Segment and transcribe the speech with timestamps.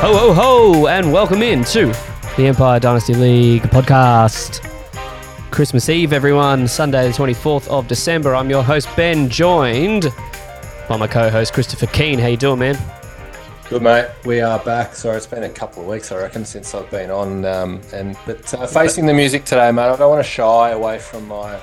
[0.00, 1.86] Ho, ho, ho, and welcome in to
[2.36, 4.66] the Empire Dynasty League podcast.
[5.50, 8.34] Christmas Eve, everyone, Sunday, the 24th of December.
[8.34, 10.12] I'm your host, Ben, joined
[10.88, 12.18] by my co host, Christopher Keane.
[12.18, 12.78] How you doing, man?
[13.68, 14.94] Good mate, we are back.
[14.94, 17.44] Sorry, it's been a couple of weeks, I reckon, since I've been on.
[17.44, 19.90] Um, and but uh, facing the music today, mate.
[19.90, 21.60] I don't want to shy away from my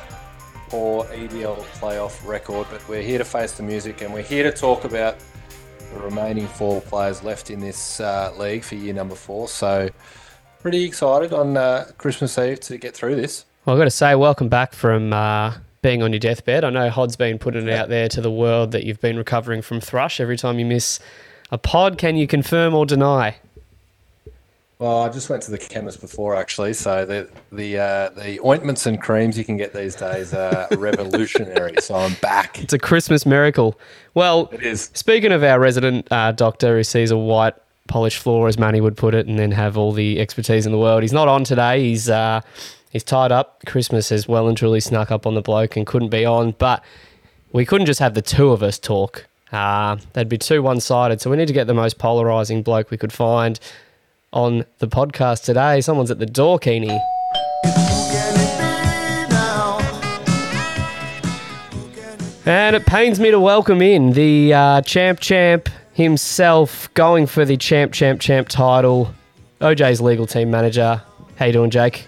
[0.69, 4.51] poor EBL playoff record, but we're here to face the music, and we're here to
[4.51, 5.17] talk about
[5.93, 9.47] the remaining four players left in this uh, league for year number four.
[9.47, 9.89] So,
[10.59, 13.45] pretty excited on uh, Christmas Eve to get through this.
[13.65, 16.63] Well, I've got to say, welcome back from uh, being on your deathbed.
[16.63, 19.61] I know Hod's been putting it out there to the world that you've been recovering
[19.61, 20.99] from thrush every time you miss
[21.51, 21.97] a pod.
[21.97, 23.37] Can you confirm or deny?
[24.79, 28.85] Well, I just went to the chemist before actually, so the the uh, the ointments
[28.85, 31.75] and creams you can get these days are revolutionary.
[31.81, 32.61] so I'm back.
[32.61, 33.79] It's a Christmas miracle.
[34.13, 34.91] Well, It is.
[34.93, 37.55] Speaking of our resident uh, doctor who sees a white
[37.87, 40.77] polished floor, as Manny would put it, and then have all the expertise in the
[40.77, 41.81] world, he's not on today.
[41.81, 42.41] He's uh,
[42.91, 43.63] he's tied up.
[43.65, 46.51] Christmas has well and truly snuck up on the bloke and couldn't be on.
[46.51, 46.83] But
[47.51, 49.25] we couldn't just have the two of us talk.
[49.51, 51.19] Uh, that'd be too one sided.
[51.19, 53.59] So we need to get the most polarizing bloke we could find
[54.33, 55.81] on the podcast today.
[55.81, 56.99] Someone's at the door, Keeney.
[62.45, 67.57] And it pains me to welcome in the uh, champ champ himself, going for the
[67.57, 69.13] champ champ champ title.
[69.59, 71.01] OJ's legal team manager.
[71.35, 72.07] How you doing, Jake?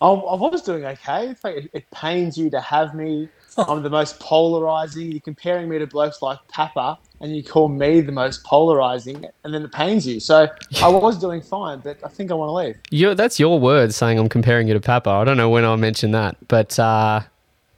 [0.00, 1.34] I, I was doing okay.
[1.44, 3.28] It, it pains you to have me.
[3.58, 5.10] I'm the most polarizing.
[5.10, 9.52] You're comparing me to blokes like Papa, and you call me the most polarizing, and
[9.52, 10.20] then it pains you.
[10.20, 10.48] So
[10.80, 12.76] I was doing fine, but I think I want to leave.
[12.90, 15.10] you that's your words saying I'm comparing you to Papa.
[15.10, 17.20] I don't know when I mentioned that, but uh,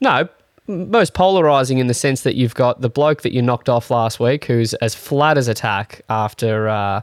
[0.01, 0.29] no,
[0.69, 4.21] most polarizing in the sense that you've got the bloke that you knocked off last
[4.21, 7.01] week, who's as flat as attack after uh,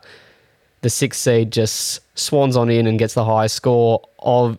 [0.82, 4.02] the sixth seed just swans on in and gets the highest score.
[4.20, 4.58] Of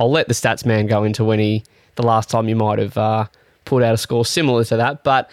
[0.00, 1.64] I'll let the stats man go into when he
[1.96, 3.26] the last time you might have uh,
[3.64, 5.30] put out a score similar to that, but.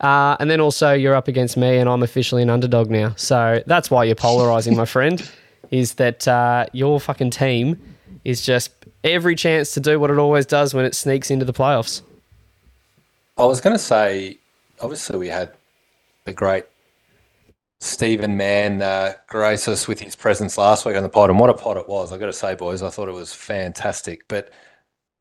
[0.00, 3.14] Uh, and then also you're up against me, and I'm officially an underdog now.
[3.16, 5.28] So that's why you're polarizing, my friend.
[5.70, 7.78] Is that uh, your fucking team
[8.24, 8.72] is just
[9.04, 12.02] every chance to do what it always does when it sneaks into the playoffs.
[13.38, 14.38] I was going to say,
[14.80, 15.52] obviously, we had
[16.24, 16.64] the great
[17.80, 21.48] Stephen Mann uh, grace us with his presence last week on the pod, and what
[21.48, 22.12] a pod it was.
[22.12, 24.28] I've got to say, boys, I thought it was fantastic.
[24.28, 24.52] But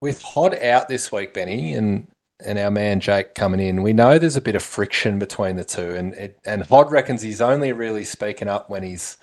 [0.01, 2.07] with Hod out this week, Benny, and
[2.45, 5.63] and our man Jake coming in, we know there's a bit of friction between the
[5.63, 9.17] two, and it, and Hod reckons he's only really speaking up when he's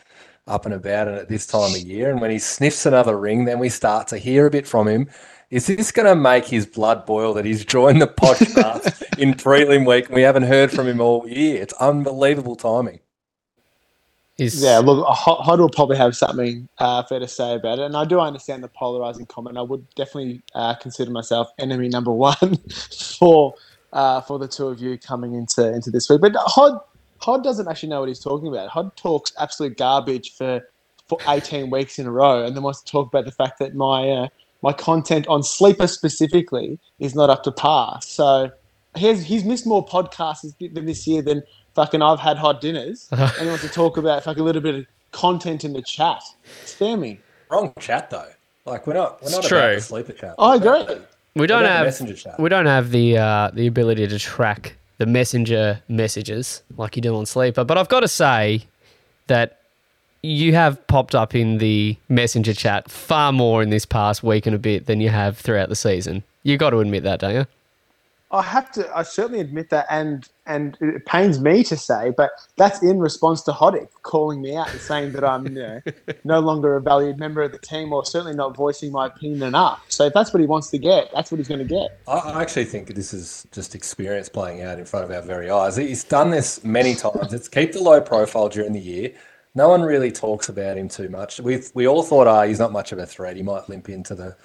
[0.47, 3.44] up and about and at this time of year, and when he sniffs another ring,
[3.44, 5.09] then we start to hear a bit from him.
[5.50, 9.87] Is this going to make his blood boil that he's joined the podcast in prelim
[9.87, 11.62] week and we haven't heard from him all year?
[11.62, 12.99] It's unbelievable timing.
[14.38, 17.97] Is Yeah, look, Hod will probably have something uh, fair to say about it, and
[17.97, 19.56] I do understand the polarizing comment.
[19.56, 22.58] I would definitely uh, consider myself enemy number one
[23.19, 23.54] for
[23.94, 26.20] uh, for the two of you coming into into this week.
[26.20, 26.78] But Hod
[27.19, 28.69] Hod doesn't actually know what he's talking about.
[28.69, 30.60] Hod talks absolute garbage for
[31.08, 33.75] for 18 weeks in a row, and then wants to talk about the fact that
[33.75, 34.28] my uh,
[34.62, 38.00] my content on sleeper specifically is not up to par.
[38.02, 38.50] So
[38.96, 41.42] he's he's missed more podcasts than this year than
[41.76, 44.75] fucking I've had hot dinners, and he wants to talk about fucking a little bit
[44.75, 46.20] of content in the chat.
[46.64, 47.20] Spare me.
[47.50, 48.26] Wrong chat though.
[48.64, 49.59] Like we're not we're It's not true.
[49.59, 50.34] about the sleeper chat.
[50.38, 50.97] I We're agree.
[51.37, 52.41] we don't have messenger chat.
[52.41, 57.14] we don't have the uh, the ability to track the messenger messages like you do
[57.14, 57.62] on Sleeper.
[57.62, 58.64] But I've got to say
[59.28, 59.60] that
[60.22, 64.56] you have popped up in the messenger chat far more in this past week and
[64.56, 66.25] a bit than you have throughout the season.
[66.43, 67.47] You got to admit that, don't you?
[68.32, 68.91] I have to.
[68.97, 73.42] I certainly admit that, and and it pains me to say, but that's in response
[73.42, 75.81] to Hoddick calling me out and saying that I'm you know,
[76.25, 79.84] no longer a valued member of the team, or certainly not voicing my opinion enough.
[79.88, 82.00] So if that's what he wants to get, that's what he's going to get.
[82.08, 85.49] I I actually think this is just experience playing out in front of our very
[85.49, 85.76] eyes.
[85.76, 87.32] He's done this many times.
[87.32, 89.12] It's keep the low profile during the year.
[89.55, 91.38] No one really talks about him too much.
[91.38, 93.37] We we all thought, ah, he's not much of a threat.
[93.37, 94.37] He might limp into the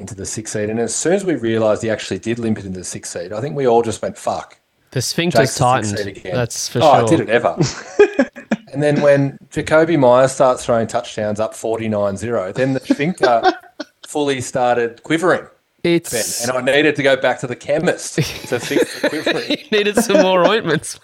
[0.00, 0.70] into the sixth seed.
[0.70, 3.32] And as soon as we realised he actually did limp it into the sixth seed,
[3.32, 4.58] I think we all just went, fuck.
[4.92, 5.98] The the tightened.
[6.00, 6.34] again.
[6.34, 7.18] That's for oh, sure.
[7.18, 7.56] did it ever?
[8.72, 13.42] and then when Jakobi Meyers starts throwing touchdowns up 49-0, then the sphincter
[14.06, 15.46] fully started quivering.
[15.82, 19.44] Ben, It's and I needed to go back to the chemist to fix the quivering.
[19.46, 20.98] he needed some more ointments.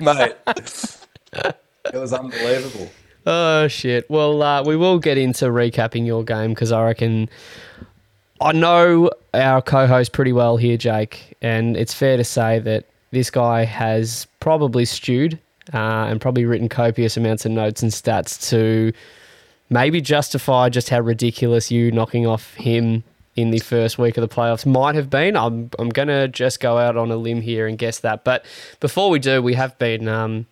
[0.00, 0.34] mate.
[1.34, 2.90] It was unbelievable.
[3.26, 4.08] Oh shit!
[4.08, 7.28] Well, uh, we will get into recapping your game because I reckon
[8.40, 13.30] I know our co-host pretty well here, Jake, and it's fair to say that this
[13.30, 15.38] guy has probably stewed
[15.74, 18.92] uh, and probably written copious amounts of notes and stats to
[19.70, 23.02] maybe justify just how ridiculous you knocking off him
[23.34, 25.36] in the first week of the playoffs might have been.
[25.36, 28.24] I'm I'm gonna just go out on a limb here and guess that.
[28.24, 28.44] But
[28.80, 30.46] before we do, we have been um,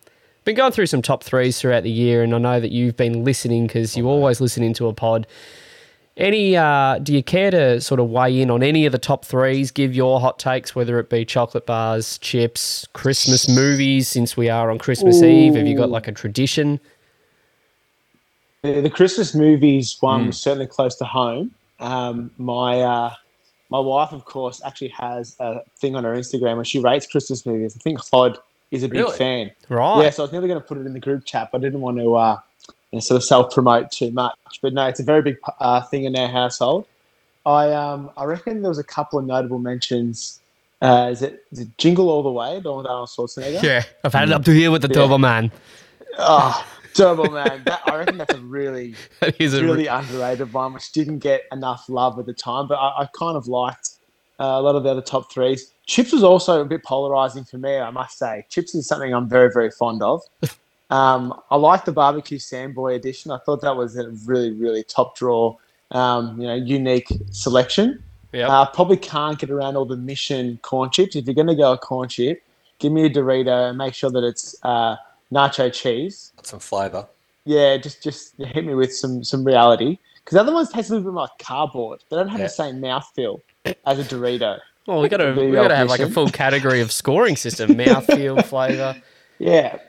[0.45, 3.23] been going through some top threes throughout the year, and I know that you've been
[3.23, 5.27] listening because you always listen into a pod.
[6.17, 6.57] Any?
[6.57, 9.69] Uh, do you care to sort of weigh in on any of the top threes?
[9.69, 14.07] Give your hot takes, whether it be chocolate bars, chips, Christmas movies.
[14.07, 16.79] Since we are on Christmas Eve, have you got like a tradition?
[18.63, 21.51] The, Christmas movies one was certainly close to home.
[21.79, 23.13] Um, my uh,
[23.69, 27.45] my wife, of course, actually has a thing on her Instagram where she rates Christmas
[27.45, 27.75] movies.
[27.77, 28.39] I think Hod
[28.71, 29.51] is a big fan.
[29.69, 30.03] Right.
[30.03, 31.61] Yeah, so I was never going to put it in the group chat, but I
[31.61, 32.39] didn't want to uh,
[32.93, 34.35] know, sort of self promote too much.
[34.61, 36.85] But no, it's a very big uh, thing in our household.
[37.45, 40.41] I um I reckon there was a couple of notable mentions.
[40.81, 43.63] Uh, is it, is it Jingle All the Way, the one with Arnold Schwarzenegger?
[43.63, 45.01] Yeah, I've had it up to here with the Yeah.
[45.01, 45.51] Turbo Man.
[46.19, 46.63] Oh,
[46.93, 47.63] Turbo Man.
[47.65, 51.43] That, I reckon that's a really That is a really underrated one, which didn't get
[51.51, 52.67] enough love at the time.
[52.67, 53.91] But I, I kind of liked
[54.39, 55.73] uh, a lot of the other top threes.
[55.87, 58.45] Chips was also a bit polarizing for me, I must say.
[58.49, 60.21] Chips is something I'm very, very fond of.
[60.89, 63.31] Um, I like the barbecue Samboy edition.
[63.31, 65.55] I thought that was a really, really top draw,
[65.91, 68.01] um, you know, unique selection.
[68.33, 68.49] Yep.
[68.49, 71.15] Uh, probably can't get around all the mission corn chips.
[71.15, 72.41] If you're going to go a corn chip,
[72.79, 74.95] give me a Dorito and make sure that it's uh,
[75.31, 76.31] nacho cheese.
[76.37, 77.07] Got some flavour.
[77.45, 80.95] Yeah, just just hit me with some some reality because the other ones taste a
[80.95, 82.03] little bit like cardboard.
[82.09, 82.47] They don't have Yeah.
[82.47, 83.39] the same mouthfeel
[83.85, 84.59] as a Dorito.
[84.85, 87.69] Well, we got to we got to have like a full category of scoring system:
[87.75, 89.01] mouthfeel, flavour.
[89.39, 89.79] Yeah.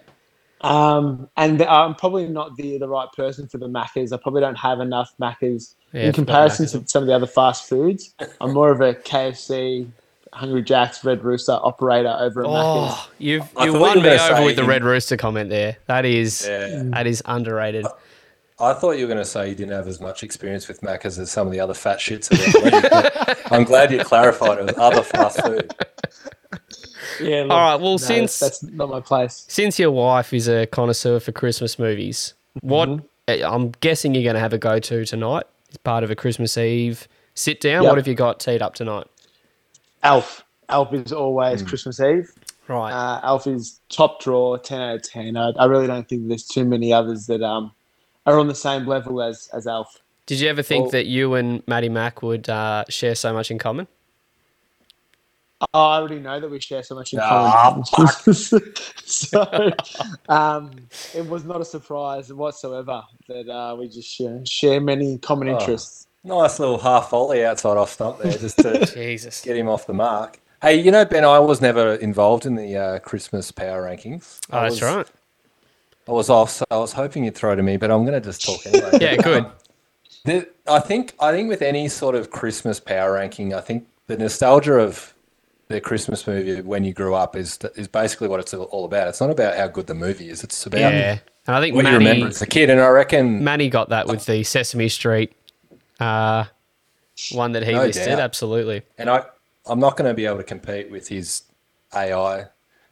[0.61, 4.13] Um, and I'm probably not the the right person for the Maccas.
[4.13, 6.83] I probably don't have enough Maccas Yeah, in comparison Maccas.
[6.85, 8.15] to some of the other fast foods.
[8.41, 9.89] I'm more of a KFC,
[10.33, 12.95] Hungry Jack's, Red Rooster operator over at Macca's.
[12.97, 15.77] Oh, you've I you won you me over with the red rooster comment there.
[15.87, 16.83] That is Yeah.
[16.87, 17.87] that is underrated.
[18.61, 21.17] I thought you were going to say you didn't have as much experience with Macca's
[21.21, 24.59] as some of the other fat shits around the league, but I'm glad you clarified
[24.59, 25.73] it with other fast food.
[27.21, 27.43] Yeah.
[27.43, 27.81] look, All right.
[27.81, 29.45] Well, no, since that's not my place.
[29.49, 33.05] since your wife is a connoisseur for Christmas movies, what Mm-hmm.
[33.29, 35.45] eh, I'm guessing you're going to have a go to tonight.
[35.69, 37.83] It's part of a Christmas Eve sit down.
[37.85, 37.91] Yep.
[37.91, 39.07] What have you got teed up tonight?
[40.03, 40.45] Elf.
[40.69, 41.67] Elf is always Hmm.
[41.69, 42.31] Christmas Eve.
[42.69, 42.93] Right.
[42.93, 45.37] Uh, Elf is top draw, 10 out of 10.
[45.37, 47.73] I, I really don't think there's too many others that um,
[48.27, 49.97] are on the same level as, as Elf.
[50.27, 53.51] Did you ever think well- that you and Maddie Mack would uh, share so much
[53.51, 53.89] in common?
[55.61, 58.15] Oh, I already know that we share so much in Ah, common.
[59.05, 59.73] so
[60.29, 60.71] um,
[61.15, 65.59] it was not a surprise whatsoever that uh, we just share, share many common Oh.
[65.59, 66.07] interests.
[66.25, 69.41] Nice little half volley outside off stump there just to Jesus.
[69.41, 70.41] get him off the mark.
[70.61, 74.41] Hey, you know, Ben, I was never involved in the uh, Christmas power rankings.
[74.53, 75.07] Oh, I that's right.
[76.09, 78.21] I was off, so I was hoping you'd throw to me, but I'm going to
[78.21, 78.99] just talk anyway.
[79.01, 79.45] Yeah, good.
[79.45, 79.53] Um,
[80.25, 84.17] the, I think I think with any sort of Christmas power ranking, I think the
[84.17, 85.15] nostalgia of
[85.69, 89.09] the Christmas movie when you grew up is is basically what it's all about.
[89.09, 91.19] It's not about how good the movie is; it's about Yeah.
[91.47, 92.69] And I think what you remember as a kid.
[92.71, 95.33] And I reckon Manny got that with the Sesame Street
[96.01, 96.45] uh,
[97.33, 98.07] one that he No listed.
[98.07, 98.21] doubt.
[98.21, 98.83] Absolutely.
[98.99, 99.25] And I,
[99.67, 101.43] I'm not going to be able to compete with his
[101.95, 102.47] AI uh,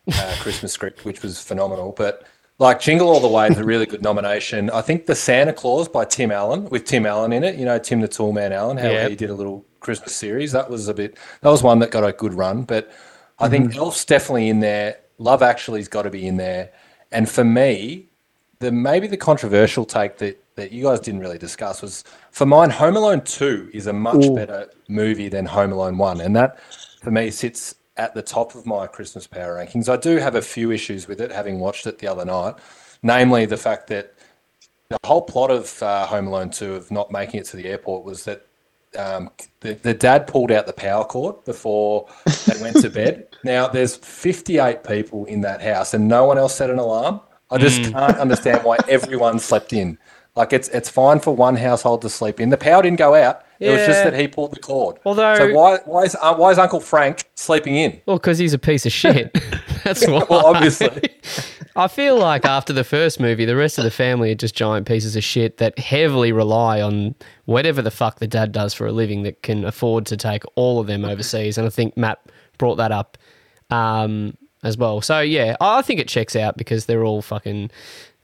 [0.40, 1.92] Christmas script, which was phenomenal.
[1.96, 2.24] But
[2.58, 4.70] like Jingle All the Way is a really good nomination.
[4.70, 7.56] I think the Santa Claus by Tim Allen, with Tim Allen in it.
[7.56, 9.08] You know, Tim the Toolman Allen, how Yeah.
[9.08, 10.50] he did a little Christmas series.
[10.50, 11.16] That was a bit.
[11.42, 12.64] That was one that got a good run.
[12.64, 12.90] But
[13.38, 14.98] I think Elf's definitely in there.
[15.18, 16.72] Love Actually's got to be in there.
[17.12, 18.06] And for me,
[18.58, 22.02] the maybe the controversial take that that you guys didn't really discuss was
[22.32, 24.34] for mine Home Alone 2 is a much Ooh.
[24.34, 26.58] better movie than Home Alone 1 and that
[27.02, 29.88] for me sits at the top of my Christmas power rankings.
[29.88, 32.54] I do have a few issues with it having watched it the other night,
[33.02, 34.14] namely the fact that
[34.88, 38.04] the whole plot of uh, Home Alone 2 of not making it to the airport
[38.04, 38.45] was that
[38.96, 42.08] um, the, the dad pulled out the power cord before
[42.46, 43.26] they went to bed.
[43.44, 47.20] Now, there's 58 people in that house and no one else set an alarm.
[47.48, 49.98] I just can't understand why everyone slept in.
[50.34, 52.50] Like, it's it's fine for one household to sleep in.
[52.50, 53.42] The power didn't go out.
[53.60, 54.98] It was just that he pulled the cord.
[55.06, 58.00] Although- so why, why, is, uh, why is Uncle Frank sleeping in?
[58.06, 59.32] Well, because he's a piece of shit.
[59.84, 60.24] That's why.
[60.28, 61.08] Well, obviously.
[61.76, 64.88] I feel like after the first movie, the rest of the family are just giant
[64.88, 67.14] pieces of shit that heavily rely on
[67.44, 70.80] whatever the fuck the dad does for a living that can afford to take all
[70.80, 71.58] of them overseas.
[71.58, 72.18] And I think Matt
[72.56, 73.18] brought that up
[73.68, 75.02] um, as well.
[75.02, 77.70] So yeah, I think it checks out because they're all fucking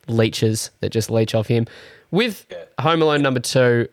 [0.08, 1.66] leeches that just leech off him.
[2.10, 2.46] With
[2.80, 3.86] Home Alone number two,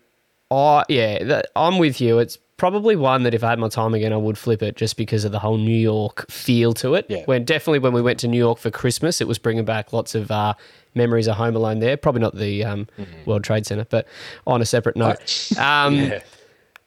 [0.49, 2.19] I yeah, that, I'm with you.
[2.19, 4.97] It's probably one that if I had my time again, I would flip it just
[4.97, 7.07] because of the whole New York feel to it.
[7.09, 7.23] Yeah.
[7.25, 10.13] When definitely when we went to New York for Christmas, it was bringing back lots
[10.13, 10.53] of uh,
[10.93, 11.97] memories of Home Alone there.
[11.97, 12.87] Probably not the um,
[13.25, 14.07] World Trade Center, but
[14.45, 15.17] on a separate note.
[15.57, 16.19] Um, Yeah.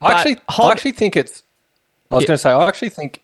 [0.00, 1.42] I actually, I actually think it's.
[2.10, 2.28] I was Yeah.
[2.28, 3.22] going to say, I actually think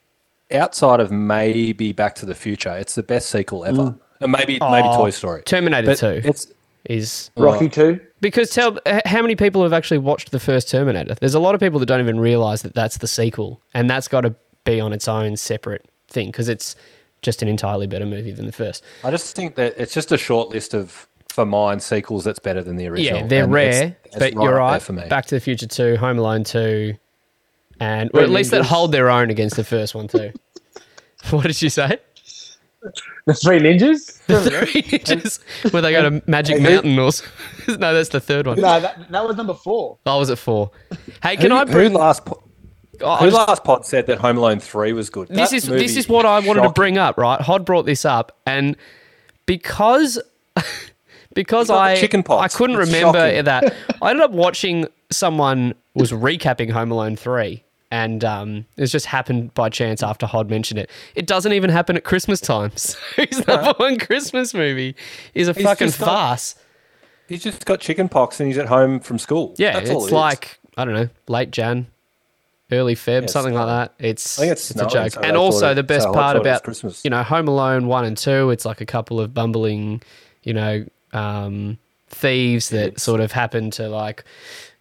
[0.52, 3.94] outside of maybe Back to the Future, it's the best sequel ever.
[4.20, 5.42] And maybe maybe Oh, Toy Story.
[5.42, 6.46] Terminator But 2 It's
[6.88, 8.00] is Rocky Two.
[8.20, 11.14] because tell how many people have actually watched the first Terminator?
[11.14, 14.08] There's a lot of people that don't even realize that that's the sequel, and that's
[14.08, 16.74] got to be on its own separate thing because it's
[17.22, 18.82] just an entirely better movie than the first.
[19.04, 22.62] I just think that it's just a short list of for mine sequels that's better
[22.62, 23.20] than the original.
[23.20, 24.80] Yeah, they're and rare, it's- it's but right you're right.
[24.82, 25.06] for me.
[25.08, 26.94] Back to the Future 2, Home Alone 2,
[27.80, 30.32] and or at least that hold their own against the first one too.
[31.30, 31.98] what did you say?
[33.26, 34.24] The Three Ninjas.
[34.26, 37.10] The Three Ninjas, where they go to Magic Mountain or
[37.76, 38.60] no, that's the third one.
[38.60, 39.98] no, that, that was number four.
[40.06, 40.70] I was at four.
[41.22, 41.92] Hey, can who, I bring?
[41.92, 42.42] who last po-
[43.00, 45.28] oh, I who just- last pod said that Home Alone three was good?
[45.28, 47.18] this That is this is what I wanted to bring up.
[47.18, 48.76] Right, Hod brought this up, and
[49.46, 50.20] because
[51.34, 52.54] because You got the I chicken pox.
[52.54, 53.44] I couldn't It's remember shocking.
[53.44, 57.64] that I ended up watching someone was recapping Home Alone three.
[57.90, 60.90] And um, it's just happened by chance after Hod mentioned it.
[61.14, 62.70] It doesn't even happen at Christmas time.
[62.76, 64.94] So his number one Christmas movie
[65.34, 66.54] is a He's fucking got- farce.
[67.28, 69.54] He's just got chicken pox and he's at home from school.
[69.58, 70.12] Yeah, That's all it's it is.
[70.12, 71.86] like I don't know, late Jan,
[72.72, 73.94] early Feb, it's something like that.
[73.98, 75.12] It's I think it's it's a joke.
[75.12, 77.04] so and also it- the best so part thought it was about Christmas.
[77.04, 80.02] you know Home Alone one and two, it's like a couple of bumbling,
[80.42, 81.78] you know, um,
[82.08, 83.02] thieves that Idiots.
[83.02, 84.24] sort of happen to like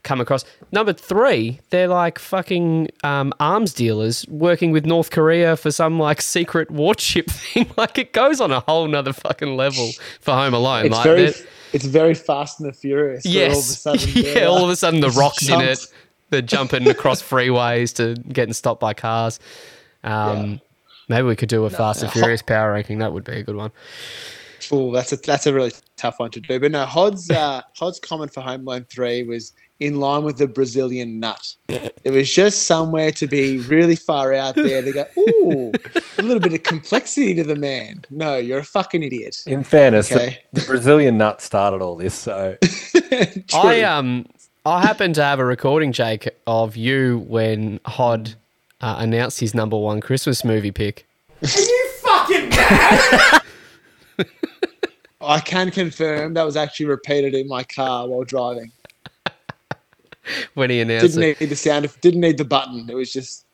[0.04, 0.46] come across.
[0.72, 6.22] Number three, they're like fucking um, arms dealers working with North Korea for some like
[6.22, 7.70] secret warship thing.
[7.78, 10.86] like it goes on a whole nother fucking level for Home Alone.
[10.88, 11.34] It's like very,
[11.74, 13.26] it's very Fast and the Furious.
[13.26, 13.86] where Yes.
[13.86, 15.66] All of a sudden, yeah, they're, all of a sudden the rocks in it.
[15.66, 15.94] jumps.
[16.30, 19.40] They're jumping across freeways to getting stopped by cars.
[20.04, 20.62] Um,
[21.10, 23.00] Maybe we could do a Fast and Furious power ranking.
[23.00, 23.72] That would be a good one.
[24.74, 26.60] Ooh, that's a that's a really tough one to do.
[26.60, 30.48] But no, Hod's uh, Hod's comment for Home Alone Three was in line with the
[30.48, 31.56] Brazilian nut.
[31.70, 34.82] It was just somewhere to be really far out there.
[34.82, 35.72] They go, ooh,
[36.18, 38.04] a little bit of complexity to the man.
[38.10, 39.44] No, you're a fucking idiot.
[39.46, 40.40] In fairness, Okay.
[40.54, 42.58] the, the Brazilian nut started all this, so
[42.96, 43.84] I True.
[43.86, 44.26] um
[44.66, 48.36] I happen to have a recording, Jake, of you when Hod
[48.82, 51.08] uh, announced his number one Christmas movie pick.
[51.42, 53.42] Are you fucking mad?
[55.22, 58.72] I can confirm that was actually repeated in my car while driving.
[60.56, 61.42] When he announced Didn't it.
[61.42, 61.86] need the sound.
[61.86, 62.90] of- Didn't need the button.
[62.90, 63.46] It was just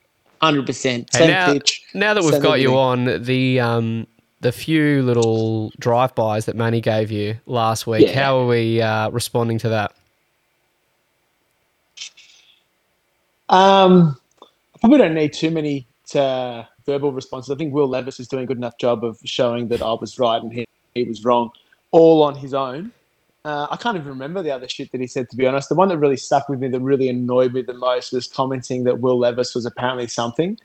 [0.41, 1.83] hundred percent same now, pitch.
[1.93, 4.05] now that we've got you on the um
[4.41, 8.13] the few little drive-bys that Manny gave you last week, Yeah.
[8.21, 9.93] how are we uh, responding to that?
[13.49, 17.51] Um, I probably don't need too many uh, verbal responses.
[17.51, 20.19] I think Will Levis is doing a good enough job of showing that I was
[20.19, 21.51] right and he, he was wrong,
[21.91, 22.91] all on his own.
[23.45, 25.67] Uh, I can't even remember the other shit that he said, to be honest.
[25.67, 28.85] The one that really stuck with me, that really annoyed me the most, was commenting
[28.85, 30.57] that Will Levis was apparently something.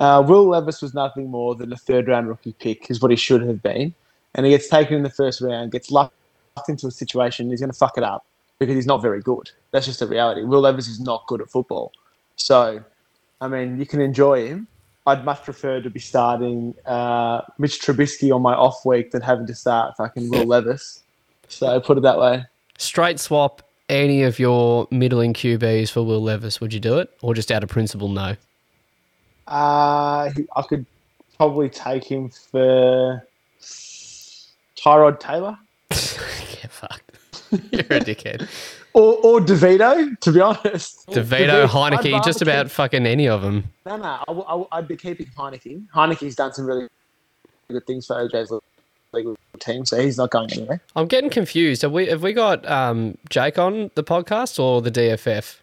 [0.00, 3.16] Uh, Will Levis was nothing more than a third round rookie pick, is what he
[3.16, 3.94] should have been.
[4.34, 6.12] And he gets taken in the first round, gets lucked
[6.68, 8.26] into a situation, he's going to fuck it up
[8.58, 9.50] because he's not very good.
[9.70, 10.42] That's just the reality.
[10.42, 11.92] Will Levis is not good at football.
[12.36, 12.82] So,
[13.40, 14.66] I mean, you can enjoy him.
[15.06, 19.46] I'd much prefer to be starting uh, Mitch Trubisky on my off week than having
[19.46, 21.04] to start fucking Will Levis.
[21.48, 22.44] So, put it that way.
[22.78, 27.10] Straight swap any of your middling QBs for Will Levis, would you do it?
[27.22, 28.36] Or just out of principle, no?
[29.46, 30.86] Uh, I could
[31.36, 33.26] probably take him for
[34.76, 35.56] Tyrod Taylor
[35.90, 37.00] yeah, fuck.
[37.70, 38.48] You're a dickhead.
[38.92, 41.06] or, or DeVito, to be honest.
[41.08, 43.64] DeVito, I'd Heinicke, just about fucking any of them.
[43.84, 45.86] No, no, I, w- I w- I'd be keeping Heinicke.
[45.94, 46.88] Heinicke's done some really
[47.68, 48.52] good things for OJ's
[49.16, 50.80] legal team, so he's not going anywhere.
[50.94, 51.82] I'm getting confused.
[51.82, 55.56] Have we have we got um, Jake on the podcast or the DFF?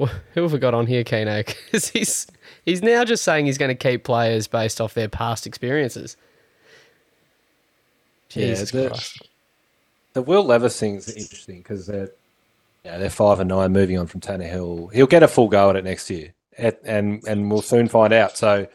[0.00, 1.42] Wh- Who have we got on here, Keno?
[1.66, 2.26] Because he's
[2.64, 6.16] he's now just saying he's going to keep players based off their past experiences.
[8.30, 9.28] Yeah, Jesus the- Christ!
[10.14, 12.10] the Will Levis thing's interesting because they're
[12.84, 14.92] yeah they're five and nine, moving on from Tannehill.
[14.92, 18.12] He'll get a full go at it next year, At- and and we'll soon find
[18.12, 18.36] out.
[18.36, 18.66] So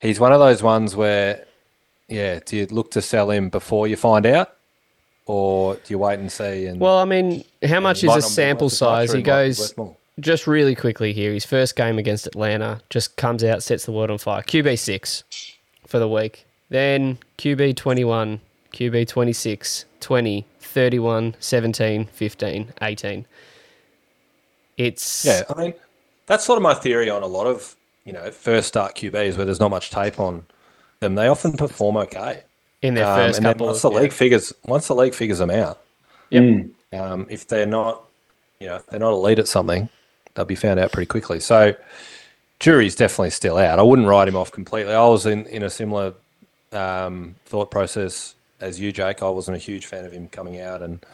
[0.00, 1.44] he's one of those ones where
[2.08, 4.54] yeah, do you look to sell him before you find out,
[5.26, 6.66] or do you wait and see?
[6.66, 9.12] And Well, I mean, how much is a sample worth as much, size?
[9.12, 9.74] He it might be goes
[10.20, 11.32] just really quickly here.
[11.32, 14.42] His first game against Atlanta just comes out, sets the world on fire.
[14.42, 15.24] QB six
[15.86, 16.46] for the week.
[16.70, 18.40] Then QB 21,
[18.72, 23.26] QB 26, 20, 31, 17, 15, 18.
[24.76, 25.74] It's Yeah, I mean,
[26.26, 27.74] that's sort of my theory on a lot of
[28.04, 30.46] you know first start QBs where there's not much tape on
[31.00, 31.14] them.
[31.14, 32.42] They often perform okay
[32.82, 35.14] in their Um, first and then couple once of the league figures once the league
[35.14, 35.80] figures them out.
[36.30, 36.66] Yep.
[36.92, 38.04] Um, if they're not,
[38.60, 39.88] you know, if they're not elite at something,
[40.34, 41.40] they'll be found out pretty quickly.
[41.40, 41.74] So,
[42.60, 43.78] jury's definitely still out.
[43.78, 44.94] I wouldn't write him off completely.
[44.94, 46.14] I was in in a similar
[46.72, 49.22] um, thought process as you, Jake.
[49.22, 51.04] I wasn't a huge fan of him coming out, and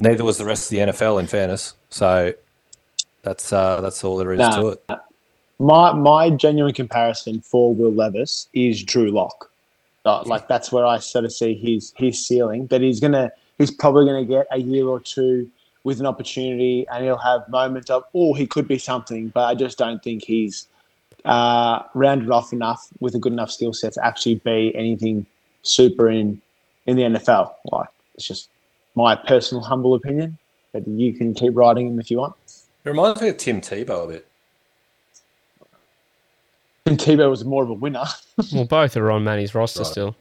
[0.00, 1.18] neither was the rest of the NFL.
[1.20, 2.32] In fairness, so
[3.22, 4.60] that's uh, that's all there is Nah.
[4.60, 4.84] to it.
[5.60, 9.50] My my genuine comparison for Will Levis is Drew Lock.
[10.06, 12.66] like that's where I sort of see his his ceiling.
[12.68, 15.50] That he's gonna he's probably gonna get a year or two
[15.84, 19.54] with an opportunity, and he'll have moments of oh he could be something, but I
[19.54, 20.66] just don't think he's
[21.26, 25.26] uh, rounded off enough with a good enough skill set to actually be anything
[25.62, 26.40] super in
[26.86, 27.52] in the NFL.
[27.70, 28.48] Like it's just
[28.94, 30.38] my personal humble opinion.
[30.72, 32.34] But you can keep writing him if you want.
[32.46, 34.29] It reminds me of Tim Tebow a bit.
[36.90, 38.04] And Tebow was more of a winner.
[38.52, 39.86] Well, both are on Manny's roster Right.
[39.86, 40.16] still.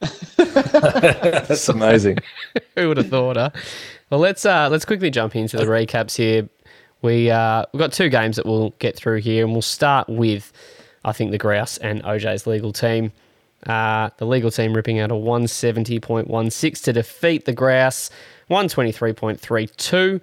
[0.36, 2.18] that's amazing.
[2.76, 3.50] Who would have thought, huh?
[4.10, 6.48] Well, let's uh, let's quickly jump into the recaps here.
[7.02, 10.52] We uh, we've got two games that we'll get through here, and we'll start with
[11.04, 13.10] I think the Grouse and OJ's legal team.
[13.66, 18.10] Uh, the legal team ripping out a 170.16 to defeat the Grouse,
[18.50, 20.20] 123.32.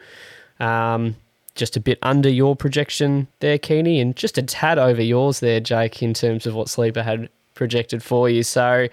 [0.64, 1.16] Um,
[1.56, 5.60] just a bit under your projection there, Keeney, and just a tad over yours there,
[5.60, 8.44] Jake, in terms of what Sleeper had projected for you.
[8.44, 8.88] So,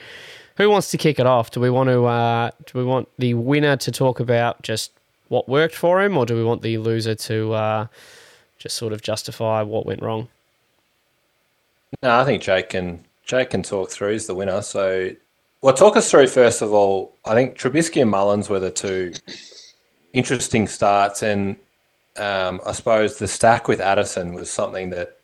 [0.56, 1.50] who wants to kick it off?
[1.50, 2.04] Do we want to?
[2.04, 4.92] Uh, do we want the winner to talk about just
[5.28, 7.86] what worked for him, or do we want the loser to uh,
[8.58, 10.28] just sort of justify what went wrong?
[12.02, 14.12] No, I think Jake can Jake can talk through.
[14.12, 14.60] He's the winner.
[14.60, 15.10] So,
[15.62, 17.16] well, talk us through first of all.
[17.24, 19.14] I think Trubisky and Mullens were the two
[20.12, 21.56] interesting starts, and
[22.20, 25.18] um, I suppose the stack with Addison was something that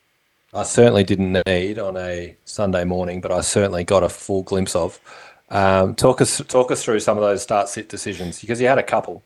[0.53, 4.75] I certainly didn't need on a Sunday morning, but I certainly got a full glimpse
[4.75, 4.99] of.
[5.49, 8.77] Um, talk us talk us through some of those start sit decisions because you had
[8.77, 9.23] a couple.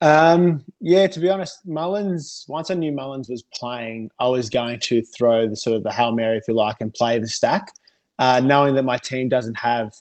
[0.00, 2.44] Um, yeah, to be honest, Mullens.
[2.48, 5.92] Once I knew Mullens was playing, I was going to throw the sort of the
[5.92, 7.72] hail mary, if you like, and play the stack,
[8.18, 9.94] uh, knowing that my team doesn't have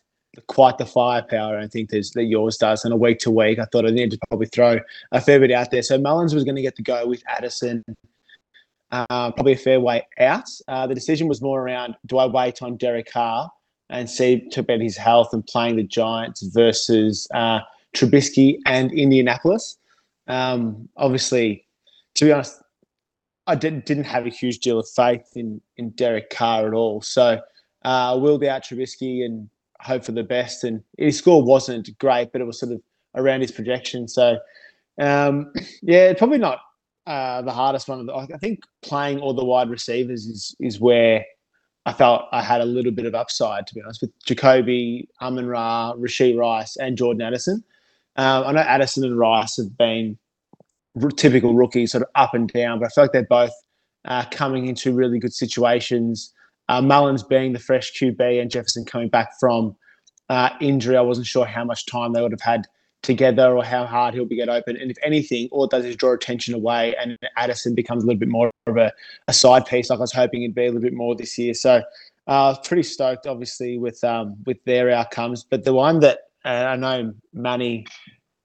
[0.47, 1.57] quite the firepower.
[1.57, 2.83] I think there's, that yours does.
[2.85, 4.79] And a week to week, I thought I needed to probably throw
[5.11, 5.81] a fair bit out there.
[5.81, 7.83] So Mullens was going to get to go with Addison.
[8.91, 10.49] Uh, probably a fair way out.
[10.67, 13.51] Uh, the decision was more around: do I wait on Derek Carr
[13.89, 17.59] and see to bet his health and playing the Giants versus uh,
[17.95, 19.77] Trubisky and Indianapolis?
[20.27, 21.65] Um, obviously,
[22.15, 22.61] to be honest,
[23.47, 27.01] I didn't didn't have a huge deal of faith in in Derek Carr at all.
[27.01, 27.41] So
[27.83, 29.49] uh, we'll be out Trubisky and
[29.85, 30.63] hope for the best.
[30.63, 32.81] And his score wasn't great, but it was sort of
[33.15, 34.07] around his projection.
[34.07, 34.37] So
[34.99, 36.59] um, yeah, probably not
[37.07, 38.01] uh, the hardest one.
[38.01, 41.25] Of the, I think playing all the wide receivers is is where
[41.85, 43.67] I felt I had a little bit of upside.
[43.67, 47.63] To be honest, with Jakobi, Amon Ra, Rashee Rice, and Jordan Addison.
[48.17, 50.17] Um, I know Addison and Rice have been
[51.17, 53.51] typical rookies, sort of up and down, but I feel like they're both
[54.05, 56.31] uh, coming into really good situations.
[56.67, 59.75] Uh, Mullens being the fresh QB and Jefferson coming back from
[60.30, 62.65] uh, injury, I wasn't sure how much time they would have had
[63.04, 64.75] together or how hard he'll be get open.
[64.78, 68.19] And if anything, all it does is draw attention away, and Addison becomes a little
[68.19, 68.91] bit more of a,
[69.28, 71.54] a side piece, like I was hoping it'd be a little bit more this year.
[71.54, 71.84] So
[72.28, 75.43] uh, I was pretty stoked, obviously, with um, with their outcomes.
[75.43, 77.86] But the one that uh, I know Manny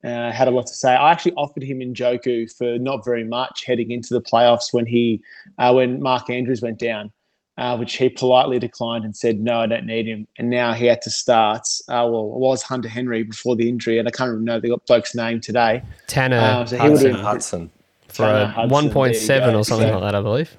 [0.05, 0.95] uh, had a lot to say.
[0.95, 5.23] I actually offered him Njoku for not very much heading into the playoffs when he
[5.59, 7.13] uh, when Mark Andrews went down,
[7.59, 10.27] uh, which he politely declined and said no, I don't need him.
[10.39, 11.67] And now he had to start.
[11.89, 15.15] Uh, well, it was Hunter Henry before the injury, and I can't remember the bloke's
[15.15, 15.83] name today.
[16.07, 17.71] Tanner Um, so he would've- Hudson Hudson.
[18.09, 19.59] for Tanner a Hudson, one there point you seven go.
[19.61, 20.57] or something So- like that, I believe.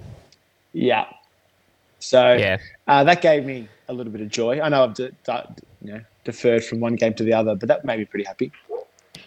[0.73, 1.05] Yeah.
[1.99, 4.59] So Yeah, uh, that gave me a little bit of joy.
[4.61, 7.67] I know I've de- de- you know deferred from one game to the other, but
[7.67, 8.51] that made me pretty happy.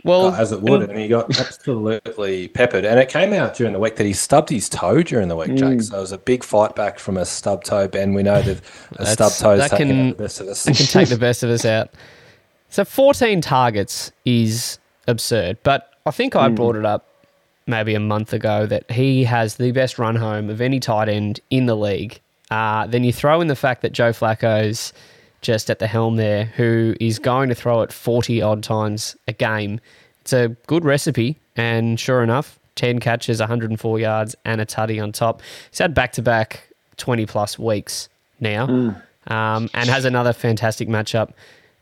[0.05, 2.85] Well, Oh, as it would, and he got absolutely peppered.
[2.85, 5.51] And it came out during the week that he stubbed his toe during the week,
[5.51, 5.59] Mm.
[5.59, 5.83] Jake.
[5.83, 7.89] So it was a big fight back from a stub toe.
[7.89, 8.61] Ben, we know that
[8.97, 10.67] a stub toe that can- the best of us.
[10.69, 11.91] it can take the best of us out.
[12.69, 17.07] So 14 targets is absurd, but I think I brought it up
[17.67, 21.41] maybe a month ago that he has the best run home of any tight end
[21.51, 22.21] in the league.
[22.51, 24.93] Uh, then you throw in the fact that Joe Flacco's
[25.45, 29.33] just at the helm there, who is going to throw it 40 odd times a
[29.33, 29.79] game.
[30.23, 35.13] It's a good recipe, and sure enough, 10 catches, 104 yards, and a tutty on
[35.13, 35.43] top.
[35.71, 38.09] He's had back to back 20 plus weeks
[38.41, 38.65] now,
[39.29, 41.33] um, and has another fantastic matchup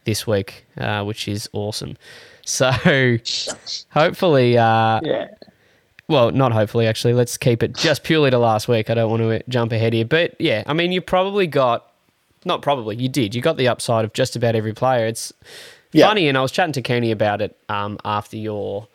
[0.05, 1.97] this week, uh, which is awesome.
[2.45, 2.73] So
[3.91, 5.29] hopefully, uh, Yeah.
[6.09, 7.15] well, not hopefully, actually.
[7.15, 8.91] Let's keep it just purely to last week.
[8.91, 10.05] I don't want to jump ahead here.
[10.05, 11.92] But yeah, I mean, you probably got,
[12.45, 13.35] not probably, you did.
[13.35, 15.07] You got the upside of just about every player.
[15.07, 15.33] It's
[15.93, 16.07] Yeah.
[16.09, 18.89] funny, and I was chatting to Kenny about it um, after your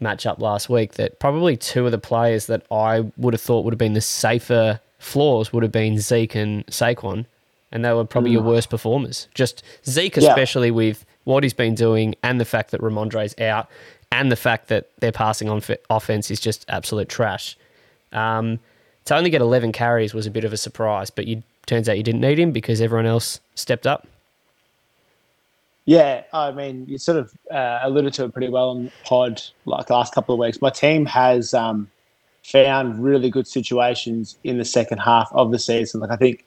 [0.00, 3.72] matchup last week that probably two of the players that I would have thought would
[3.74, 7.26] have been the safer floors would have been Zeke and Saquon,
[7.72, 9.28] and they were probably your worst performers.
[9.34, 10.22] Just Zeke, Mm.
[10.22, 10.28] Yeah.
[10.30, 13.68] especially with what he's been doing, and the fact that Rhamondre's out,
[14.10, 17.56] and the fact that their passing on offense is just absolute trash.
[18.12, 18.58] Um,
[19.04, 21.96] to only get 11 carries was a bit of a surprise, but you turns out
[21.96, 24.06] you didn't need him because everyone else stepped up.
[25.84, 29.88] Yeah, I mean, you sort of uh, alluded to it pretty well on pod like
[29.88, 30.60] last couple of weeks.
[30.60, 31.88] My team has um,
[32.42, 36.00] found really good situations in the second half of the season.
[36.00, 36.44] Like I think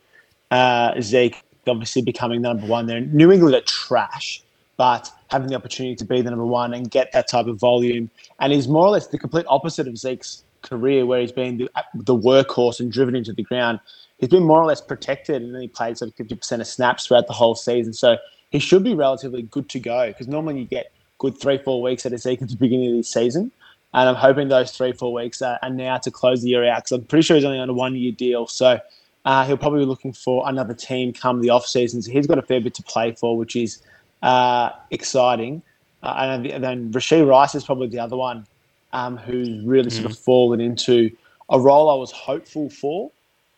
[0.52, 3.02] uh, Zeke obviously becoming number one there.
[3.02, 4.44] New England are trash,
[4.78, 8.12] but having the opportunity to be the number one and get that type of volume,
[8.40, 11.70] and he's more or less the complete opposite of Zeke's career, where he's been the,
[11.96, 13.80] the workhorse and driven into the ground.
[14.18, 16.68] He's been more or less protected, and then he played sort of fifty percent of
[16.68, 17.94] snaps throughout the whole season.
[17.94, 18.18] So
[18.52, 22.06] he should be relatively good to go because normally you get good three, four weeks
[22.06, 23.52] at a Zeke at the beginning of the season.
[23.94, 26.84] And I'm hoping those three, four weeks are, are now to close the year out
[26.84, 28.48] because I'm pretty sure he's only on a one year deal.
[28.48, 28.80] So
[29.26, 32.02] uh, he'll probably be looking for another team come the off season.
[32.02, 33.82] So he's got a fair bit to play for, which is
[34.22, 35.62] uh, exciting.
[36.04, 38.48] Uh, and then Rashee Rice is probably the other one
[38.94, 41.12] um, who's really sort of fallen into
[41.50, 43.12] a role I was hopeful for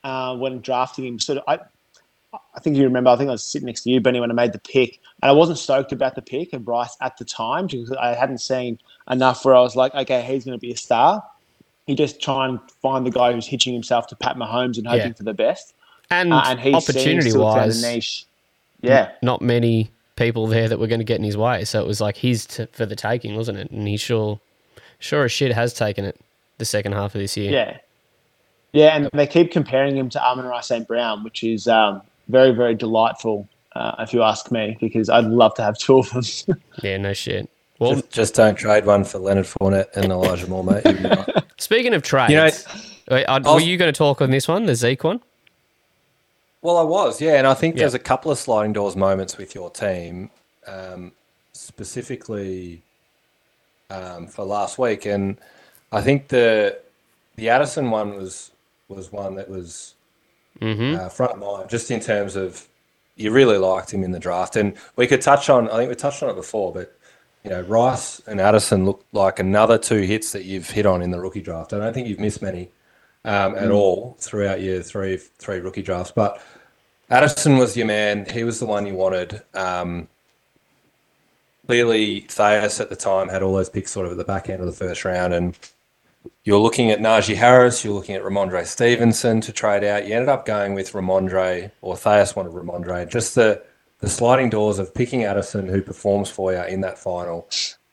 [0.03, 1.19] uh, when drafting him.
[1.19, 1.59] Sort of, I,
[2.55, 3.09] I think you remember.
[3.09, 5.29] I think I was sitting next to you, Benny, when I made the pick, and
[5.29, 8.79] I wasn't stoked about the pick of Bryce at the time because I hadn't seen
[9.09, 11.23] enough where I was like, okay, he's going to be a star.
[11.87, 15.07] You just try and find the guy who's hitching himself to Pat Mahomes and hoping
[15.07, 15.13] Yeah.
[15.13, 15.73] for the best.
[16.09, 18.25] And, Uh, and he opportunity seems to have found wise, a niche.
[18.81, 21.65] Yeah, not many people there that were going to get in his way.
[21.65, 23.71] So it was like his t- for the taking, wasn't it?
[23.71, 24.39] And he sure,
[25.03, 26.19] sure as shit has taken it
[26.57, 27.51] the second half of this year.
[27.51, 27.77] yeah,
[28.71, 28.95] yeah.
[28.95, 30.87] And they keep comparing him to Amon Ra St.
[30.87, 35.53] Brown, which is um, very, very delightful, uh, if you ask me, because I'd love
[35.55, 36.23] to have two of them.
[36.83, 37.49] Yeah, no shit.
[37.79, 40.83] Well, Just, just don't trade one for Leonard Fournette and Elijah Moore, mate.
[40.85, 41.43] You'll be right.
[41.57, 42.49] speaking of trades, You know,
[43.11, 45.19] wait, I- I'll- were you going to talk on this one, the Zeke one?
[46.61, 47.81] Well, I was, yeah, and I think Yeah.
[47.81, 50.29] there's a couple of sliding doors moments with your team,
[50.65, 51.11] um,
[51.51, 52.81] specifically
[53.93, 55.37] um, for last week, and
[55.91, 56.79] I think the
[57.35, 58.51] the Addison one was
[58.87, 59.95] was one that was
[60.61, 60.99] Mm-hmm.
[60.99, 62.67] uh, front of mind, just in terms of
[63.15, 65.67] you really liked him in the draft, and we could touch on.
[65.69, 66.95] I think we touched on it before, but
[67.43, 71.11] you know, Rice and Addison look like another two hits that you've hit on in
[71.11, 71.73] the rookie draft.
[71.73, 72.69] I don't think you've missed many
[73.25, 76.41] um, at all throughout your three three rookie drafts, but
[77.09, 78.25] Addison was your man.
[78.29, 79.41] He was the one you wanted.
[79.55, 80.07] Um,
[81.65, 84.61] clearly, Thayas at the time had all those picks sort of at the back end
[84.61, 85.57] of the first round, and
[86.43, 90.07] you're looking at Najee Harris, you're looking at Rhamondre Stevenson to trade out.
[90.07, 93.09] You ended up going with Rhamondre, or Thayas wanted Rhamondre.
[93.09, 93.63] Just the
[93.99, 97.47] the sliding doors of picking Addison, who performs for you in that final,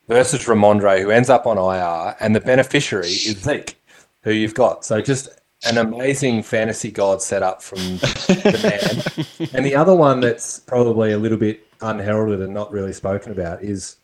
[0.09, 3.81] versus Rhamondre, who ends up on IR, and the beneficiary is Zeke,
[4.23, 4.85] who you've got.
[4.85, 5.29] So just
[5.65, 9.49] an amazing fantasy god setup from the man.
[9.55, 13.63] and the other one that's probably a little bit unheralded and not really spoken about
[13.63, 13.97] is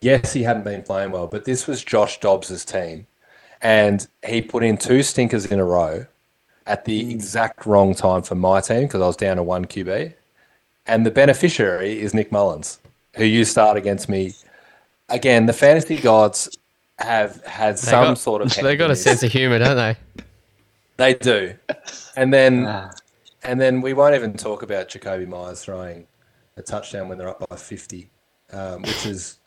[0.00, 3.06] yes, he hadn't been playing well, but this was Josh Dobbs's team.
[3.62, 6.06] And he put in two stinkers in a row
[6.66, 10.12] at the exact wrong time for my team because I was down to one QB.
[10.86, 12.78] And the beneficiary is Nick Mullens,
[13.16, 14.34] who you start against me.
[15.08, 16.48] Again, the fantasy gods
[16.98, 18.54] have had They some got- sort of.
[18.62, 19.96] They got a sense of humor, don't they?
[20.98, 21.54] They do.
[22.16, 22.90] And then Ah.
[23.42, 26.06] and then we won't even talk about Jakobi Meyers throwing
[26.56, 28.10] a touchdown when they're up by 50,
[28.52, 29.38] um, which is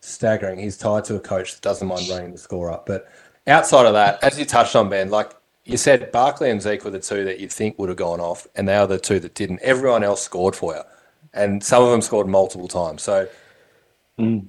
[0.00, 0.58] staggering.
[0.58, 2.86] He's tied to a coach that doesn't mind running the score up.
[2.86, 3.08] But
[3.46, 5.32] outside of that, as you touched on, Ben, like
[5.64, 8.46] you said, Barkley and Zeke were the two that you'd think would have gone off,
[8.54, 9.60] and they are the two that didn't.
[9.62, 10.82] Everyone else scored for you,
[11.34, 13.02] and some of them scored multiple times.
[13.02, 13.28] So,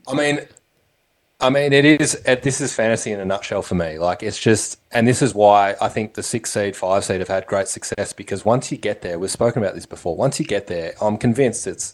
[0.07, 0.39] I mean,
[1.39, 2.19] I mean, it is.
[2.25, 3.99] uh, This is fantasy in a nutshell for me.
[3.99, 7.27] Like, it's just, and this is why I think the six seed, five seed have
[7.27, 10.15] had great success because once you get there, we've spoken about this before.
[10.15, 11.93] Once you get there, I'm convinced it's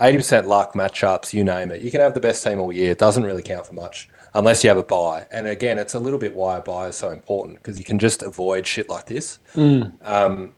[0.00, 1.82] eighty percent luck, matchups, you name it.
[1.82, 2.92] You can have the best team all year.
[2.92, 5.26] It doesn't really count for much unless you have a buy.
[5.32, 7.98] And again, it's a little bit why a buy is so important because you can
[7.98, 9.40] just avoid shit like this.
[10.02, 10.54] Um,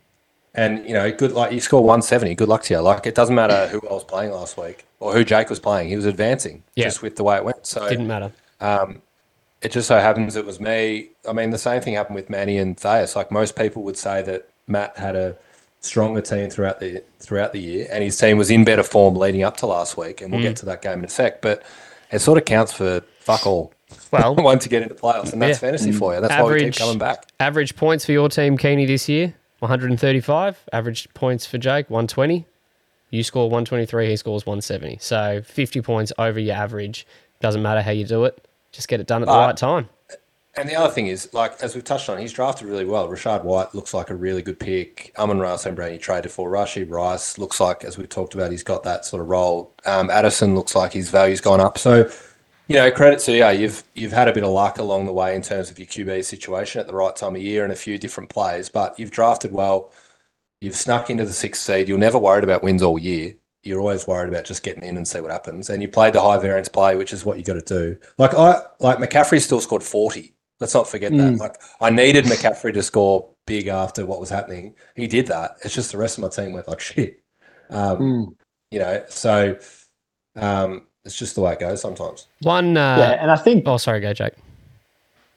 [0.55, 2.35] and you know, good like you score 170.
[2.35, 2.81] Good luck to you.
[2.81, 5.89] Like it doesn't matter who I was playing last week or who Jake was playing.
[5.89, 6.85] He was advancing Yeah.
[6.87, 7.67] just with the way it went.
[7.67, 8.33] So it Didn't matter.
[8.61, 9.03] Um,
[9.63, 11.11] it just so happens it was me.
[11.29, 13.15] I mean, the same thing happened with Manny and Thayas.
[13.15, 15.37] Like most people would say that Matt had a
[15.81, 19.43] stronger team throughout the throughout the year, and his team was in better form leading
[19.43, 20.21] up to last week.
[20.21, 20.45] And we'll mm.
[20.45, 21.43] get to that game in a sec.
[21.43, 21.63] But
[22.11, 23.73] it sort of counts for fuck all
[24.11, 25.69] Well, one to get into playoffs, and that's Yeah.
[25.69, 26.21] fantasy for you.
[26.21, 27.27] That's why we Average- keep coming back.
[27.39, 30.69] average points for your team, Keeney, this year 135.
[30.73, 32.47] Average points for Jake 120.
[33.11, 34.99] You score 123, he scores 170.
[35.01, 37.07] So 50 points over your average.
[37.41, 39.89] Doesn't matter how you do it, just get it done at the right time.
[40.57, 43.09] And the other thing is, like as we've touched on, he's drafted really well.
[43.09, 45.13] Rachaad White looks like a really good pick.
[45.17, 45.57] Amon Ra.
[45.57, 46.51] Brown, you traded for.
[46.51, 49.73] Rashee Rice looks like, as we've talked about, he's got that sort of role.
[49.87, 51.79] Um, Addison looks like his value's gone up.
[51.79, 52.11] So,
[52.71, 53.49] you know, credit to you.
[53.49, 56.25] You've you've had a bit of luck along the way in terms of your QB
[56.25, 59.51] situation at the right time of year and a few different plays, but you've drafted
[59.51, 59.91] well.
[60.61, 61.89] You've snuck into the sixth seed.
[61.89, 63.35] You're never worried about wins all year.
[63.65, 65.69] You're always worried about just getting in and see what happens.
[65.69, 67.99] And you played the high variance play, which is what you got to do.
[68.19, 70.33] Like I like McCaffrey still scored 40.
[70.61, 71.35] Let's not forget that.
[71.35, 71.39] Mm.
[71.41, 74.77] Like I needed McCaffrey to score big after what was happening.
[74.95, 75.57] He did that.
[75.65, 77.21] It's just the rest of my team went like shit.
[77.69, 78.27] Um, Mm.
[78.71, 79.59] You know, so
[80.37, 82.27] um, it's just the way it goes sometimes.
[82.43, 84.35] One, uh, yeah, and I think oh, sorry, go, Jake.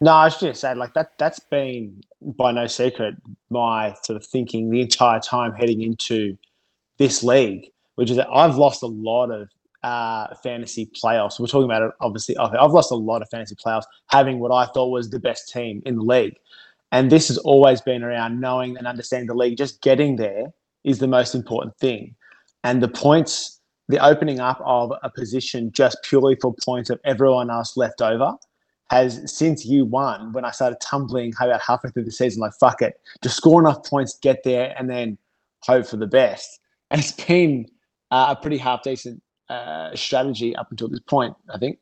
[0.02, 1.18] No, I was just going to say, like that.
[1.18, 3.16] That's been by no secret
[3.50, 6.38] my sort of thinking the entire time heading into
[6.98, 9.50] this league, which is that I've lost a lot of
[9.84, 11.40] uh, fantasy playoffs.
[11.40, 12.38] We're talking about it, obviously.
[12.38, 15.82] I've lost a lot of fantasy playoffs having what I thought was the best team
[15.86, 16.36] in the league,
[16.92, 19.58] and this has always been around knowing and understanding the league.
[19.58, 20.48] Just getting there
[20.84, 22.16] is the most important thing,
[22.64, 27.50] and the points, the opening up of a position just purely for points of everyone
[27.50, 28.36] else left over
[28.90, 32.82] has since you won when I started tumbling about halfway through the season, like fuck
[32.82, 35.18] it, just score enough points, get there, and then
[35.62, 36.60] hope for the best.
[36.92, 37.68] And it's been
[38.12, 41.80] uh, a pretty half decent uh, strategy up until this point, I think.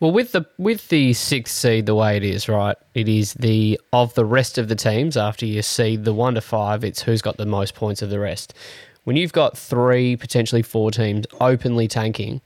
[0.00, 2.76] Well, with the with the sixth seed the way it is, right?
[2.94, 6.40] It is the of the rest of the teams after you seed the one to
[6.40, 6.84] five.
[6.84, 8.54] It's who's got the most points of the rest.
[9.04, 12.40] When you've got three, potentially four teams openly tanking,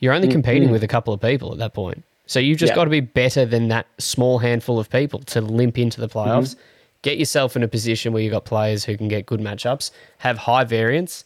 [0.00, 2.04] you're only competing with a couple of people at that point.
[2.26, 2.76] So you've just Yeah.
[2.76, 6.56] got to be better than that small handful of people to limp into the playoffs.
[7.02, 10.36] Get yourself in a position where you've got players who can get good matchups, have
[10.38, 11.24] high variance,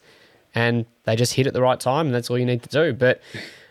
[0.54, 2.92] and they just hit at the right time, and that's all you need to do.
[2.92, 3.20] But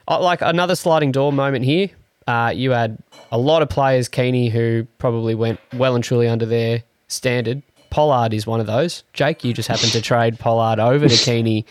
[0.08, 1.90] uh, like another sliding door moment here,
[2.28, 2.98] uh, you had
[3.32, 7.62] a lot of players, Keeney, who probably went well and truly under their standard.
[7.92, 9.04] Pollard is one of those.
[9.14, 11.66] Jake, you just happened to trade Pollard over to Keeney.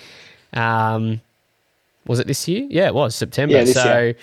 [0.52, 1.20] Um,
[2.06, 2.66] was it this year?
[2.70, 3.54] Yeah, it was September.
[3.54, 4.16] Yeah, this so, year.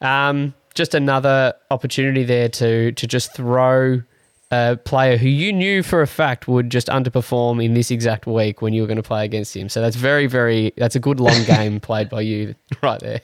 [0.00, 4.02] um, just another opportunity there to to just throw
[4.50, 8.60] a player who you knew for a fact would just underperform in this exact week
[8.60, 9.68] when you were going to play against him.
[9.68, 13.20] So that's very, very that's a good long game played by you right there.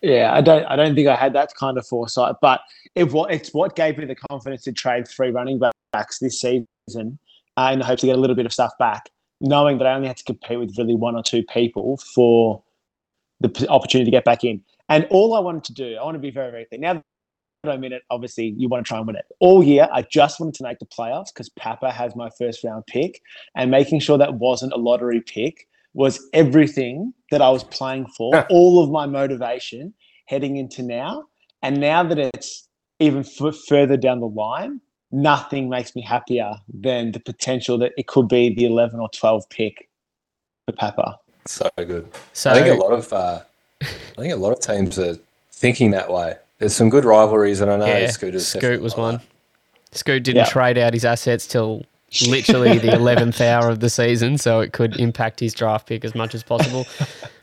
[0.00, 0.64] Yeah, I don't.
[0.66, 2.60] I don't think I had that kind of foresight, but
[2.94, 5.60] it it's what gave me the confidence to trade three running
[5.92, 9.10] backs this season, uh, in the hope to get a little bit of stuff back,
[9.40, 12.62] knowing that I only had to compete with really one or two people for
[13.40, 14.62] the opportunity to get back in.
[14.88, 16.80] And all I wanted to do, I want to be very, very clear.
[16.80, 17.02] Now
[17.64, 19.26] that I'm in it, obviously you want to try and win it.
[19.40, 22.86] All year, I just wanted to make the playoffs because Papa has my first round
[22.86, 23.20] pick,
[23.56, 28.46] and making sure that wasn't a lottery pick was everything that I was playing for,
[28.50, 29.92] all of my motivation
[30.26, 31.24] heading into now.
[31.62, 32.68] And now that it's
[33.00, 38.06] even f- further down the line, nothing makes me happier than the potential that it
[38.06, 39.88] could be the 11 or 12 pick
[40.66, 41.18] for Papa.
[41.46, 42.08] So good.
[42.34, 43.40] So I think a lot of uh,
[43.82, 43.86] I
[44.20, 45.16] think a lot of teams are
[45.52, 46.36] thinking that way.
[46.58, 49.14] There's some good rivalries, and I know yeah, Scooter's Scoot was one.
[49.16, 49.96] that.
[49.96, 50.44] Scoot didn't Yeah.
[50.44, 51.86] trade out his assets till
[52.26, 56.14] literally the eleventh hour of the season, so it could impact his draft pick as
[56.14, 56.86] much as possible.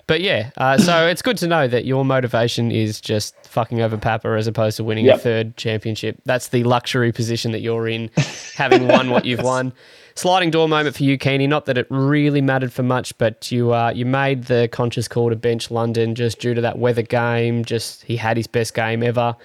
[0.07, 3.97] But yeah, uh, so it's good to know that your motivation is just fucking over
[3.97, 6.21] Papa as opposed to winning a third championship.
[6.25, 8.11] That's the luxury position that you're in,
[8.55, 9.73] having won what you've won.
[10.17, 11.45] Sliding door moment for you, Keeney.
[11.45, 15.29] Not that it really mattered for much, but you uh, you made the conscious call
[15.29, 17.65] to bench London just due to that weather game.
[17.65, 19.35] Just he had his best game ever.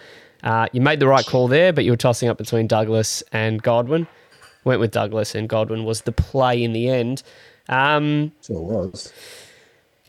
[0.44, 3.60] Uh, you made the right call there, but you were tossing up between Douglas and
[3.62, 4.06] Godwin.
[4.62, 7.22] Went with Douglas, and Godwin was the play in the end.
[7.68, 9.12] Um, So it was.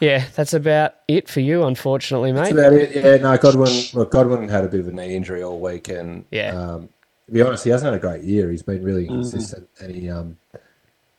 [0.02, 2.40] Yeah, that's about it for you, unfortunately, mate.
[2.40, 2.96] That's about it.
[2.96, 3.84] Yeah, no, Godwin.
[3.94, 6.50] Look, Godwin had a bit of a knee injury all week, and Yeah.
[6.60, 6.90] um,
[7.28, 8.50] to be honest, he hasn't had a great year.
[8.50, 10.38] He's been really consistent, and he um,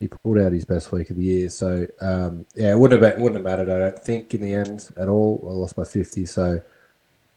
[0.01, 1.49] he pulled out his best week of the year.
[1.49, 3.73] So um, yeah, it wouldn't have been, wouldn't have mattered.
[3.73, 5.43] I don't think in the end at all.
[5.49, 6.27] I lost by fifty.
[6.27, 6.61] So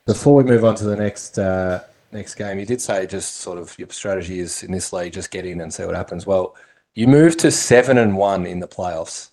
[0.05, 3.59] before we move on to the next uh, next game, you did say just sort
[3.59, 6.25] of your strategy is in this league, just get in and see what happens.
[6.25, 6.55] Well,
[6.95, 9.29] you moved to seven and one in the playoffs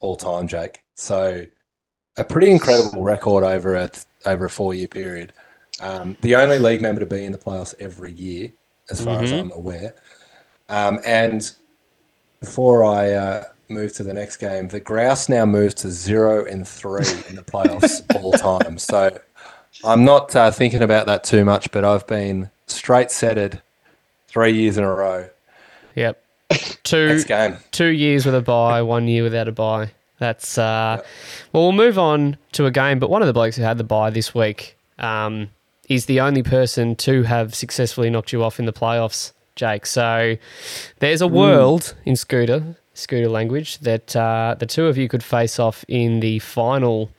[0.00, 0.82] all time, Jake.
[0.94, 1.46] So
[2.16, 3.90] a pretty incredible record over a
[4.26, 5.32] over a four year period.
[5.80, 8.52] Um, the only league member to be in the playoffs every year,
[8.90, 9.40] as far as Mhm.
[9.40, 9.94] I'm aware.
[10.68, 11.50] Um, and
[12.40, 16.66] before I uh, move to the next game, the Grouse now moves to zero and
[16.68, 18.78] three in the playoffs all time.
[18.78, 19.18] So
[19.84, 23.62] I'm not uh, thinking about that too much, but I've been straight setted
[24.28, 25.28] three years in a row.
[25.94, 26.22] Yep.
[26.82, 27.22] Two
[27.70, 29.92] two years with a buy, one year without a buy.
[30.18, 31.02] That's uh,
[31.52, 31.62] well.
[31.64, 34.10] We'll move on to a game, but one of the blokes who had the buy
[34.10, 35.50] this week um,
[35.88, 39.86] is the only person to have successfully knocked you off in the playoffs, Jake.
[39.86, 40.36] So
[40.98, 45.58] there's a world in Scooter Scooter language that uh, the two of you could face
[45.58, 47.10] off in the final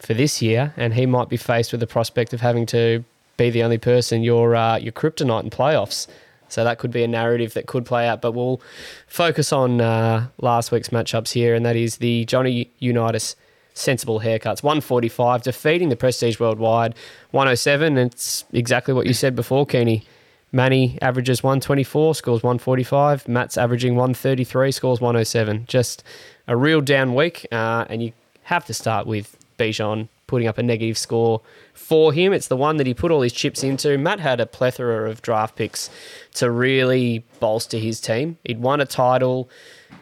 [0.00, 3.04] for this year, and he might be faced with the prospect of having to
[3.36, 6.06] be the only person your uh, your kryptonite in playoffs.
[6.54, 8.60] So that could be a narrative that could play out, but we'll
[9.08, 13.34] focus on uh, last week's matchups here, and that is the Johnny Unitas
[13.74, 14.62] sensible haircuts.
[14.62, 16.94] 145, defeating the Prestige Worldwide.
[17.32, 20.06] 107, it's exactly what you said before, Keeney.
[20.52, 23.26] Manny averages 124, scores 145.
[23.26, 25.64] Matt's averaging 133, scores 107.
[25.66, 26.04] Just
[26.46, 28.12] a real down week, uh, and you
[28.44, 31.40] have to start with Bijan putting up a negative score
[31.72, 32.32] for him.
[32.32, 33.98] It's the one that he put all his chips into.
[33.98, 35.90] Matt had a plethora of draft picks
[36.34, 38.38] to really bolster his team.
[38.44, 39.48] He'd won a title,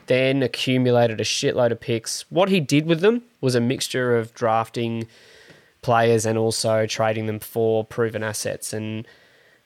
[0.06, 2.24] then accumulated a shitload of picks.
[2.30, 5.06] What he did with them was a mixture of drafting
[5.82, 8.72] players and also trading them for proven assets.
[8.72, 9.06] And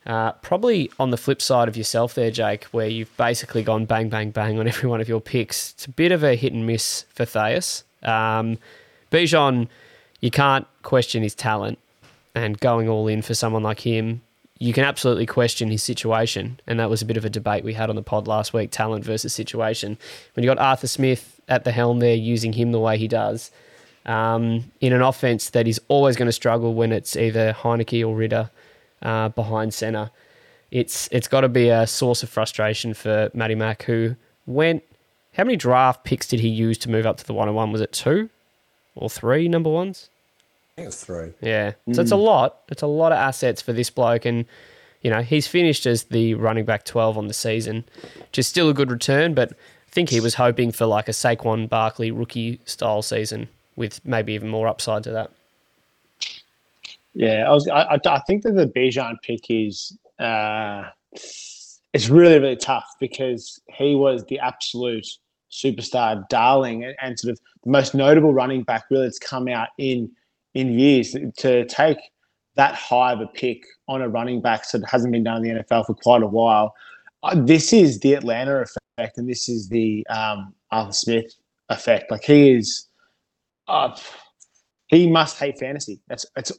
[0.07, 4.09] uh, probably on the flip side of yourself there, Jake, where you've basically gone bang,
[4.09, 5.73] bang, bang on every one of your picks.
[5.73, 7.85] It's a bit of a hit and miss for Thais.
[8.03, 8.59] Um,
[9.11, 9.69] Bijan,
[10.21, 11.79] you can't question his talent
[12.35, 14.23] and going all in for someone like him.
[14.59, 17.75] You can absolutely question his situation, and that was a bit of a debate we
[17.75, 19.99] had on the pod last week: talent versus situation.
[20.35, 23.51] When you got Arthur Smith at the helm there, using him the way he does,
[24.07, 28.15] um, in an offense that is always going to struggle when it's either Heinicke or
[28.17, 28.51] Ridder
[29.03, 30.11] uh, behind centre,
[30.71, 34.83] it's it's got to be a source of frustration for Matty Mack, who went.
[35.35, 37.71] How many draft picks did he use to move up to the 101?
[37.71, 38.31] Was it two
[38.97, 40.11] or three number ones?
[40.73, 41.33] I think it's three.
[41.41, 41.73] Yeah.
[41.93, 42.63] So it's a lot.
[42.69, 44.27] It's a lot of assets for this bloke.
[44.27, 44.45] And,
[45.01, 47.85] you know, he's finished as the running back 12 on the season,
[48.19, 49.33] which is still a good return.
[49.33, 54.05] But I think he was hoping for like a Saquon Barkley rookie style season with
[54.05, 55.31] maybe even more upside to that.
[57.15, 57.67] Yeah, I was.
[57.69, 59.97] I, I, I think that the Bijan pick is.
[60.19, 65.07] Uh, it's really really tough because he was the absolute
[65.57, 69.69] superstar darling and, and sort of the most notable running back really that's come out
[69.79, 70.11] in
[70.55, 71.99] in years to take
[72.57, 75.65] that high of a pick on a running back that hasn't been done in the
[75.65, 76.75] NFL for quite a while.
[77.23, 81.35] Uh, this is the Atlanta effect, and this is the um, Arthur Smith
[81.69, 82.11] effect.
[82.11, 82.89] Like he is,
[83.69, 83.95] uh,
[84.89, 86.01] he must hate fantasy.
[86.09, 86.53] That's that's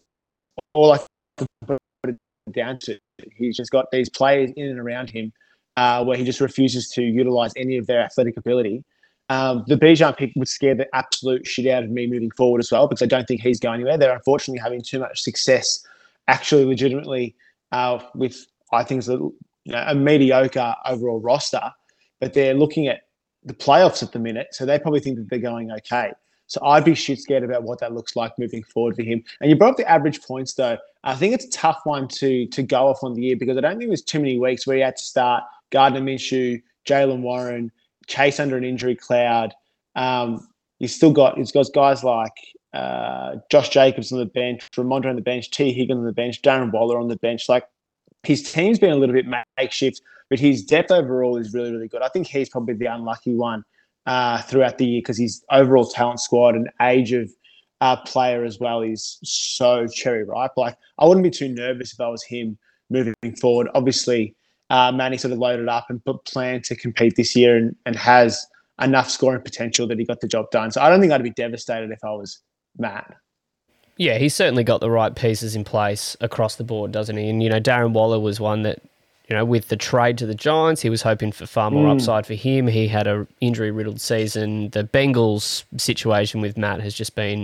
[0.73, 0.99] all I
[1.37, 2.17] can put it
[2.51, 2.99] down to.
[3.35, 5.31] He's just got these players in and around him
[5.77, 8.83] uh, where he just refuses to utilize any of their athletic ability.
[9.29, 12.71] Um, the Bijan pick would scare the absolute shit out of me moving forward as
[12.71, 13.97] well because I don't think he's going anywhere.
[13.97, 15.85] They're unfortunately having too much success,
[16.27, 17.35] actually, legitimately,
[17.71, 19.33] uh, with I think a, you
[19.65, 21.61] know, a mediocre overall roster,
[22.19, 23.01] but they're looking at
[23.43, 26.11] the playoffs at the minute, so they probably think that they're going okay.
[26.47, 29.21] So I'd be shit scared about what that looks like moving forward for him.
[29.41, 30.77] And you brought up the average points though.
[31.03, 33.61] I think it's a tough one to to go off on the year because I
[33.61, 37.71] don't think there's too many weeks where he had to start Gardner Minshew, Jaylen Warren,
[38.07, 39.53] Chase under an injury cloud.
[39.95, 40.47] Um,
[40.79, 42.33] he's still got he's got guys like
[42.73, 46.41] uh, Josh Jacobs on the bench, Rhamondre on the bench, Tee Higgins on the bench,
[46.41, 47.49] Darren Waller on the bench.
[47.49, 47.65] Like
[48.23, 49.25] his team's been a little bit
[49.57, 52.01] makeshift, but his depth overall is really really good.
[52.01, 53.63] I think he's probably the unlucky one
[54.05, 57.29] uh, throughout the year because his overall talent squad and age of
[57.81, 60.51] uh, player as well is so cherry ripe.
[60.57, 62.57] Like I wouldn't be too nervous if I was him
[62.89, 63.67] moving forward.
[63.75, 64.35] Obviously,
[64.69, 67.95] uh, Manny sort of loaded up and put plan to compete this year and, and
[67.95, 68.45] has
[68.81, 70.71] enough scoring potential that he got the job done.
[70.71, 72.39] So I don't think I'd be devastated if I was
[72.77, 73.15] Matt.
[73.97, 77.29] Yeah, he's certainly got the right pieces in place across the board, doesn't he?
[77.29, 78.79] And you know, Darren Waller was one that,
[79.27, 81.95] you know, with the trade to the Giants, he was hoping for far more Mm.
[81.95, 82.67] upside for him.
[82.67, 84.69] He had a injury riddled season.
[84.69, 87.43] The Bengals situation with Matt has just been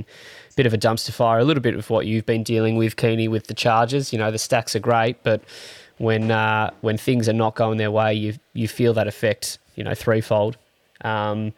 [0.51, 1.39] a bit of a dumpster fire.
[1.39, 4.13] A little bit of what you've been dealing with, Keeney, with the Chargers.
[4.13, 5.41] You know, the stacks are great, but
[6.03, 9.57] when uh, when things are not going their way, you you feel that effect.
[9.75, 10.57] You know, threefold.
[11.01, 11.53] Um,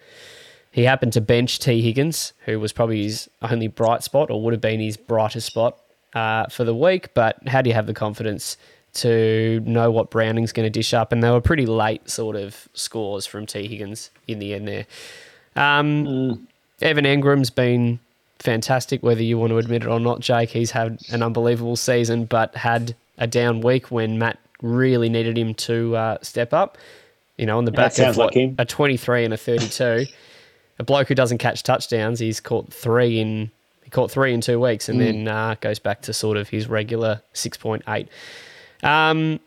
[0.71, 4.53] he happened to bench Tee Higgins, who was probably his only bright spot, or would
[4.53, 5.77] have been his brightest spot
[6.13, 7.13] uh, for the week.
[7.13, 8.57] But how do you have the confidence
[8.95, 11.11] to know what Browning's going to dish up?
[11.11, 14.85] And they were pretty late sort of scores from Tee Higgins in the end there.
[15.55, 16.47] Um,
[16.81, 17.99] Evan Engram's been
[18.39, 20.49] fantastic, whether you want to admit it or not, Jake.
[20.49, 25.53] He's had an unbelievable season, but had a down week when Matt really needed him
[25.53, 26.77] to uh, step up.
[27.37, 30.05] You know, on the Yeah, back of what, like a 23 and a 32.
[30.79, 33.51] a bloke who doesn't catch touchdowns, he's caught three in
[33.83, 36.67] He caught three in two weeks and then uh, goes back to sort of his
[36.67, 38.07] regular 6.8.
[38.87, 39.39] Um,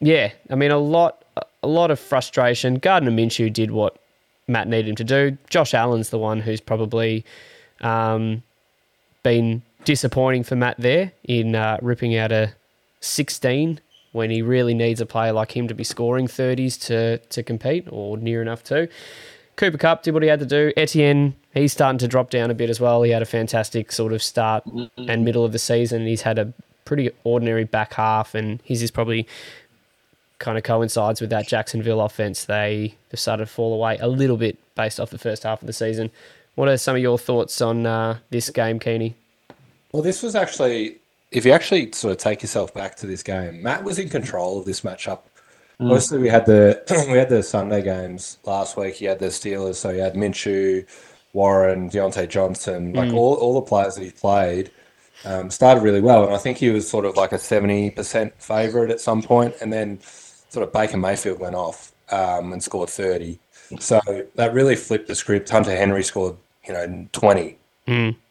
[0.00, 1.24] yeah, I mean, a lot,
[1.62, 2.76] a lot of frustration.
[2.76, 3.98] Gardner Minshew did what
[4.48, 5.38] Matt needed him to do.
[5.50, 7.24] Josh Allen's the one who's probably
[7.80, 8.42] um,
[9.22, 12.52] been disappointing for Matt there in uh, ripping out a
[13.06, 13.80] 16
[14.12, 17.86] when he really needs a player like him to be scoring 30s to to compete
[17.90, 18.88] or near enough to.
[19.56, 20.72] Cooper Kupp did what he had to do.
[20.76, 23.02] Etienne, he's starting to drop down a bit as well.
[23.02, 24.64] He had a fantastic sort of start
[24.98, 26.06] and middle of the season.
[26.06, 26.52] He's had a
[26.84, 29.26] pretty ordinary back half, and his is probably
[30.38, 32.44] kind of coincides with that Jacksonville offense.
[32.44, 35.66] They have started to fall away a little bit based off the first half of
[35.66, 36.10] the season.
[36.54, 39.14] What are some of your thoughts on uh, this game, Keeney?
[39.92, 40.98] Well, this was actually,
[41.36, 44.58] if you actually sort of take yourself back to this game, Matt was in control
[44.58, 45.20] of this matchup.
[45.78, 49.02] Mostly, we had the we had the Sunday games last week.
[49.02, 50.86] You had the Steelers, so you had Minshew,
[51.34, 54.70] Warren, Diontae Johnson, like all, all the players that he played
[55.26, 56.24] um, started really well.
[56.24, 59.56] And I think he was sort of like a seventy percent favorite at some point,
[59.60, 63.38] and then sort of Baker Mayfield went off um, and scored thirty.
[63.78, 64.00] So
[64.36, 65.50] that really flipped the script.
[65.50, 67.58] Hunter Henry scored, you know, twenty.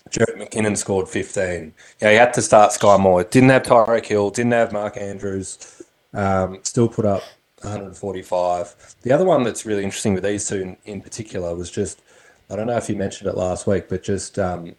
[0.09, 1.73] Jerick McKinnon scored 15.
[2.01, 3.23] Yeah, he had to start Sky Moore.
[3.23, 5.81] Didn't have Tyreek Hill, didn't have Mark Andrews,
[6.13, 7.23] um, still put up
[7.61, 8.95] 145.
[9.01, 12.01] The other one that's really interesting with these two in, in particular was just,
[12.49, 14.75] I don't know if you mentioned it last week, but just um,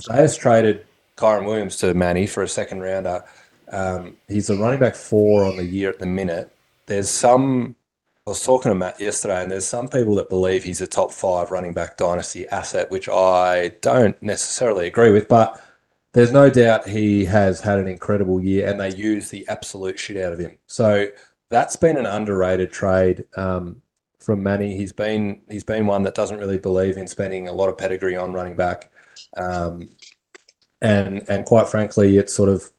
[0.00, 3.24] Zayas traded Kyren Williams to Manny for a second rounder.
[3.70, 6.50] Um, he's a running back four on the year at the minute.
[6.86, 7.74] There's some,
[8.28, 11.12] I was talking to Matt yesterday, and there's some people that believe he's a top
[11.12, 15.58] five running back dynasty asset, which I don't necessarily agree with, but
[16.12, 20.18] there's no doubt he has had an incredible year and they use the absolute shit
[20.18, 20.58] out of him.
[20.66, 21.06] So
[21.48, 23.80] that's been an underrated trade um,
[24.18, 24.76] from Manny.
[24.76, 28.16] He's been he's been one that doesn't really believe in spending a lot of pedigree
[28.16, 28.90] on running back.
[29.38, 29.88] Um,
[30.82, 32.70] and and quite frankly, it's sort of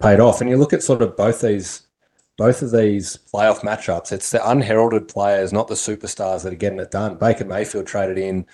[0.00, 0.40] paid off.
[0.40, 1.85] And you look at sort of both these
[2.36, 6.80] both of these playoff matchups, it's the unheralded players, not the superstars that are getting
[6.80, 7.16] it done.
[7.16, 8.46] Baker Mayfield traded in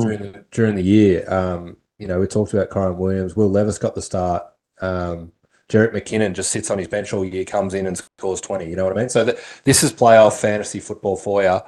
[0.00, 1.24] during the, during the year.
[1.32, 3.36] Um, you know, we talked about Kyren Williams.
[3.36, 4.44] Will Levis got the start.
[4.80, 5.32] Um,
[5.68, 8.68] Jerick McKinnon just sits on his bench all year, comes in and scores 20.
[8.68, 9.08] You know what I mean?
[9.08, 11.60] So that, this is playoff fantasy football for you.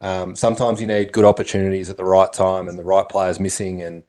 [0.00, 3.82] Um, sometimes you need good opportunities at the right time and the right players missing,
[3.82, 4.02] and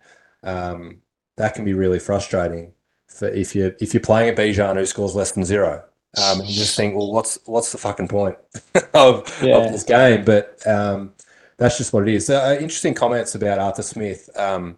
[0.44, 1.02] um,
[1.36, 2.72] that can be really frustrating
[3.08, 5.84] for if you if you're playing a Bijan who scores less than zero.
[6.18, 8.38] Um, and you just think, well, what's what's the fucking point
[8.94, 9.58] of, Yeah.
[9.58, 10.26] of this game?
[10.26, 11.14] But um,
[11.58, 12.30] that's just what it is.
[12.30, 14.30] Uh, interesting comments about Arthur Smith.
[14.38, 14.78] Um,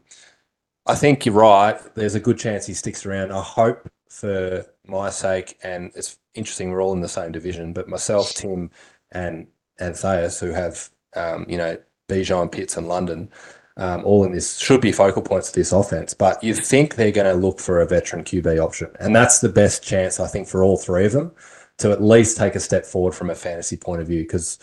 [0.86, 1.80] I think you're right.
[1.96, 3.32] There's a good chance he sticks around.
[3.32, 6.70] I hope for my sake, and it's interesting.
[6.70, 8.70] We're all in the same division, but myself, Tim,
[9.12, 9.48] and
[9.80, 11.78] and Thayas, who have um, you know
[12.10, 13.32] Bijan, Pitts, and London,
[13.78, 16.14] um, all in this should be focal points of this offense.
[16.14, 19.50] But you think they're going to look for a veteran QB option, and that's the
[19.50, 21.32] best chance I think for all three of them
[21.80, 24.60] to at least take a step forward from a fantasy point of view because.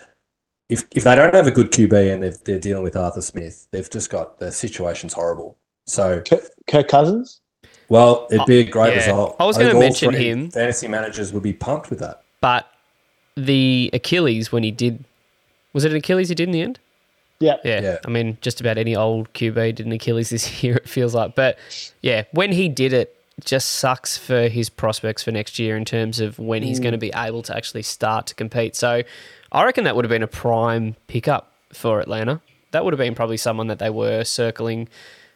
[0.68, 3.66] If, if they don't have a good QB and they've, they're dealing with Arthur Smith,
[3.72, 5.58] they've just got the situation's horrible.
[5.86, 7.40] So Kirk, Kirk Cousins.
[7.88, 8.98] well, it'd be a great yeah.
[8.98, 9.34] result.
[9.40, 10.48] I was gonna mention him.
[10.50, 12.22] Fantasy managers would be pumped with that.
[12.40, 12.66] But
[13.36, 15.04] the Achilles, when he did,
[15.72, 16.78] was it an Achilles he did in the end?
[17.40, 17.56] Yeah.
[17.64, 17.80] Yeah.
[17.80, 17.98] Yeah.
[18.06, 21.34] I mean, just about any old QB did an Achilles this year, it feels like.
[21.34, 21.58] But
[22.02, 25.86] yeah, when he did it, it just sucks for his prospects for next year in
[25.86, 28.76] terms of when he's going to be able to actually start to compete.
[28.76, 29.02] So
[29.50, 32.42] I reckon that would have been a prime pickup for Atlanta.
[32.72, 34.88] That would have been probably someone that they were circling.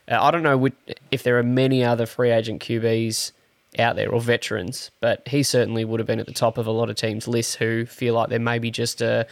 [0.06, 0.74] Uh, I don't know which,
[1.10, 3.32] if there are many other free agent QBs
[3.78, 6.70] out there or veterans, but he certainly would have been at the top of a
[6.70, 9.26] lot of teams' lists who feel like they're maybe just a,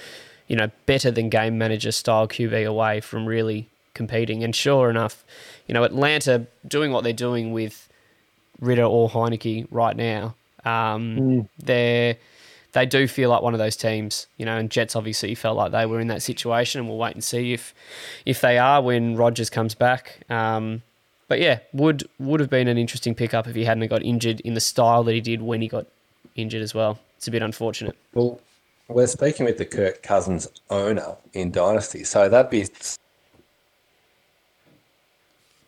[0.53, 4.45] you know, better than game manager style QB away from really competing.
[4.45, 5.25] And sure enough,
[5.67, 7.89] you know, Atlanta doing what they're doing with
[8.61, 10.35] Ridder or Heinicke right now,
[10.67, 12.19] um, they're
[12.73, 14.59] they do feel like one of those teams, you know.
[14.59, 17.55] And Jets obviously felt like they were in that situation, and we'll wait and see
[17.55, 17.75] if
[18.27, 20.19] if they are when Rodgers comes back.
[20.29, 20.83] Um,
[21.29, 24.53] but yeah, would would have been an interesting pickup if he hadn't got injured in
[24.53, 25.87] the style that he did when he got
[26.37, 26.99] injured as well.
[27.17, 27.97] It's a bit unfortunate.
[28.13, 28.39] Well,
[28.89, 32.67] we're speaking with the Kirk Cousins owner in Dynasty, so that'd be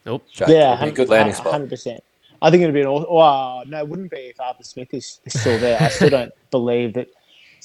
[0.07, 0.25] Nope.
[0.31, 1.53] Jake, yeah, be a good landing spot.
[1.53, 2.03] Hundred percent.
[2.43, 2.87] I think it'd be an.
[2.89, 5.81] aw- Well, no, it wouldn't be if Arthur Smith is, is still there.
[5.81, 7.09] I still don't believe that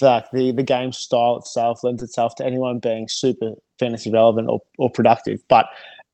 [0.01, 4.61] like the the game style itself lends itself to anyone being super fantasy relevant or,
[4.77, 5.41] or productive.
[5.49, 5.65] But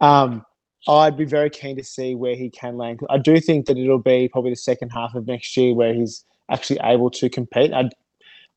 [0.02, 0.44] um,
[0.88, 3.02] I'd be very keen to see where he can land.
[3.10, 6.26] I do think that it'll be probably the second half of next year where he's
[6.50, 7.72] actually able to compete.
[7.74, 7.90] I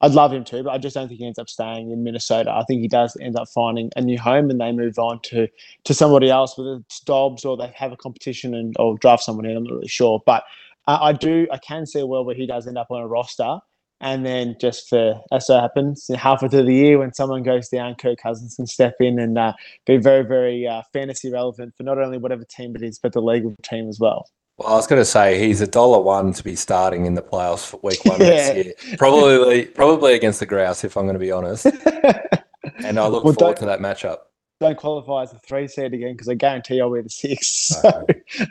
[0.01, 2.53] I'd love him to, but I just don't think he ends up staying in Minnesota.
[2.53, 5.49] I think he does end up finding a new home, and they move on to
[5.85, 9.47] to somebody else, whether it's Dobbs or they have a competition and or draft someone
[9.47, 9.57] in.
[9.57, 10.45] I'm not really sure, but
[10.87, 11.49] uh, I do.
[11.51, 13.59] I can see a world where he does end up on a roster,
[14.01, 17.97] and then just for as so happens, halfway through the year when someone goes down,
[17.97, 19.53] Kirk Cousins can step in and uh,
[19.85, 23.21] be very, very uh, fantasy relevant for not only whatever team it is, but the
[23.21, 24.29] legal team as well.
[24.59, 27.23] Well, I was going to say he's a dollar one to be starting in the
[27.23, 28.27] playoffs for week one yeah.
[28.27, 28.97] next year.
[28.99, 31.67] Probably, probably against the Grouse, if I'm going to be honest.
[32.85, 34.19] and I look well, forward to that matchup.
[34.61, 37.47] Don't qualify as a three seed again because I guarantee I'll be the six.
[37.47, 38.07] So.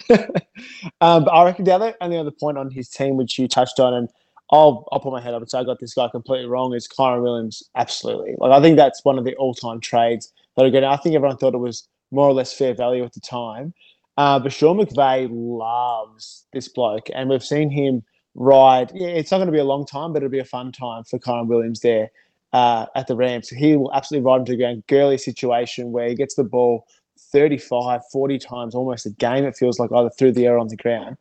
[1.01, 3.77] um, but I reckon the other only other point on his team, which you touched
[3.81, 4.07] on, and
[4.49, 6.73] I'll I'll put my head up and say I got this guy completely wrong.
[6.73, 10.65] Is Kyren Williams absolutely like I think that's one of the all time trades that
[10.65, 10.85] are good.
[10.85, 13.73] I think everyone thought it was more or less fair value at the time.
[14.17, 18.03] Uh, but Sean McVay loves this bloke, and we've seen him
[18.33, 18.91] ride.
[18.93, 21.03] Yeah, it's not going to be a long time, but it'll be a fun time
[21.03, 22.09] for Kyren Williams there
[22.51, 23.49] uh, at the Rams.
[23.49, 24.83] He will absolutely ride him to the ground.
[24.87, 26.87] Gurley situation where he gets the ball
[27.31, 30.67] 35, 40 times almost a game, it feels like, either through the air or on
[30.67, 31.17] the ground.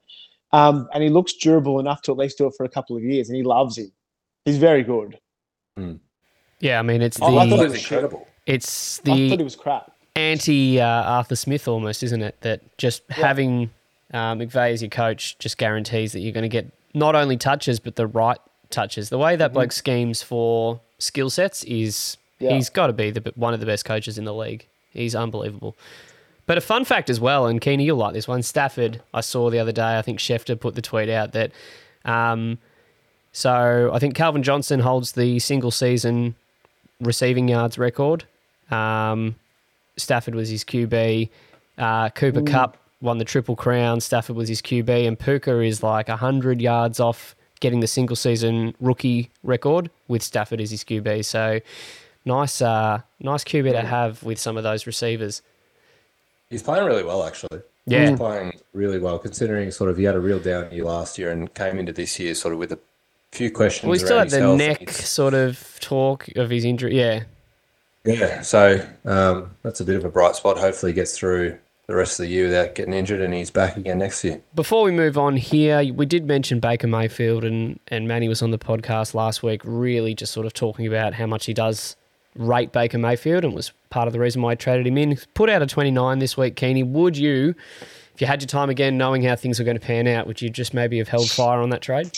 [0.52, 3.02] Um, and he looks durable enough to at least do it for a couple of
[3.02, 3.92] years, and he loves him.
[4.46, 5.18] He's very good.
[5.78, 5.98] Mm.
[6.60, 7.24] Yeah, I mean, it's the.
[7.24, 8.26] Oh, I thought it was incredible.
[8.46, 9.12] It's the.
[9.12, 12.40] I thought it was crap anti uh, Arthur Smith almost, isn't it?
[12.40, 13.16] That just yeah.
[13.16, 13.70] having
[14.12, 17.78] uh, McVay as your coach just guarantees that you're going to get not only touches
[17.78, 18.38] but the right
[18.70, 19.10] touches.
[19.10, 19.54] The way that mm-hmm.
[19.54, 22.54] bloke schemes for skill sets is yeah.
[22.54, 24.66] he's got to be the one of the best coaches in the league.
[24.90, 25.76] He's unbelievable.
[26.46, 28.42] But a fun fact as well, and Keeney, you'll like this one.
[28.42, 29.98] Stafford, I saw the other day.
[29.98, 31.52] I think Schefter put the tweet out that.
[32.04, 32.58] Um,
[33.32, 36.36] so I think Calvin Johnson holds the single season
[37.00, 38.24] receiving yards record.
[38.70, 39.34] Um,
[39.96, 41.28] Stafford was his QB.
[41.78, 42.46] Uh, Cooper mm.
[42.46, 44.00] Kupp won the Triple Crown.
[44.00, 48.74] Stafford was his QB, and Puka is like hundred yards off getting the single season
[48.80, 51.24] rookie record with Stafford as his QB.
[51.24, 51.60] So
[52.24, 55.42] nice, uh, nice QB to have with some of those receivers.
[56.50, 57.60] He's playing really well, actually.
[57.86, 61.18] Yeah, he's playing really well considering sort of he had a real down year last
[61.18, 62.78] year and came into this year sort of with a
[63.30, 63.88] few questions.
[63.88, 66.98] Well, he still had the neck sort of talk of his injury.
[66.98, 67.24] Yeah,
[68.06, 70.58] yeah, so um, that's a bit of a bright spot.
[70.58, 73.76] Hopefully, he gets through the rest of the year without getting injured, and he's back
[73.76, 74.40] again next year.
[74.54, 78.50] Before we move on here, we did mention Baker Mayfield, and and Manny was on
[78.50, 81.96] the podcast last week, really just sort of talking about how much he does
[82.34, 85.18] rate Baker Mayfield, and was part of the reason why I traded him in.
[85.34, 86.82] Put out a twenty nine this week, Keeney.
[86.82, 87.54] Would you,
[88.14, 90.40] if you had your time again, knowing how things were going to pan out, would
[90.40, 92.16] you just maybe have held fire on that trade?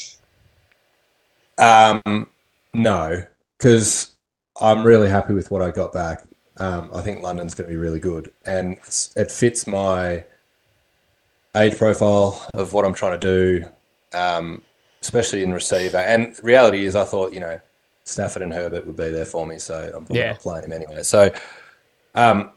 [1.59, 2.29] Um,
[2.73, 3.25] no,
[3.59, 4.13] because
[4.61, 6.25] I'm really happy with what I got back.
[6.57, 8.79] Um, I think London's going to be really good, and
[9.17, 10.25] it fits my
[11.57, 14.63] age profile of what I'm trying to do, um,
[15.01, 15.99] especially in receiver.
[15.99, 17.61] And reality is, I thought you know
[18.05, 20.35] Stafford and Herbert would be there for me, so I'm yeah.
[20.35, 21.03] playing him anyway.
[21.05, 21.33] So,
[22.15, 22.51] um,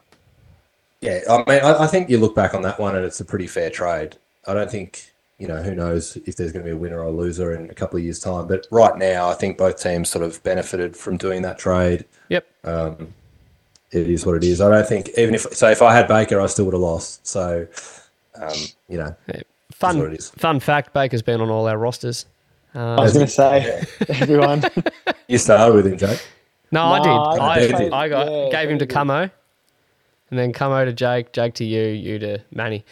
[1.01, 3.25] yeah, I mean, I, I think you look back on that one, and it's a
[3.25, 4.17] pretty fair trade.
[4.47, 5.10] I don't think
[5.41, 7.67] you know, who knows if there's going to be a winner or a loser in
[7.71, 8.45] a couple of years' time.
[8.45, 12.05] But right now, I think both teams sort of benefited from doing that trade.
[12.29, 12.47] Yep.
[12.63, 13.15] Um,
[13.89, 14.61] it is what it is.
[14.61, 17.25] I don't think even if so, if I had Baker, I still would have lost.
[17.25, 17.65] So,
[18.35, 18.53] um,
[18.87, 19.15] you know,
[19.71, 22.27] fun fun fact: Baker's been on all our rosters.
[22.75, 24.63] Um, I was going to say, everyone.
[25.27, 26.23] you started with him, Jake.
[26.71, 27.73] No, no I did.
[27.73, 27.93] I, did.
[27.93, 31.87] I got yeah, gave him to Camo, and then Camo to Jake, Jake to you,
[31.87, 32.85] you to Manny.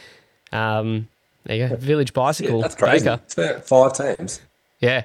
[0.51, 1.07] Um,
[1.43, 1.75] there you go.
[1.75, 2.57] Village Bicycle.
[2.57, 3.05] Yeah, that's crazy.
[3.05, 3.21] Baker.
[3.23, 4.41] It's about five teams.
[4.79, 5.03] Yeah.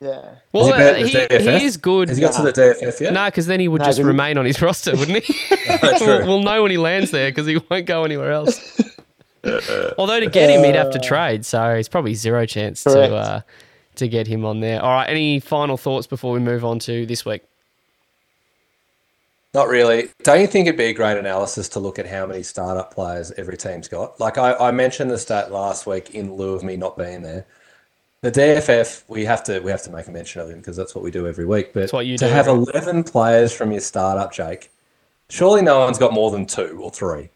[0.00, 0.34] Yeah.
[0.52, 0.94] Well, he, uh,
[1.28, 2.08] he, he, is good.
[2.08, 3.12] Has he got to the DFF yet?
[3.12, 5.56] No, because then he would no, just remain on his roster, wouldn't he?
[5.82, 8.80] we'll, we'll, know when he lands there because he won't go anywhere else.
[9.98, 13.14] Although to get him, he'd have to uh, trade, so it's probably zero chance to
[13.14, 13.40] uh,
[13.96, 14.82] to get him on there.
[14.82, 15.08] All right.
[15.08, 17.42] Any final thoughts before we move on to this week?
[19.54, 20.08] Not really.
[20.22, 23.32] Don't you think it'd be a great analysis to look at how many startup players
[23.32, 24.18] every team's got?
[24.18, 27.44] Like I, I mentioned the stat last week in lieu of me not being there.
[28.22, 30.94] The DFF, we have to we have to make a mention of him because that's
[30.94, 31.74] what we do every week.
[31.74, 34.70] But what you to do, have eleven players from your startup, Jake,
[35.28, 37.28] surely no one's got more than two or three.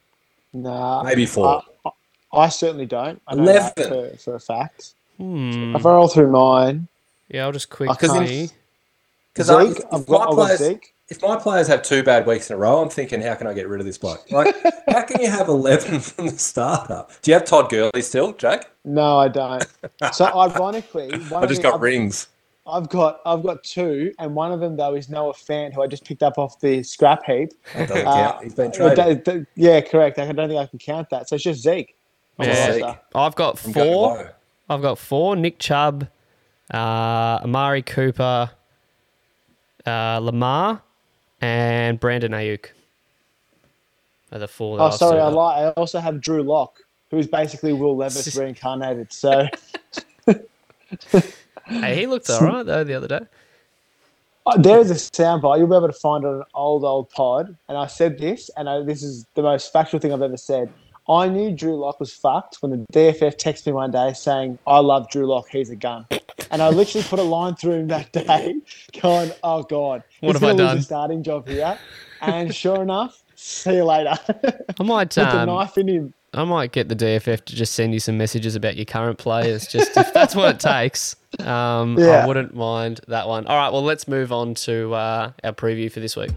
[0.54, 1.62] Nah, maybe four.
[1.84, 1.90] I,
[2.32, 3.20] I certainly don't.
[3.26, 4.94] I eleven for, for, a fact.
[5.18, 5.74] Hmm.
[5.76, 6.88] If I roll through mine,
[7.28, 8.48] yeah, I'll just quickly
[9.34, 12.58] because I've got, I've got Zeke if my players have two bad weeks in a
[12.58, 14.30] row, I'm thinking, how can I get rid of this bloke?
[14.30, 14.54] Like,
[14.88, 17.12] how can you have 11 from the startup?
[17.22, 18.70] Do you have Todd Gurley still, Jack?
[18.84, 19.64] No, I don't.
[20.12, 22.28] So ironically, I just got I've, rings.
[22.66, 25.86] I've got I've got two, and one of them though is Noah Fant, who I
[25.86, 27.50] just picked up off the scrap heap.
[27.74, 28.42] That doesn't uh, count.
[28.44, 29.46] He's been traded.
[29.54, 30.18] yeah, correct.
[30.18, 31.28] I don't think I can count that.
[31.28, 31.96] So it's just Zeke.
[32.40, 32.72] Yeah.
[32.72, 32.96] Zeke.
[33.14, 34.34] I've got four.
[34.68, 35.36] I've got four.
[35.36, 36.08] Nick Chubb,
[36.74, 36.76] uh,
[37.44, 38.50] Amari Cooper.
[39.86, 40.82] uh, Lamar,
[41.40, 42.66] and Brandon Aiyuk.
[44.32, 44.80] Are the four.
[44.80, 45.20] Oh, sorry.
[45.20, 46.80] I, stood li- I also have Drew Lock,
[47.10, 49.12] who's basically Will Levis reincarnated.
[49.12, 49.46] So.
[51.68, 53.20] Hey, he looked all right though the other day.
[54.46, 55.58] uh, there is a soundbite.
[55.58, 57.56] You'll be able to find it on an old, old pod.
[57.68, 60.72] And I said this, and I, this is the most factual thing I've ever said.
[61.08, 64.78] I knew Drew Lock was fucked when the DFF texted me one day saying, I
[64.78, 66.06] love Drew Lock, he's a gun.
[66.50, 68.54] And I literally put a line through him that day
[69.00, 70.82] going, oh, God, What he's have I done?
[70.82, 71.78] starting job here.
[72.20, 74.14] And sure enough, see you later.
[74.80, 76.14] I might, With the um, knife in him.
[76.34, 79.66] I might get the DFF to just send you some messages about your current players.
[79.66, 83.46] Just if that's what it takes, um, I wouldn't mind that one.
[83.46, 86.30] All right, well, let's move on to uh, our preview for this week.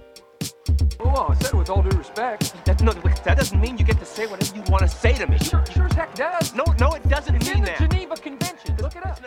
[1.02, 2.54] Oh, I said it with all due respect.
[2.66, 5.14] That, no, look, that doesn't mean you get to say whatever you want to say
[5.14, 5.38] to me.
[5.40, 6.54] Sure, sure as heck does.
[6.56, 7.90] No, no, it doesn't It's in mean the that.
[7.92, 8.78] Geneva Convention.
[8.78, 9.20] Look it up.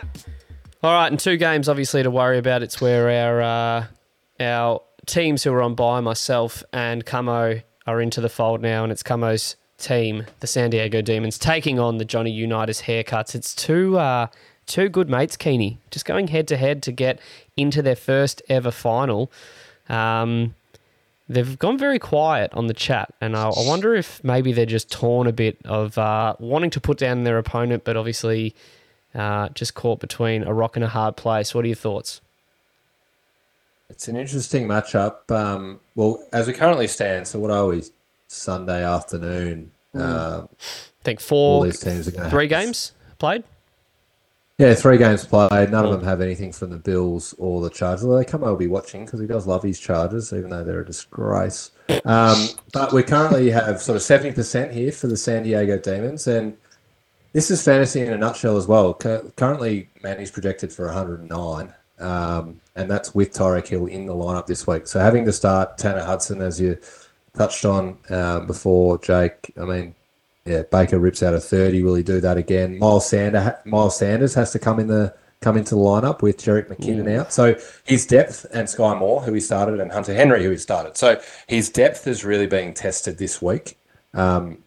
[0.83, 2.61] All right, and two games obviously to worry about.
[2.61, 3.85] It's where our uh,
[4.41, 8.91] our teams who are on by myself and Camo are into the fold now, and
[8.91, 13.33] it's Camo's team, the San Diego Demons, taking on the Johnny Unitas Haircuts.
[13.33, 14.27] It's two uh,
[14.65, 17.17] two good mates, Keeney, just going head to head to get
[17.55, 19.31] into their first ever final.
[19.87, 20.53] Um,
[21.29, 24.91] they've gone very quiet on the chat, and I, I wonder if maybe they're just
[24.91, 28.53] torn a bit of uh, wanting to put down their opponent, but obviously
[29.15, 31.53] uh, just caught between a rock and a hard place.
[31.53, 32.21] What are your thoughts?
[33.89, 35.29] It's an interesting matchup.
[35.29, 37.83] Um, well, as we currently stand, so what are we?
[38.27, 39.71] Sunday afternoon.
[39.93, 43.43] Um, I think all four, these teams are going to three games played.
[44.57, 45.69] Yeah, three games played.
[45.71, 48.03] None of them have anything from the Bills or the Chargers.
[48.03, 50.81] Although they come will be watching because he does love his Chargers, even though they're
[50.81, 51.71] a disgrace.
[52.05, 56.25] Um, but we currently have sort of seventy percent here for the San Diego Demons,
[56.25, 56.57] and
[57.33, 58.93] this is fantasy in a nutshell as well.
[58.93, 64.05] Currently, Manny's projected for one hundred and nine, um, and that's with Tyreek Hill in
[64.05, 64.87] the lineup this week.
[64.87, 66.77] So having to start Tanner Hudson, as you
[67.35, 69.51] touched on um, before, Jake.
[69.59, 69.95] I mean,
[70.45, 71.81] yeah, Baker rips out a thirty.
[71.83, 72.77] Will he do that again?
[72.79, 76.67] Miles Sanders, Miles Sanders has to come in the come into the lineup with Jerick
[76.67, 77.33] McKinnon out.
[77.33, 80.95] So his depth and Sky Moore, who he started, and Hunter Henry, who he started.
[80.95, 83.77] So his depth is really being tested this week.
[84.13, 84.59] Um,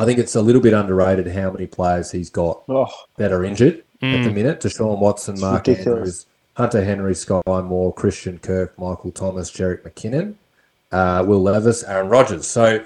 [0.00, 2.86] I think it's a little bit underrated how many players he's got Oh,
[3.16, 4.60] that are injured at the minute.
[4.60, 5.86] Deshaun Watson, Mark ridiculous.
[5.98, 10.34] Andrews, Hunter Henry, Sky Moore, Christian Kirk, Michael Thomas, Jerick McKinnon,
[10.92, 12.46] uh, Will Levis, Aaron Rodgers.
[12.46, 12.84] So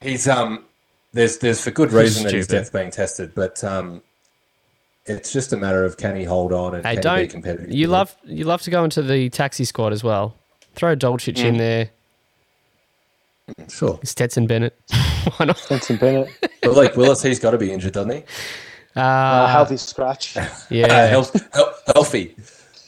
[0.00, 0.64] he's um
[1.12, 2.58] there's there's for good reason that his Stupid.
[2.62, 4.02] depth being tested, but um
[5.06, 7.72] it's just a matter of can he hold on and Hey, can don't be competitive.
[7.72, 10.34] you love you love to go into the taxi squad as well?
[10.74, 11.44] Throw Dolchich Mm.
[11.46, 11.90] in there.
[13.70, 13.98] sure.
[14.04, 14.78] Stetson Bennett.
[15.36, 15.64] Why not?
[15.68, 16.28] Benson Bennett,
[16.62, 18.22] But like Willis, he's got to be injured, doesn't he?
[18.96, 20.36] uh, Uh, healthy scratch.
[20.36, 21.06] Uh, yeah.
[21.06, 22.36] health, health, healthy.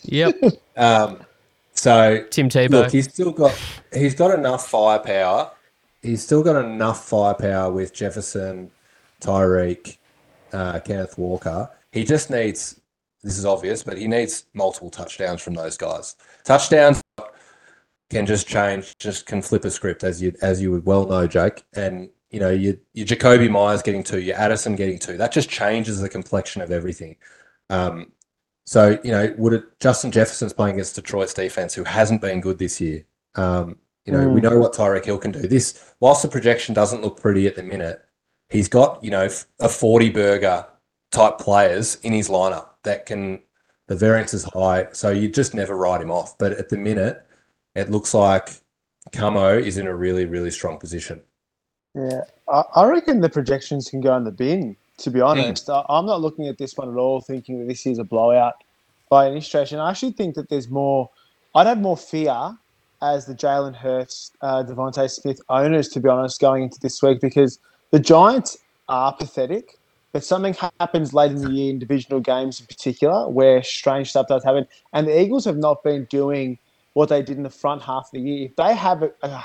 [0.05, 0.37] Yep.
[0.77, 1.21] Um,
[1.75, 2.71] so Tim Tebow.
[2.71, 3.59] Look, he's still got
[3.93, 5.51] he's got enough firepower.
[6.03, 8.71] He's still got enough firepower with Jefferson,
[9.21, 9.99] Tyreek,
[10.53, 11.69] uh, Kenneth Walker.
[11.93, 12.81] He just needs.
[13.23, 16.17] This is obvious, but he needs multiple touchdowns from those guys.
[16.45, 17.03] Touchdowns
[18.09, 21.27] can just change, just can flip a script, as you as you would well know,
[21.27, 21.63] Jake.
[21.75, 25.17] And you know, your your Jakobi Meyers getting two, your Addison getting two.
[25.17, 27.17] That just changes the complexion of everything.
[27.69, 28.13] Um,
[28.65, 32.59] so you know, would it Justin Jefferson's playing against Detroit's defense, who hasn't been good
[32.59, 33.05] this year.
[33.35, 35.41] Um, you know, we know what Tyreek Hill can do.
[35.41, 38.05] This, whilst the projection doesn't look pretty at the minute,
[38.49, 39.29] he's got you know
[39.59, 40.67] a forty burger
[41.11, 43.41] type players in his lineup that can.
[43.89, 46.39] The variance is high, so you just never write him off.
[46.39, 47.27] But at the minute,
[47.75, 48.51] it looks like
[49.11, 51.21] Camo is in a really, really strong position.
[51.95, 54.77] Yeah, I, I reckon the projections can go in the bin.
[54.99, 57.87] To be honest, I, I'm not looking at this one at all thinking that this
[57.87, 58.63] is a blowout
[59.09, 59.73] by any stretch.
[59.73, 61.11] And I actually think that there's more.
[61.55, 62.57] I'd have more fear
[63.03, 67.21] as the Jalen Hurts, uh, DeVonta Smith owners, to be honest, going into this week
[67.21, 67.59] because
[67.91, 69.79] the Giants are pathetic.
[70.13, 74.27] But something happens late in the year in divisional games in particular where strange stuff
[74.27, 74.67] does happen.
[74.93, 76.59] And the Eagles have not been doing
[76.95, 78.47] what they did in the front half of the year.
[78.47, 79.43] If they have a, a,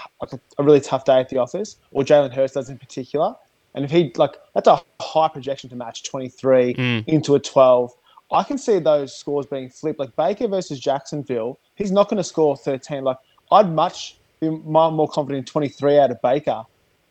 [0.57, 3.35] a really tough day at the office, or Jalen Hurts does in particular,
[3.75, 7.03] and if he like that's a high projection to match 23 Mm.
[7.07, 7.91] into a 12.
[8.31, 9.99] I can see those scores being flipped.
[9.99, 13.03] Like Baker versus Jacksonville, he's not going to score 13.
[13.03, 13.17] Like
[13.51, 16.63] I'd much be more confident in 23 out of Baker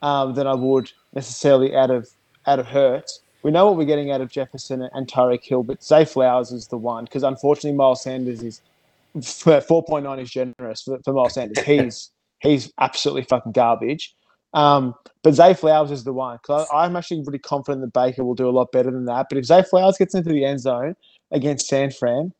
[0.03, 2.09] um, than I would necessarily out of
[2.47, 3.20] out of Hurts.
[3.45, 6.66] We know what we're getting out of Jefferson and Tyreek Hill, but Zay Flowers is
[6.68, 8.61] the one because unfortunately Miles Sanders is
[9.18, 11.64] 4.9 is generous for, for Miles Sanders.
[11.64, 12.10] He's
[12.40, 14.14] he's absolutely fucking garbage.
[14.52, 18.34] Um, but Zay Flowers is the one because I'm actually really confident that Baker will
[18.34, 19.26] do a lot better than that.
[19.28, 20.94] But if Zay Flowers gets into the end zone
[21.32, 22.32] against San Fran,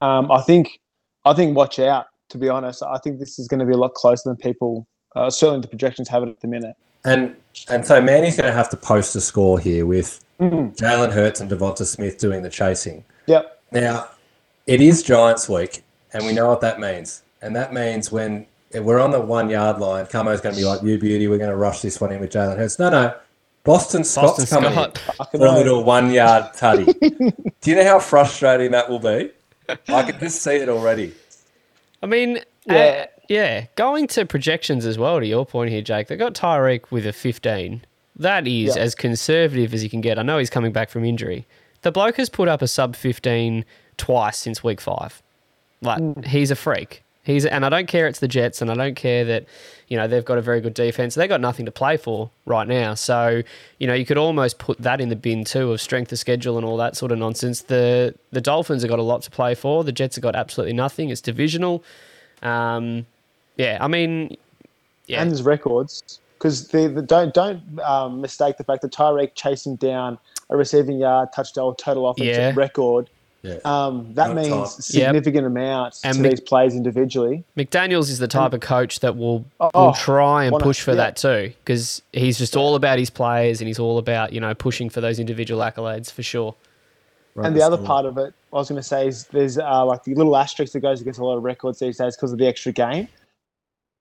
[0.00, 0.80] um, I think
[1.24, 3.78] I think watch out To be honest, I think this is going to be a
[3.78, 4.86] lot closer than people.
[5.14, 6.74] Uh, certainly, the projections have it at the minute.
[7.04, 7.36] And
[7.68, 10.76] and so Manny's going to have to post a score here with Mm.
[10.76, 13.04] Jalen Hurts and Devonta Smith doing the chasing.
[13.26, 13.62] Yep.
[13.72, 14.08] Now,
[14.66, 15.82] it is Giants week,
[16.12, 17.22] and we know what that means.
[17.42, 20.82] And that means when we're on the one yard line, Camo's going to be like,
[20.82, 23.14] "You beauty, we're going to rush this one in with Jalen Hurts." No, no,
[23.64, 25.28] Boston Scott's Boston coming Scott.
[25.34, 26.86] in for a little one yard tutty.
[27.60, 29.30] Do you know how frustrating that will be?
[29.88, 31.12] I can just see it already.
[32.02, 32.74] I mean, Yeah.
[32.74, 33.06] yeah.
[33.28, 37.06] yeah, going to projections as well, to your point here, Jake, they got Tyreek with
[37.06, 37.82] a 15.
[38.14, 38.82] That is Yeah.
[38.82, 40.18] as conservative as you can get.
[40.18, 41.46] I know he's coming back from injury.
[41.82, 43.64] The bloke has put up a sub 15
[43.96, 45.22] twice since week five.
[45.82, 46.24] Like, Mm.
[46.24, 47.02] he's a freak.
[47.22, 49.46] He's And I don't care it's the Jets, and I don't care that,
[49.88, 51.16] you know, they've got a very good defense.
[51.16, 52.94] They've got nothing to play for right now.
[52.94, 53.42] So,
[53.78, 56.56] you know, you could almost put that in the bin too of strength of schedule
[56.56, 57.62] and all that sort of nonsense.
[57.62, 59.82] The the Dolphins have got a lot to play for.
[59.82, 61.10] The Jets have got absolutely nothing.
[61.10, 61.82] It's divisional.
[62.42, 63.06] Um,
[63.56, 64.36] yeah, I mean,
[65.06, 69.32] yeah, and his records because the, the don't don't um, mistake the fact that Tyreek
[69.34, 70.18] chasing down
[70.50, 72.52] a receiving yard touchdown total offensive Yeah.
[72.54, 73.10] record.
[73.46, 73.58] Yeah.
[73.64, 74.64] Um, that Not means top.
[74.64, 74.70] Yep.
[74.82, 77.44] significant amounts And to Mc- these players individually.
[77.56, 80.90] McDaniels is the type of coach that will Oh, will try and wanna- push for
[80.92, 80.96] yeah.
[80.96, 84.52] that too, because he's just all about his players and he's all about you know
[84.54, 86.54] pushing for those individual accolades for sure.
[87.36, 90.02] and the other part of it, I was going to say, is there's uh, like
[90.04, 92.46] the little asterisk that goes against a lot of records these days because of the
[92.46, 93.08] extra game.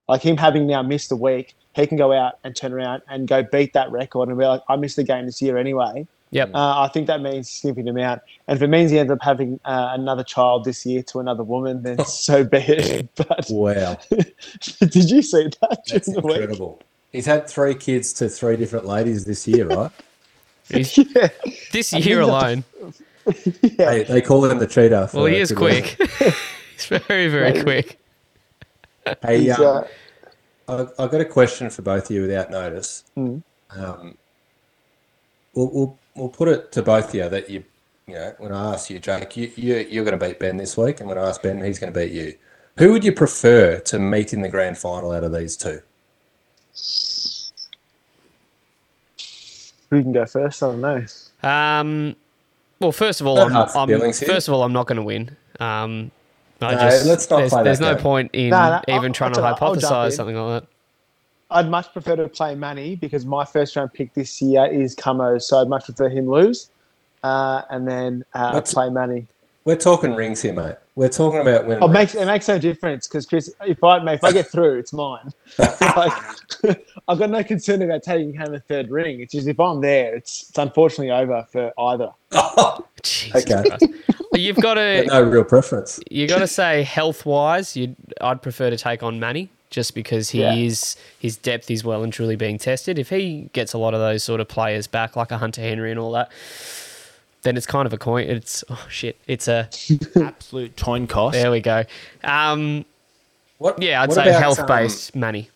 [0.08, 3.28] Like him having now missed a week, he can go out and turn around and
[3.28, 6.08] go beat that record and be like, I missed the game this year anyway.
[6.32, 6.52] Yep.
[6.54, 8.22] Uh, I think that means a him out.
[8.48, 11.44] And if it means he ends up having uh, another child this year to another
[11.44, 13.10] woman, then so be it.
[13.16, 16.38] But Wow, did you see that that's the week?
[16.38, 16.82] incredible.
[17.12, 19.92] He's had three kids to three different ladies this year, right?
[20.70, 20.80] Yeah.
[21.72, 22.64] this year think alone,
[23.62, 23.86] yeah.
[23.92, 25.08] They, they call him the cheetah.
[25.10, 25.96] for well, he is quick.
[26.74, 27.64] he's very very Right.
[27.64, 28.00] quick.
[29.22, 29.84] Hey, um, uh,
[30.98, 33.04] I- I've got a question for both of you without notice.
[33.16, 33.44] Mm.
[33.70, 34.18] Um,
[35.54, 37.64] we'll, we'll, we'll put it to both of you that you,
[38.08, 40.78] you know, when I ask you, Jake, you, you, you're going to beat Ben this
[40.78, 42.34] week, and when I ask Ben, he's going to beat you.
[42.78, 45.82] Who would you prefer to meet in the grand final out of these two?
[49.90, 50.62] who can go first?
[50.62, 51.06] I don't know.
[51.48, 52.16] Um,
[52.80, 55.36] well, first of all, I'm, I'm first of all I'm not going to win.
[55.60, 56.12] Um,
[56.62, 58.04] I No, just let's not there's, play there's that no game.
[58.04, 60.36] point in No, no, even I'll- trying I'll to tell you, I'll jump hypothesize something
[60.36, 60.70] like that.
[61.52, 65.38] I'd much prefer to play Manny because my first round pick this year is Camo,
[65.38, 66.70] so I'd much prefer him lose,
[67.24, 69.28] uh, and then uh, play Manny.
[69.64, 70.76] We're talking rings here, mate.
[70.96, 71.84] We're talking about winning.
[71.84, 74.48] Oh, it makes it makes no difference because Chris, if I mate, if I get
[74.48, 75.32] through, it's mine.
[75.60, 76.14] like,
[77.08, 79.22] I've got no concern about taking home a third ring.
[79.22, 82.12] It's just if I'm there, it's it's unfortunately over for either.
[83.04, 83.70] Jesus Okay.
[83.70, 83.86] Christ.
[84.34, 86.00] You've got to no real preference.
[86.10, 90.30] You've got to say health wise, you I'd prefer to take on Manny just because
[90.30, 90.56] he Yeah.
[90.56, 92.98] is his depth is well and truly being tested.
[92.98, 95.92] If he gets a lot of those sort of players back, like a Hunter Henry
[95.92, 96.32] and all that,
[97.42, 98.26] then it's kind of a coin.
[98.30, 99.68] It's oh shit, it's a
[100.16, 101.34] Absolute coin cost.
[101.34, 101.84] there we go.
[102.24, 102.86] Um,
[103.58, 103.82] What?
[103.82, 105.50] yeah, I'd what say health based um, Manny.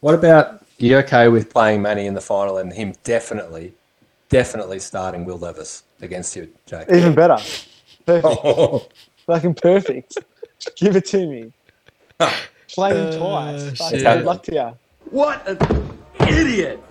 [0.00, 0.96] what about you?
[0.98, 3.72] Okay with playing Manny in the final and him definitely,
[4.28, 6.90] definitely starting Will Levis against you, Jake?
[6.90, 7.36] Even better,
[8.06, 8.88] perfect, Oh,
[9.26, 10.18] fucking perfect.
[10.76, 11.52] Give it to me.
[12.74, 13.78] Play him twice.
[13.78, 14.04] Fucking shit.
[14.04, 14.78] good luck to you.
[15.10, 15.58] What an
[16.28, 16.82] idiot!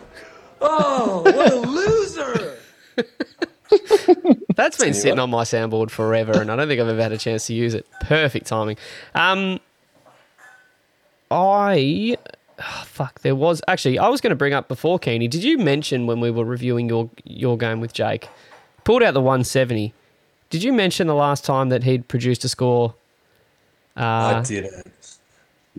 [0.61, 2.57] Oh, what a loser!
[4.55, 7.13] That's been you sitting on my soundboard forever, and I don't think I've ever had
[7.13, 7.85] a chance to use it.
[8.01, 8.77] Perfect timing.
[9.15, 9.59] Um,
[11.31, 12.17] I
[12.59, 13.21] oh, fuck.
[13.21, 15.27] There was actually I was going to bring up before Keeney.
[15.27, 18.27] Did you mention when we were reviewing your your game with Jake?
[18.83, 19.93] Pulled out the 170.
[20.49, 22.95] Did you mention the last time that he'd produced a score
[23.99, 24.87] I uh, didn't.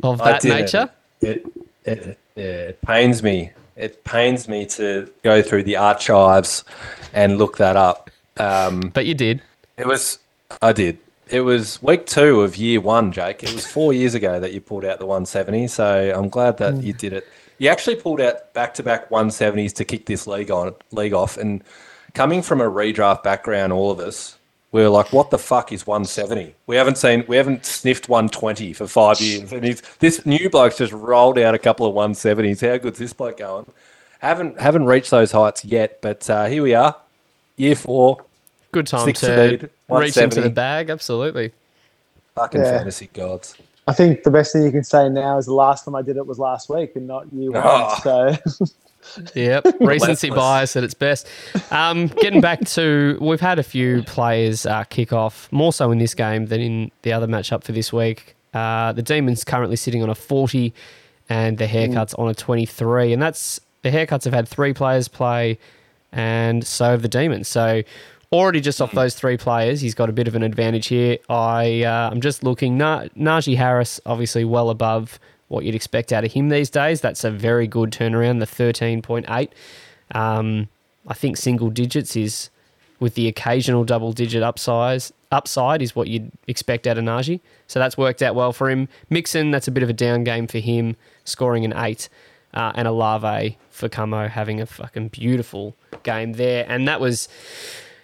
[0.02, 0.90] Of that nature?
[1.20, 1.46] It,
[1.84, 3.50] it, yeah, it pains me.
[3.76, 6.64] It pains me to go through the archives
[7.12, 8.10] and look that up.
[8.36, 9.42] Um, But you did.
[9.76, 10.18] it was,
[10.62, 10.98] I did.
[11.28, 13.42] It was week two of year one, Jake.
[13.44, 15.68] It was four years ago that you pulled out the 170.
[15.68, 17.26] So I'm glad that you did it.
[17.58, 21.36] You actually pulled out back to back 170s to kick this league on league off.
[21.36, 21.62] And
[22.14, 24.38] coming from a redraft background, all of us,
[24.72, 26.54] we were like, "What the fuck is 170?
[26.66, 30.78] We haven't seen, we haven't sniffed 120 for five years." And he's, this new bloke's
[30.78, 32.68] just rolled out a couple of 170s.
[32.68, 33.66] How good's this bloke going?
[34.20, 36.94] Haven't haven't reached those heights yet, but uh, here we are,
[37.56, 38.24] year four.
[38.72, 39.26] Good time Six to
[39.58, 40.90] speed, reach into the bag.
[40.90, 41.52] Absolutely.
[42.36, 42.78] Fucking Yeah.
[42.78, 43.56] fantasy gods.
[43.88, 46.16] I think the best thing you can say now is the last time I did
[46.16, 47.52] it was last week and not you.
[47.56, 47.98] Oh.
[48.04, 48.36] So
[49.34, 51.26] Yep, recency bias at its best.
[51.70, 55.98] Um, getting back to, we've had a few players uh, kick off more so in
[55.98, 58.36] this game than in the other matchup for this week.
[58.52, 60.72] Uh, the Demons currently sitting on a 40
[61.28, 63.12] and the haircuts on a 23.
[63.12, 65.58] And that's the haircuts have had three players play
[66.12, 67.48] and so have the Demons.
[67.48, 67.82] So
[68.32, 71.18] already just off those three players, he's got a bit of an advantage here.
[71.28, 72.76] I, uh, I'm just looking.
[72.76, 75.18] Na- Najee Harris, obviously well above
[75.50, 77.00] what you'd expect out of him these days.
[77.00, 79.48] That's a very good turnaround, the 13.8.
[80.14, 80.68] Um,
[81.06, 82.50] I think single digits is
[83.00, 87.40] with the occasional double digit upsize upside is what you'd expect out of Najee.
[87.66, 88.88] So that's worked out well for him.
[89.08, 92.08] Mixon, that's a bit of a down game for him, scoring an eight.
[92.52, 96.66] Uh, and Olave for Camo having a fucking beautiful game there.
[96.68, 97.28] And that was,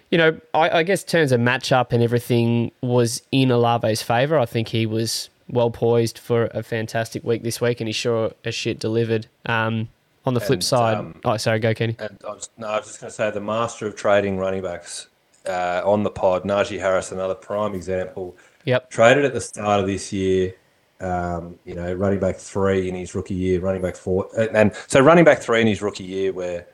[0.09, 4.39] you know, I, I guess terms of matchup and everything was in Olave's favour.
[4.39, 8.31] I think he was well poised for a fantastic week this week, and he sure
[8.43, 9.27] as shit delivered.
[9.45, 9.89] Um,
[10.25, 11.95] on the flip And, side, um, oh sorry, go Kenny.
[11.99, 14.61] And I was, no, I was just going to say the master of trading running
[14.61, 15.07] backs
[15.47, 18.35] uh, on the pod, Najee Harris, another prime example.
[18.65, 18.89] Yep.
[18.89, 20.53] Traded at the start of this year,
[20.99, 24.75] um, you know, running back three in his rookie year, running back four, and, and
[24.87, 26.67] so running back three in his rookie year where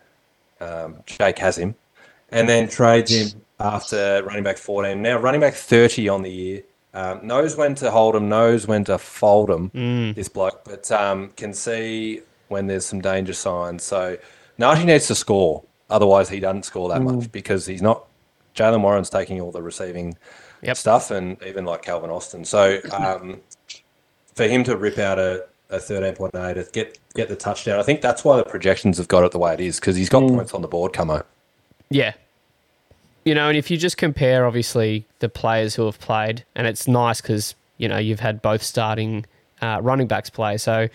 [0.59, 1.75] um, Jake has him,
[2.31, 5.01] and then trades him after running back 14.
[5.01, 6.63] Now running back 30 on the year.
[6.95, 11.29] Um, knows when to hold him, knows when to fold him, this bloke, but um,
[11.35, 13.83] can see when there's some danger signs.
[13.83, 14.17] So
[14.59, 15.63] Najee needs to score.
[15.89, 18.05] Otherwise, he doesn't score that much because he's not.
[18.55, 20.15] Jaylen Warren's taking all the receiving
[20.61, 20.77] Yep.
[20.77, 22.45] stuff, and even like Calvin Austin.
[22.45, 23.41] So um,
[24.35, 28.01] for him to rip out a, a 13.8, to get get the touchdown, I think
[28.01, 30.53] that's why the projections have got it the way it is because he's got points
[30.53, 30.93] on the board.
[30.93, 31.23] Camo.
[31.89, 32.13] Yeah.
[33.25, 36.87] You know, and if you just compare, obviously, the players who have played, and it's
[36.87, 39.25] nice because, you know, you've had both starting
[39.61, 40.57] uh, running backs play.
[40.57, 40.89] So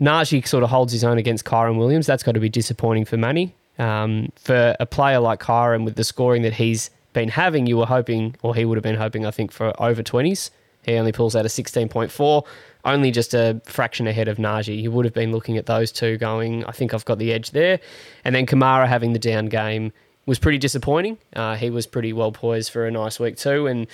[0.00, 2.06] Najee sort of holds his own against Kyren Williams.
[2.06, 3.54] That's got to be disappointing for Manny.
[3.78, 7.86] Um, for a player like Kyren, with the scoring that he's been having, you were
[7.86, 10.50] hoping, or he would have been hoping, I think, for over 20s.
[10.82, 12.46] He only pulls out a 16.4,
[12.84, 14.80] only just a fraction ahead of Najee.
[14.80, 17.50] You would have been looking at those two going, I think I've got the edge
[17.50, 17.80] there.
[18.24, 19.92] And then Kamara having the down game
[20.26, 21.18] was pretty disappointing.
[21.34, 23.86] Uh, he was pretty well poised for a nice week too, and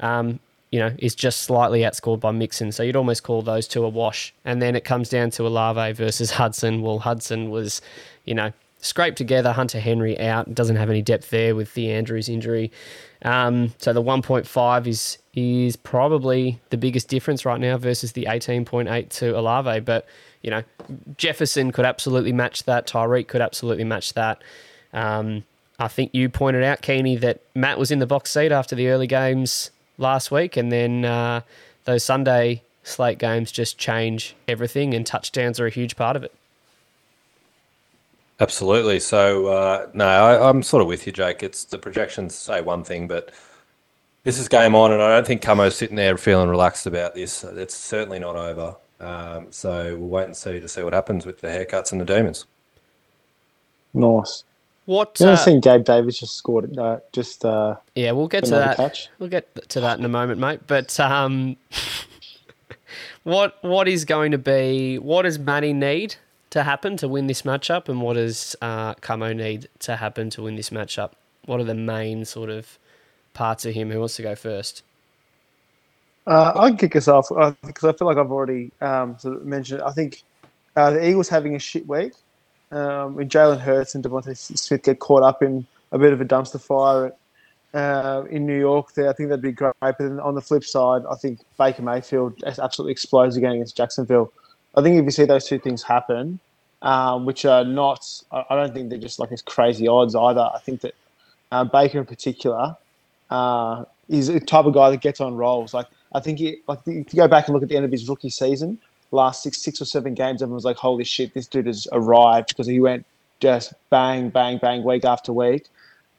[0.00, 2.72] um, you know is just slightly outscored by Mixon.
[2.72, 4.34] So you'd almost call those two a wash.
[4.44, 6.82] And then it comes down to Olave versus Hudson.
[6.82, 7.80] Well, Hudson was,
[8.24, 9.52] you know, scraped together.
[9.52, 12.72] Hunter Henry out, doesn't have any depth there with the Andrews injury.
[13.22, 19.08] Um, so the 1.5 is is probably the biggest difference right now versus the 18.8
[19.10, 19.80] to Olave.
[19.80, 20.06] But
[20.42, 20.62] you know,
[21.16, 22.86] Jefferson could absolutely match that.
[22.86, 24.42] Tyreek could absolutely match that.
[24.92, 25.44] Um,
[25.78, 28.88] I think you pointed out, Keeney, that Matt was in the box seat after the
[28.88, 31.40] early games last week, and then uh,
[31.84, 36.32] those Sunday slate games just change everything, and touchdowns are a huge part of it.
[38.40, 39.00] Absolutely.
[39.00, 41.42] So uh, no, I, I'm sort of with you, Jake.
[41.42, 43.32] It's the projections say one thing, but
[44.24, 47.44] this is game on, and I don't think Camo's sitting there feeling relaxed about this.
[47.44, 48.76] It's certainly not over.
[49.00, 52.04] Um, so we'll wait and see to see what happens with the haircuts and the
[52.04, 52.46] demons.
[53.92, 54.44] Nice.
[54.86, 55.20] What?
[55.20, 56.78] You Uh, ever seen Gabe Davis just scored it?
[56.78, 58.76] Uh, just uh, yeah, we'll get to that.
[58.76, 59.08] catch.
[59.18, 60.62] We'll get to that in a moment, mate.
[60.66, 61.56] But um,
[63.24, 64.98] what what is going to be?
[64.98, 66.16] What does Manny need
[66.50, 70.42] to happen to win this matchup, and what does uh, Camo need to happen to
[70.42, 71.12] win this matchup?
[71.46, 72.78] What are the main sort of
[73.34, 73.90] parts of him?
[73.90, 74.82] Who wants to go first?
[76.26, 79.36] Uh, I can kick us off uh, because I feel like I've already um, sort
[79.36, 79.84] of mentioned it.
[79.86, 80.24] I think
[80.76, 82.14] uh, the Eagles having a shit week.
[82.70, 86.24] Um, when Jalen Hurts and DeVonta Smith get caught up in a bit of a
[86.24, 87.12] dumpster fire
[87.72, 89.74] uh, in New York, there, I think that'd be great.
[89.80, 94.32] But then on the flip side, I think Baker Mayfield absolutely explodes again against Jacksonville.
[94.76, 96.40] I think if you see those two things happen,
[96.82, 100.48] um, which are not, I don't think they're just like as crazy odds either.
[100.54, 100.94] I think that
[101.52, 102.76] uh, Baker in particular
[103.30, 105.72] uh, is a type of guy that gets on rolls.
[105.72, 107.92] Like I think he, like if you go back and look at the end of
[107.92, 108.78] his rookie season,
[109.10, 112.48] last six six or seven games, everyone was like, "Holy shit, this dude has arrived!"
[112.48, 113.04] Because he went
[113.40, 115.66] just bang, bang, bang, week after week.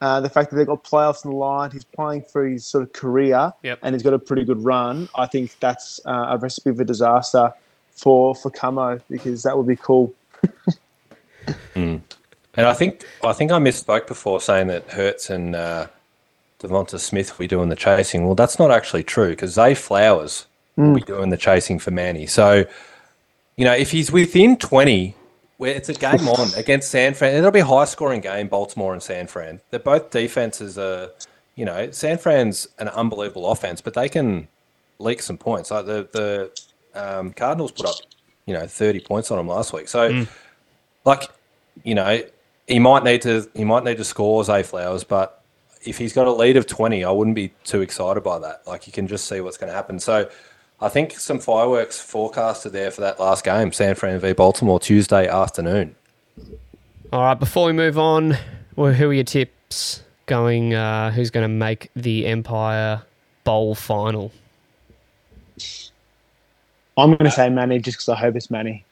[0.02, 2.84] Uh, the fact that they've got playoffs on the line, he's playing for his sort
[2.84, 3.80] of career, Yep.
[3.82, 5.08] and he's got a pretty good run.
[5.16, 7.54] I think that's uh, a recipe for disaster
[7.92, 10.14] for for Camo because that would be cool.
[12.58, 15.88] And I think I think I misspoke before saying that Hurts and uh,
[16.62, 18.26] Devonta Smith will be doing the chasing.
[18.26, 20.46] Well, that's not actually true because Zay Flowers
[20.76, 22.26] will be doing the chasing for Manny.
[22.26, 22.66] So,
[23.56, 25.16] you know, if he's within twenty,
[25.58, 28.48] where it's a game on against San Fran, it'll be a high scoring game.
[28.48, 29.62] Baltimore and San Fran.
[29.70, 31.12] They're both defenses are,
[31.56, 34.48] you know, San Fran's an unbelievable offense, but they can
[35.00, 35.72] leak some points.
[35.72, 37.96] Like the the um, Cardinals put up,
[38.46, 39.88] you know, thirty points on them last week.
[39.88, 40.26] So,
[41.06, 41.30] like,
[41.84, 42.22] you know,
[42.68, 45.42] he might need to he might need to score Zay Flowers, but
[45.86, 48.68] if he's got a lead of twenty, I wouldn't be too excited by that.
[48.68, 50.00] Like you can just see what's going to happen.
[50.00, 50.30] So
[50.82, 55.28] I think some fireworks forecasted there for that last game, San Fran v Baltimore, Tuesday
[55.28, 55.96] afternoon.
[57.14, 58.38] All right, before we move on,
[58.76, 60.74] well, who are your tips going?
[60.74, 63.04] Uh, who's going to make the Empire
[63.46, 64.32] Bowl final?
[66.98, 68.84] I'm going to say Manny just because I hope it's Manny.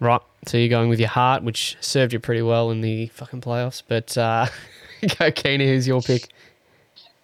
[0.00, 3.40] Right, so you're going with your heart, which served you pretty well in the fucking
[3.40, 3.82] playoffs.
[3.86, 4.46] But uh,
[5.18, 6.28] go, Keena, who's your pick?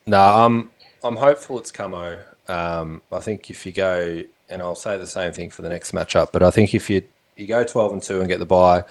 [0.07, 0.71] No, I'm
[1.03, 2.19] I'm hopeful it's Camo.
[2.49, 5.92] Um, I think if you go, and I'll say the same thing for the next
[5.92, 7.03] matchup, but I think if you
[7.36, 8.84] you go 12 and two and get the bye,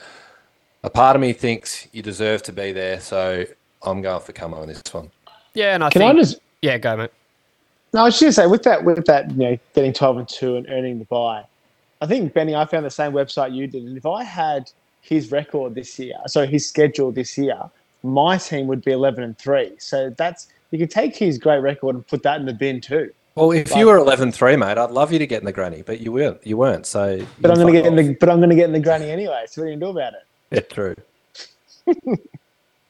[0.84, 3.00] a part of me thinks you deserve to be there.
[3.00, 3.46] So
[3.84, 5.10] I'm going for Camo in this one.
[5.54, 6.16] Yeah, and I Can think.
[6.16, 6.40] I just?
[6.62, 7.12] Yeah, go, mate.
[7.94, 10.18] No, I was just going to say with that, with that, you know, getting 12
[10.18, 11.46] and two and earning the buy.
[12.02, 14.70] I think Benny, I found the same website you did, and if I had
[15.02, 17.58] his record this year, so his schedule this year,
[18.02, 19.74] my team would be 11 and three.
[19.78, 23.14] So that's you can take his great record and put that in the bin too.
[23.36, 26.00] Well, if you were 11-3, mate, I'd love you to get in the granny, but
[26.00, 26.46] you weren't.
[26.46, 26.86] You weren't.
[26.86, 28.74] So, But I'm going to fuck get in the but I'm going to get in
[28.74, 29.46] the granny anyway.
[29.48, 30.26] So what are you going to do about it?
[30.52, 30.96] Yeah, true.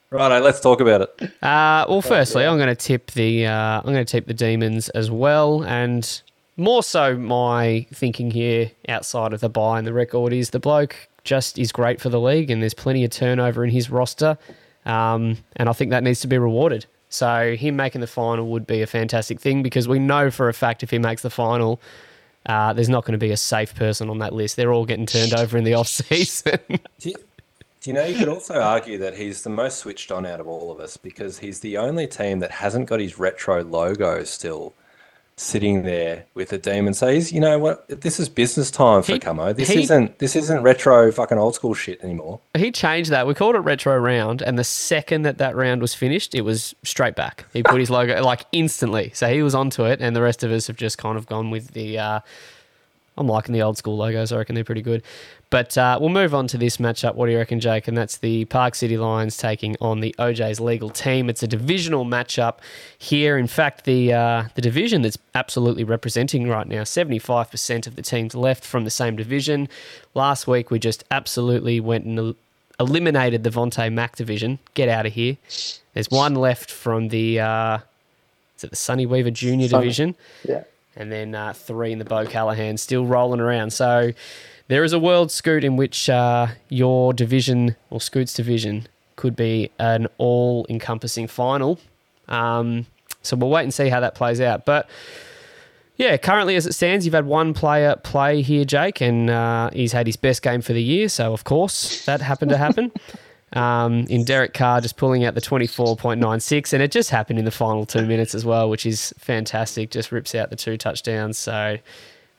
[0.10, 1.24] Righto, let's talk about it.
[1.42, 4.90] Uh, well, firstly, I'm going to tip the uh, I'm going to tip the demons
[4.90, 6.22] as well, and
[6.56, 10.96] more so my thinking here outside of the buy and the record is the bloke
[11.24, 14.38] just is great for the league, and there's plenty of turnover in his roster,
[14.86, 16.86] um, and I think that needs to be rewarded.
[17.14, 20.54] So him making the final would be a fantastic thing because we know for a
[20.54, 21.80] fact if he makes the final.
[22.48, 24.56] Uh, there's not going to be a safe person on that list.
[24.56, 26.60] They're all getting turned over in the off season.
[27.00, 27.14] Do
[27.82, 30.48] do you know, you could also argue that he's the most switched on out of
[30.48, 34.74] all of us because he's the only team that hasn't got his retro logo still
[35.36, 36.94] sitting there with the demon.
[36.94, 39.52] So he's, you know what, this is business time for He- Camo.
[39.54, 42.40] This he- isn't this isn't retro fucking old school shit anymore.
[42.56, 43.26] He changed that.
[43.26, 46.76] We called it retro round, and the second that that round was finished, it was
[46.84, 47.46] straight back.
[47.54, 50.52] He put his logo like instantly, so he was onto it, and the rest of
[50.52, 51.98] us have just kind of gone with the.
[52.00, 52.20] Uh,
[53.16, 54.32] I'm liking the old school logos.
[54.32, 55.04] I reckon they're pretty good.
[55.54, 57.14] But uh, we'll move on to this matchup.
[57.14, 57.88] What do you reckon, Jake?
[57.88, 61.30] And that's the Park City Lions taking on the OJ's legal team.
[61.30, 62.56] It's a divisional matchup
[62.98, 63.38] here.
[63.38, 68.34] In fact, the uh, the division that's absolutely representing right now, 75% of the teams
[68.34, 69.70] left from the same division.
[70.16, 72.36] Last week, we just absolutely went and el-
[72.80, 74.58] eliminated the Vontae Mack division.
[74.74, 75.38] Get out of here.
[75.94, 77.78] There's one left from the uh,
[78.58, 80.64] is it the Sonny Weaver Junior division Yeah.
[80.96, 83.70] and then uh, three in the Bo Callahan, still rolling around.
[83.72, 84.14] So
[84.74, 89.70] there is a world scoot in which uh, your division or Scoot's division could be
[89.78, 91.80] an all-encompassing final.
[92.28, 92.88] Um,
[93.22, 94.66] so we'll wait and see how that plays out.
[94.66, 94.90] But
[95.98, 99.92] yeah, currently as it stands, you've had one player play here, Jake, and uh, he's
[99.92, 101.08] had his best game for the year.
[101.08, 102.92] So of course that happened to happen.
[103.56, 107.52] Um, in Derek Carr just pulling out the 24.96, and it just happened in the
[107.52, 109.92] final two minutes as well, which is fantastic.
[109.92, 111.38] Just rips out the two touchdowns.
[111.38, 111.78] So,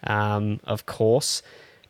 [0.03, 1.41] um, of course,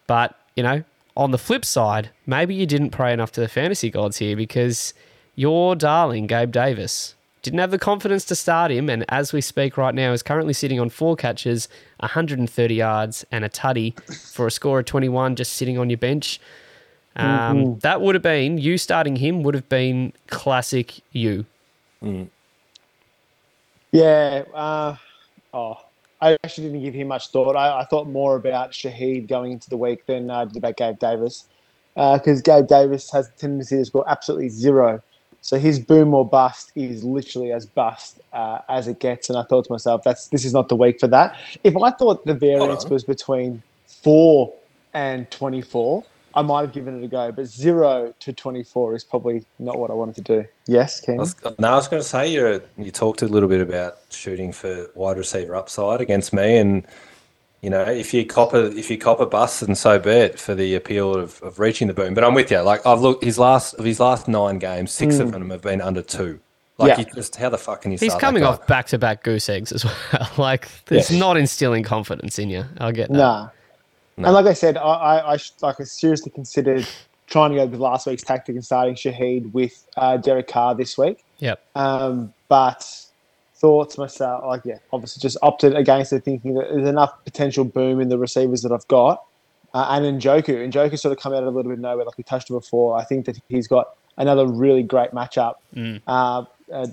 [0.07, 0.85] but you know,
[1.17, 4.95] on the flip side, maybe you didn't pray enough to the fantasy gods here because
[5.35, 9.77] your darling Gabe Davis didn't have the confidence to start him, and as we speak
[9.77, 11.69] right now, is currently sitting on four catches,
[12.01, 13.93] 130 yards, and a tutty
[14.33, 16.41] for a score of 21, just sitting on your bench.
[17.17, 21.45] Um, That would have been you starting him would have been classic you.
[23.93, 24.45] Yeah.
[24.53, 24.97] Uh,
[25.53, 25.84] oh,
[26.25, 27.55] I actually didn't give him much thought.
[27.55, 30.99] I, I thought more about Shaheed going into the week than I did about Gabe
[30.99, 31.45] Davis.
[31.95, 35.03] Because Gabe Davis has a tendency to score absolutely zero.
[35.43, 39.29] So his boom or bust is literally as bust uh, as it gets.
[39.29, 41.37] And I thought to myself, that's this is not the week for that.
[41.63, 44.55] If I thought the variance was between four
[44.95, 46.03] and 24,
[46.37, 47.31] I might have given it a go.
[47.31, 50.49] But zero to 24 is probably not what I wanted to do.
[50.67, 51.21] Yes, Ken?
[51.21, 51.25] I
[51.59, 54.91] no, I was going to say you you talked a little bit about shooting for
[54.95, 56.87] wide receiver upside against me, and
[57.61, 60.41] you know if you cop a if you cop a bus, and so be it
[60.41, 62.15] for the appeal of, of reaching the boom.
[62.15, 62.61] But I'm with you.
[62.61, 65.33] Like I've looked his last of his last nine games, six of mm.
[65.33, 66.41] them have been under two.
[66.77, 66.99] Like Yeah.
[67.01, 67.99] you just how the fuck can you?
[67.99, 68.49] He's start coming guy?
[68.49, 70.31] off back to back goose eggs as well.
[70.39, 72.65] like it's not instilling confidence in you.
[72.79, 73.17] I'll get that.
[73.17, 73.49] Nah.
[74.17, 76.87] And like I said, I, I, I like I seriously considered
[77.27, 80.97] trying to go with last week's tactic and starting Shaheed with uh, Derek Carr this
[80.97, 81.25] week.
[81.39, 81.65] Yep.
[81.75, 82.87] Um, but
[83.57, 87.65] thought to myself, like, yeah, obviously just opted against it, thinking that there's enough potential
[87.65, 89.25] boom in the receivers that I've got.
[89.73, 92.05] Uh, and Njoku, and Njoku sort of come out of a little bit of nowhere,
[92.05, 92.97] like we touched on before.
[92.97, 95.55] I think that he's got another really great matchup.
[96.07, 96.87] Uh, uh,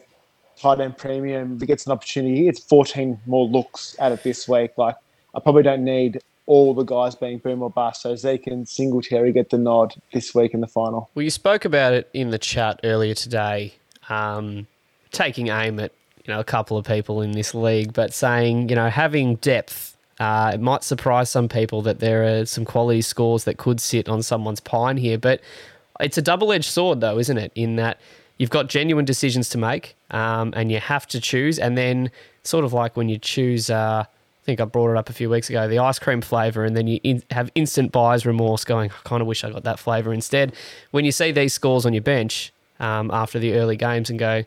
[0.57, 2.47] tight end premium, he gets an opportunity.
[2.47, 4.71] It's 14 more looks at it this week.
[4.77, 4.95] Like,
[5.35, 8.01] I probably don't need all the guys being boom or bust.
[8.01, 11.09] So Zeke and Singletary get the nod this week in the final.
[11.15, 13.73] Well, you spoke about it in the chat earlier today,
[14.09, 14.67] um,
[15.11, 15.91] taking aim at
[16.25, 19.95] you know a couple of people in this league, but saying you know having depth
[20.19, 24.07] Uh, it might surprise some people that there are some quality scores that could sit
[24.07, 25.41] on someone's pine here, but
[25.99, 27.51] it's a double edged sword, though, isn't it?
[27.55, 27.97] In that
[28.37, 31.57] you've got genuine decisions to make um, and you have to choose.
[31.57, 32.11] And then,
[32.43, 34.05] sort of like when you choose, uh,
[34.41, 36.75] I think I brought it up a few weeks ago, the ice cream flavour, and
[36.75, 39.77] then you in, have instant buyer's remorse going, I kind of wish I got that
[39.77, 40.53] flavour instead.
[40.89, 44.43] When you see these scores on your bench um, after the early games and go,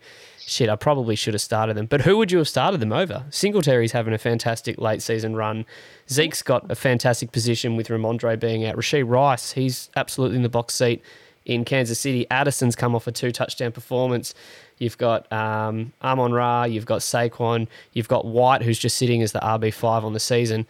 [0.46, 1.86] shit, I probably should have started them.
[1.86, 3.24] But who would you have started them over?
[3.30, 5.64] Singletary's having a fantastic late season run.
[6.10, 8.74] Zeke's got a fantastic position with Rhamondre being out.
[8.74, 11.02] Rashee Rice, he's absolutely in the box seat
[11.44, 12.26] in Kansas City.
[12.30, 14.34] Addison's come off a two touchdown performance.
[14.78, 19.32] You've got um, Amon Ra, you've got Saquon, you've got White, who's just sitting as
[19.32, 20.66] the RB5 on the season.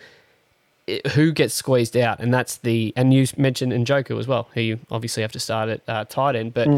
[0.86, 2.20] It- who gets squeezed out?
[2.20, 5.68] And that's the, and you mentioned Njoku as well, who you obviously have to start
[5.70, 6.68] at uh, tight end, but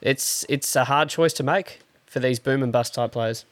[0.00, 3.44] it's it's a hard choice to make for these boom and bust type players.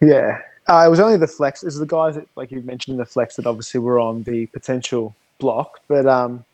[0.00, 0.40] Yeah.
[0.68, 1.62] Uh, it was only the flex.
[1.62, 4.46] Is the guys that, like you mentioned, in the flex that obviously were on the
[4.46, 5.80] potential block.
[5.86, 6.44] But, um,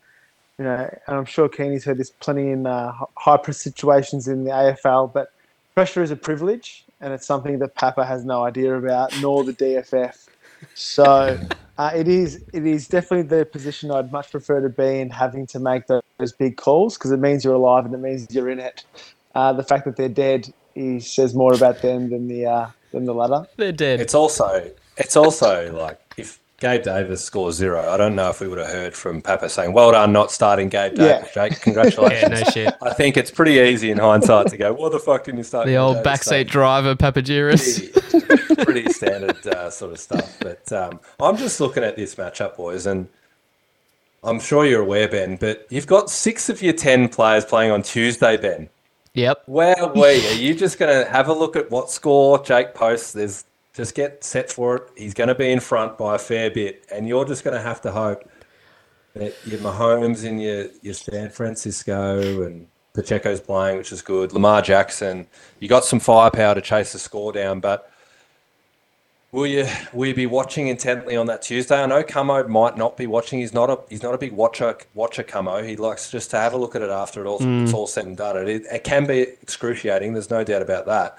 [0.62, 4.44] you know, and I'm sure Keeney's heard this plenty in uh, high press situations in
[4.44, 5.32] the AFL, but
[5.74, 9.54] pressure is a privilege and it's something that Papa has no idea about, nor the
[9.54, 10.28] DFF.
[10.74, 11.36] So
[11.78, 15.48] uh, it is it is definitely the position I'd much prefer to be in, having
[15.48, 18.48] to make those, those big calls because it means you're alive and it means you're
[18.48, 18.84] in it.
[19.34, 23.04] Uh, the fact that they're dead is, says more about them than the uh, than
[23.04, 23.48] the latter.
[23.56, 24.00] They're dead.
[24.00, 26.01] It's also it's also like if
[26.62, 29.72] Gabe Davis scores zero, I don't know if we would have heard from Papa saying,
[29.72, 31.48] "Well done, not starting Gabe Davis, Yeah.
[31.48, 31.60] Jake.
[31.60, 32.74] Congratulations." yeah, no shit.
[32.82, 35.66] I think it's pretty easy in hindsight to go, "What the fuck didn't you start?"
[35.66, 37.92] The old Davis?" backseat driver, Papagiris.
[38.56, 40.38] pretty, pretty standard uh, sort of stuff.
[40.40, 43.08] But um, I'm just looking at this matchup, boys, and
[44.22, 47.82] I'm sure you're aware, Ben, but you've got six of your 10 players playing on
[47.82, 48.68] Tuesday, Ben.
[49.14, 49.42] Yep.
[49.46, 50.26] Where we?
[50.28, 53.12] Are you just going to have a look at what score Jake posts?
[53.12, 53.42] There's
[53.74, 54.88] just get set for it.
[54.96, 57.62] He's going to be in front by a fair bit, and you're just going to
[57.62, 58.28] have to hope
[59.14, 64.32] that your Mahomes and your your San Francisco and Pacheco's playing, which is good.
[64.32, 65.26] Lamar Jackson,
[65.60, 67.90] you got some firepower to chase the score down, but
[69.32, 71.82] will you will you be watching intently on that Tuesday?
[71.82, 73.40] I know Camo might not be watching.
[73.40, 75.62] He's not a he's not a big watcher watcher Camo.
[75.62, 77.64] He likes just to have a look at it after it all, hmm.
[77.64, 78.36] it's all said and done.
[78.46, 80.12] It, it can be excruciating.
[80.12, 81.18] There's no doubt about that.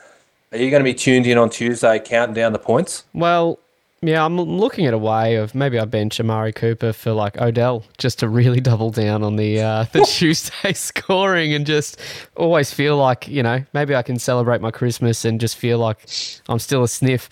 [0.54, 3.06] Are you going to be tuned in on Tuesday, counting down the points?
[3.16, 3.58] Well,
[4.02, 7.84] yeah, I'm looking at a way of maybe I bench Amari Cooper for like Odell
[7.98, 12.00] just to really double down on the uh, the Tuesday scoring and just
[12.36, 15.98] always feel like you know maybe I can celebrate my Christmas and just feel like
[16.48, 17.30] I'm still a sniff.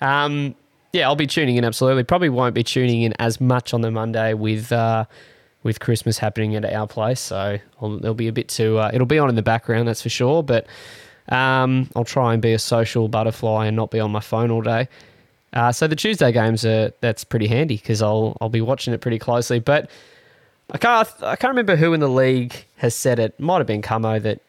[0.00, 0.56] Um,
[0.92, 2.02] yeah, I'll be tuning in absolutely.
[2.02, 5.04] Probably won't be tuning in as much on the Monday with uh,
[5.62, 8.78] with Christmas happening at our place, so I'll, it'll be a bit too.
[8.78, 10.42] Uh, it'll be on in the background, that's for sure.
[10.42, 10.66] But
[11.28, 14.62] um, I'll try and be a social butterfly and not be on my phone all
[14.62, 14.88] day.
[15.52, 19.00] Uh, so the Tuesday games are that's pretty handy because I'll I'll be watching it
[19.00, 19.60] pretty closely.
[19.60, 19.88] But
[20.70, 23.38] I can't I can't remember who in the league has said it.
[23.38, 24.40] Might have been Camo that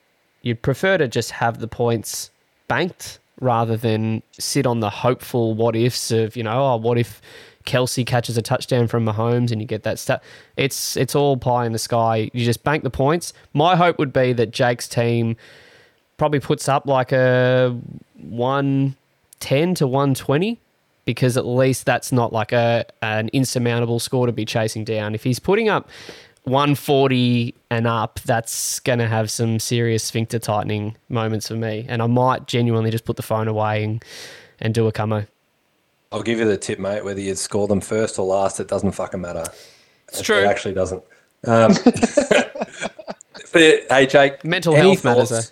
[0.41, 2.31] you'd prefer to just have the points
[2.67, 7.21] banked rather than sit on the hopeful what ifs of you know oh what if
[7.65, 10.23] Kelce catches a touchdown from Mahomes and you get that stat.
[10.55, 12.29] It's it's all pie in the sky.
[12.33, 13.33] You just bank the points.
[13.53, 15.35] My hope would be that Jake's team
[16.17, 17.77] probably puts up like a
[18.19, 20.59] 110 to 120
[21.05, 25.13] because at least that's not like a an insurmountable score to be chasing down.
[25.13, 25.89] If he's putting up
[26.45, 31.85] 140 and up, that's going to have some serious sphincter tightening moments for me.
[31.87, 34.03] And I might genuinely just put the phone away and,
[34.59, 35.25] and do a camo.
[36.11, 37.03] I'll give you the tip, mate.
[37.03, 39.45] Whether you score them first or last, it doesn't fucking matter.
[40.07, 40.37] It's It- true.
[40.37, 41.03] It actually doesn't.
[41.45, 41.73] Um,
[43.51, 44.43] but, hey, Jake.
[44.45, 45.51] Mental any health matters, thoughts?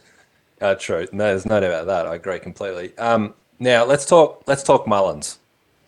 [0.64, 1.06] Uh, true.
[1.12, 2.08] No, there's no doubt about that.
[2.08, 2.98] I agree completely.
[2.98, 4.44] Um, now let's talk.
[4.48, 5.40] Let's talk Mullens.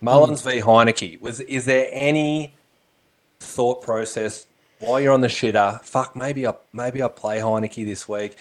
[0.02, 1.22] Mullens v Heinicke.
[1.22, 2.53] Was is there any
[3.39, 4.47] thought process
[4.80, 5.81] while you're on the shitter?
[5.81, 8.35] Fuck, maybe I maybe I play Heinicke this week.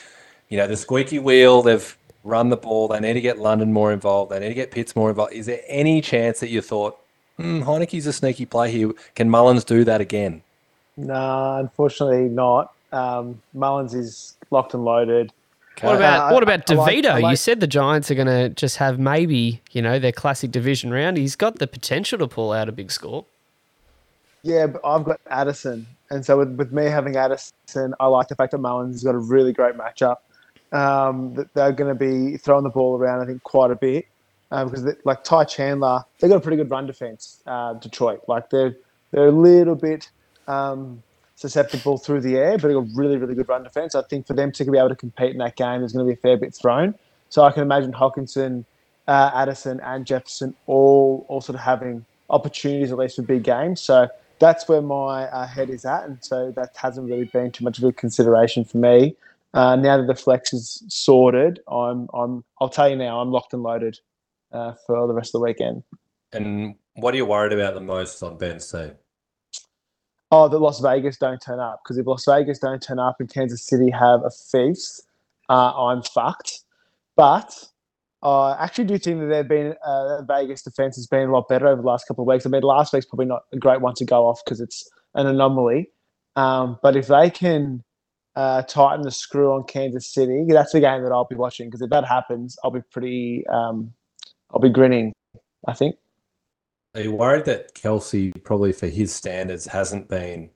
[0.48, 1.62] You know, the squeaky wheel.
[1.62, 2.88] They've run the ball.
[2.88, 4.32] They need to get London more involved.
[4.32, 5.34] They need to get Pitts more involved.
[5.34, 6.98] Is there any chance that you thought,
[7.36, 8.90] hmm, Heinicke's a sneaky play here?
[9.14, 10.42] Can Mullens do that again?
[10.96, 12.72] No, unfortunately not.
[12.90, 15.32] Um, Mullens is locked and loaded.
[15.80, 17.10] What about Uh, what about I like- DeVito?
[17.24, 20.50] I you said the Giants are going to just have maybe you know their classic
[20.50, 21.16] division round.
[21.16, 23.24] He's got the potential to pull out a big score.
[24.42, 28.34] Yeah, but I've got Addison, and so with, with me having Addison, I like the
[28.36, 30.18] fact that Mullens has got a really great matchup.
[30.72, 34.06] Um, that they're going to be throwing the ball around, I think, quite a bit
[34.50, 37.40] um, because they, like Ty Chandler, they have got a pretty good run defense.
[37.46, 38.76] Uh, Detroit, like they're
[39.12, 40.10] they're a little bit
[40.48, 41.02] um,
[41.44, 43.94] susceptible through the air, but a really really good run defense.
[43.94, 46.10] I think for them to be able to compete in that game, there's going to
[46.10, 46.94] be a fair bit thrown.
[47.28, 48.64] So I can imagine Hockenson,
[49.06, 53.82] uh, Addison, and Jefferson all all sort of having opportunities at least for big games.
[53.82, 54.08] So
[54.38, 57.76] that's where my uh, head is at, and so that hasn't really been too much
[57.78, 59.14] of a consideration for me.
[59.52, 63.52] Uh, now that the flex is sorted, I'm I'm I'll tell you now, I'm locked
[63.52, 63.98] and loaded
[64.50, 65.82] uh, for the rest of the weekend.
[66.32, 68.92] And what are you worried about the most on Ben's team?
[70.36, 73.32] Oh, that Las Vegas don't turn up because if Las Vegas don't turn up and
[73.32, 75.06] Kansas City have a feast,
[75.48, 76.62] uh, I'm fucked.
[77.14, 77.68] But
[78.20, 81.68] I actually do think that they've been uh, Vegas defense has been a lot better
[81.68, 82.44] over the last couple of weeks.
[82.44, 85.28] I mean, last week's probably not a great one to go off because it's an
[85.28, 85.92] anomaly.
[86.34, 87.84] Um, but if they can
[88.34, 91.80] uh, tighten the screw on Kansas City, that's the game that I'll be watching because
[91.80, 93.92] if that happens, I'll be pretty, um,
[94.50, 95.12] I'll be grinning.
[95.68, 95.94] I think.
[96.94, 100.50] Are you worried that Kelce, probably for his standards, hasn't been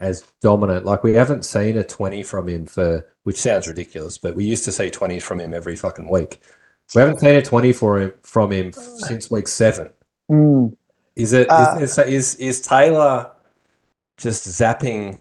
[0.00, 0.86] as dominant?
[0.86, 4.64] Like we haven't seen a twenty from him for, which sounds ridiculous, but we used
[4.64, 6.40] to see twenties from him every fucking week.
[6.94, 9.90] We haven't seen a twenty for him from him since week seven.
[10.30, 10.76] Mm.
[11.14, 11.48] Is it?
[11.50, 13.30] Uh, is, is is Taylor
[14.16, 15.18] just zapping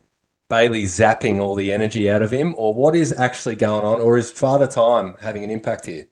[0.49, 4.17] Bailey zapping all the energy out of him, or what is actually going on, or
[4.17, 6.07] is Father Time having an impact here?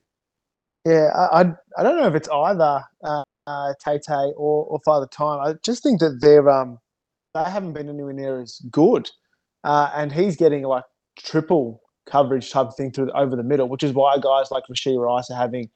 [0.85, 2.83] Yeah, I, I, I don't know if it's either
[3.49, 5.39] uh, Tay Tay or, or Father Time.
[5.41, 6.77] I just think that they're um
[7.33, 9.09] they haven't been anywhere near as good,
[9.63, 10.83] uh, and he's getting like
[11.17, 14.97] triple coverage type of thing through over the middle, which is why guys like Rashee
[14.99, 15.69] Rice are having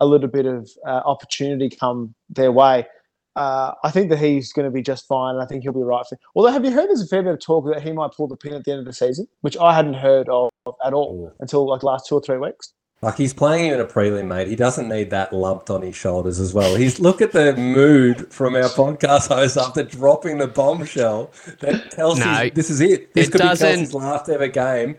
[0.00, 2.86] a little bit of uh, opportunity come their way.
[3.34, 5.80] Uh, I think that he's going to be just fine, and I think he'll be
[5.80, 6.04] right.
[6.08, 8.28] For, although, have you heard there's a fair bit of talk that he might pull
[8.28, 10.50] the pin at the end of the season, which I hadn't heard of
[10.84, 12.72] at all until like last two or three weeks.
[13.02, 14.48] Like he's playing in a prelim, mate.
[14.48, 16.74] He doesn't need that lumped on his shoulders as well.
[16.76, 22.18] He's look at the mood from our podcast host after dropping the bombshell that Kelce.
[22.18, 23.12] No, this is it.
[23.14, 24.96] This it could be doesn't- Kelce's last ever game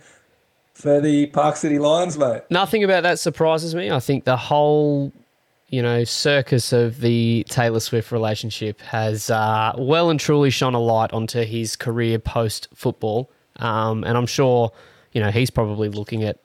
[0.75, 2.43] for the Park City Lions, mate.
[2.51, 3.89] Nothing about that surprises me.
[3.89, 5.11] I think the whole,
[5.69, 10.79] you know, circus of the Taylor Swift relationship has uh, well and truly shone a
[10.79, 14.71] light onto his career post football, um, and I'm sure,
[15.13, 16.37] you know, he's probably looking at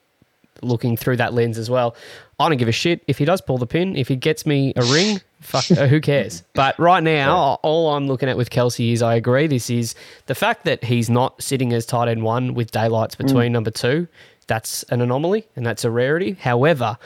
[0.62, 1.94] looking through that lens as well.
[2.38, 3.96] I don't give a shit if he does pull the pin.
[3.96, 6.42] If he gets me a ring, fuck, uh, who cares?
[6.54, 9.46] But right now, all I'm looking at with Kelce is I agree.
[9.46, 9.94] This is
[10.26, 14.08] the fact that he's not sitting as tight end one with daylights between number two.
[14.48, 16.32] That's an anomaly and that's a rarity.
[16.32, 16.98] However,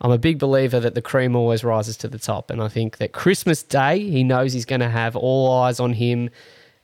[0.00, 2.50] I'm a big believer that the cream always rises to the top.
[2.50, 5.92] And I think that Christmas Day, he knows he's going to have all eyes on
[5.92, 6.30] him.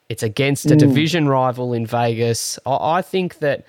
[0.08, 2.58] It's against a division rival in Vegas.
[2.66, 3.64] I, I think that.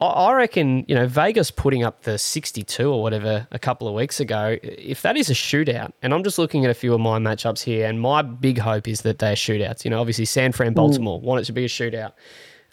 [0.00, 4.20] I- reckon, you know, Vegas putting up the 62 or whatever a couple of weeks
[4.20, 7.18] ago, if that is a shootout, and I'm just looking at a few of my
[7.18, 9.84] matchups here, and my big hope is that they're shootouts.
[9.84, 12.12] You know, obviously San Fran, Baltimore want it to be a shootout.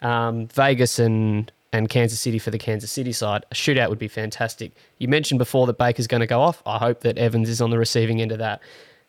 [0.02, 4.08] Um, Vegas and and Kansas City for the Kansas City side, a shootout would be
[4.08, 4.72] fantastic.
[4.98, 6.62] You mentioned before that Baker's going to go off.
[6.64, 8.60] I hope that Evans is on the receiving end of that.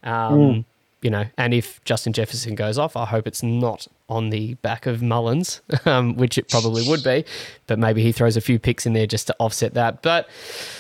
[0.04, 0.66] Um,
[1.08, 4.86] You know, and if Justin Jefferson goes off, I hope it's not on the back
[4.86, 7.24] of Mullens, um, which it probably would be.
[7.66, 10.02] But maybe he throws a few picks in there just to offset that.
[10.02, 10.28] But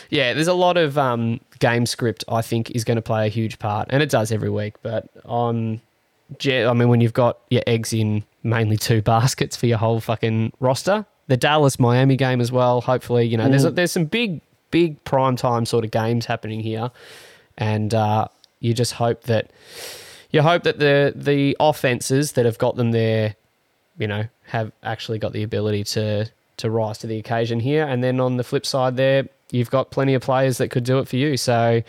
[0.09, 3.29] yeah, there's a lot of um, game script I think is going to play a
[3.29, 4.75] huge part, and it does every week.
[4.81, 5.79] But on
[6.43, 10.51] I mean, when you've got your eggs in mainly two baskets for your whole fucking
[10.59, 12.81] roster, the Dallas Miami game as well.
[12.81, 14.41] Hopefully, you know, there's there's some big
[14.71, 16.91] big prime time sort of games happening here,
[17.57, 18.27] and uh,
[18.59, 19.51] you just hope that
[20.31, 23.35] you hope that the the offenses that have got them there,
[23.97, 27.85] you know, have actually got the ability to to rise to the occasion here.
[27.85, 30.99] And then on the flip side, there you've got plenty of players that could do
[30.99, 31.37] it for you.
[31.37, 31.81] So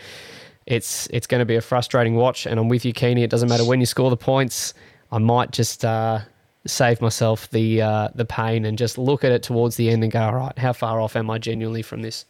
[0.65, 2.45] it's it's going to be a frustrating watch.
[2.45, 3.23] And I'm with you, Keeney.
[3.23, 4.73] It doesn't matter when you score the points.
[5.11, 6.19] I might just uh,
[6.65, 10.11] save myself the uh, the pain and just look at it towards the end and
[10.11, 12.25] go, all right, how far off am I genuinely from this?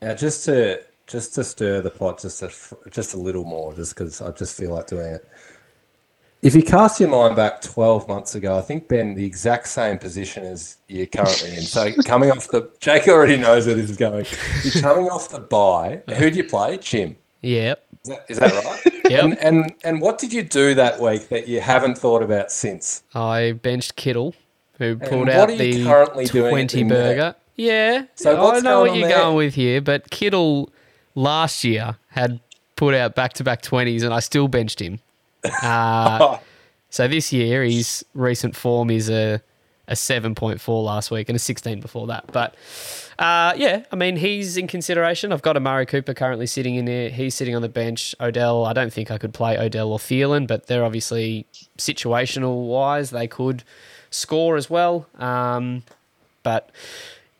[0.00, 2.50] Now, just to just to stir the pot just a
[2.90, 5.28] just a little more, just because I just feel like doing it.
[6.40, 9.98] If you cast your mind back 12 months ago, I think Ben, the exact same
[9.98, 11.62] position as you're currently in.
[11.62, 14.24] So coming off the Jake already knows where this is going.
[14.62, 16.02] You're coming off the bye.
[16.14, 16.76] Who do you play?
[16.76, 17.16] Jim.
[17.42, 17.84] Yep.
[18.04, 18.94] Is that, is that right?
[19.08, 19.24] Yep.
[19.24, 23.04] And, and and what did you do that week that you haven't thought about since?
[23.14, 24.34] I benched Kittle,
[24.76, 27.14] who pulled out the currently doing 20 in there?
[27.14, 27.34] burger.
[27.56, 28.04] Yeah.
[28.16, 29.16] So I know what you're there?
[29.16, 30.70] going with here, but Kittle
[31.18, 32.38] last year had
[32.76, 35.00] put out back to back 20s and I still benched him.
[35.62, 36.38] Uh,
[36.90, 39.42] so this year, his recent form is a,
[39.88, 42.30] a 7.4 last week and a 16 before that.
[42.30, 42.54] But
[43.18, 45.32] uh, yeah, I mean, he's in consideration.
[45.32, 47.10] I've got Amari Cooper currently sitting in there.
[47.10, 48.14] He's sitting on the bench.
[48.20, 51.46] Odell, I don't think I could play Odell or Thielen, but they're obviously
[51.78, 53.10] situational wise.
[53.10, 53.64] They could
[54.10, 55.08] score as well.
[55.18, 55.82] Um,
[56.44, 56.70] but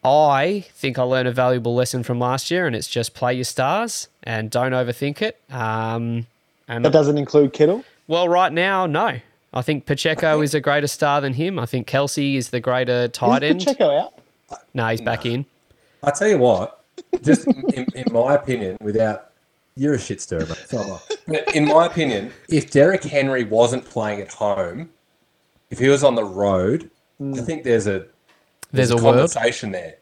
[0.05, 3.45] I think I learned a valuable lesson from last year, and it's just play your
[3.45, 5.41] stars and don't overthink it.
[5.51, 6.27] Um,
[6.69, 7.85] and That doesn't include Kittle.
[8.07, 9.19] Well, right now, no.
[9.53, 11.59] I think Pacheco is a greater star than him.
[11.59, 13.61] I think Kelsey is the greater tight Is end.
[13.61, 14.15] Pacheco out?
[14.75, 15.45] No, he's back in.
[16.03, 16.85] I tell you what,
[17.23, 19.33] just in, in my opinion, without
[19.77, 20.65] you're a shit stirrer, mate.
[20.67, 21.01] So.
[21.27, 24.91] But in my opinion, if Derrick Henry wasn't playing at home,
[25.71, 28.07] if he was on the road, I think there's a
[28.73, 29.03] There's a word.
[29.03, 29.97] conversation there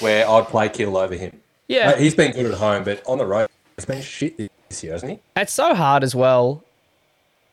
[0.00, 1.40] where I'd play Kittle over him.
[1.68, 1.90] Yeah.
[1.92, 4.36] Mate, he's been good at home, but on the road, he's been shit
[4.68, 5.18] this year, hasn't he?
[5.36, 6.62] It's so hard as well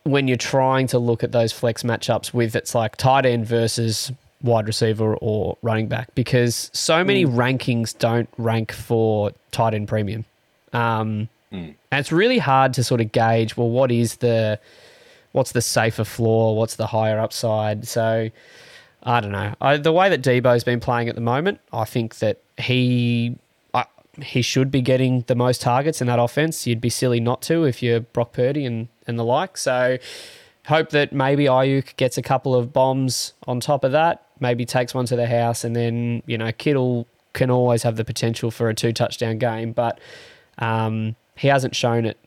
[0.04, 4.10] when you're trying to look at those flex matchups with it's like tight end versus
[4.42, 10.24] wide receiver or running back because so many rankings don't rank for tight end premium.
[10.72, 14.58] Um, And it's really hard to sort of gauge, well, what is the
[15.32, 17.86] what's the safer floor, what's the higher upside.
[17.86, 18.30] So
[19.02, 19.54] I don't know.
[19.60, 23.36] I, the way that Debo's been playing at the moment, I think that he
[23.74, 23.86] I,
[24.20, 26.66] he should be getting the most targets in that offense.
[26.66, 29.56] You'd be silly not to if you're Brock Purdy and, and the like.
[29.56, 29.98] So
[30.66, 34.94] hope that maybe Aiyuk gets a couple of bombs on top of that, maybe takes
[34.94, 38.68] one to the house, and then, you know, Kittle can always have the potential for
[38.68, 39.98] a two touchdown game, but
[40.58, 42.18] um, he hasn't shown it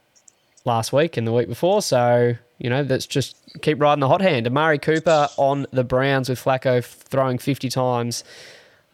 [0.65, 1.81] last week and the week before.
[1.81, 4.47] So, you know, let's just keep riding the hot hand.
[4.47, 8.23] Amari Cooper on the Browns with Flacco throwing 50 times.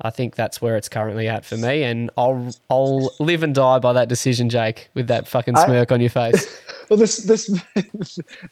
[0.04, 3.78] I think that's where it's currently at for me, and I'll I'll live and die
[3.78, 6.60] by that decision, Jake, with that fucking I- smirk on your face.
[6.90, 7.48] Well, this this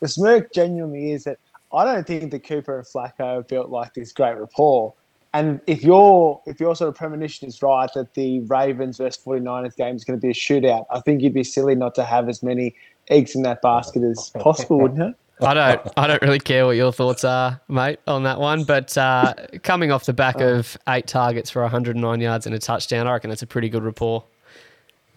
[0.02, 1.40] the smirk genuinely is that
[1.74, 4.94] I don't think that Cooper and Flacco have built like this great rapport.
[5.34, 9.76] And if your if your sort of premonition is right that the Ravens versus 49ers
[9.76, 12.30] game is going to be a shootout, I think you'd be silly not to have
[12.30, 12.76] as many
[13.10, 15.16] eggs in that basket as possible, wouldn't you?
[15.42, 18.64] I don't I don't really care what your thoughts are, mate, on that one.
[18.64, 19.34] But uh,
[19.64, 23.32] coming off the back of eight targets for 109 yards and a touchdown, I reckon
[23.32, 24.24] it's a pretty good rapport.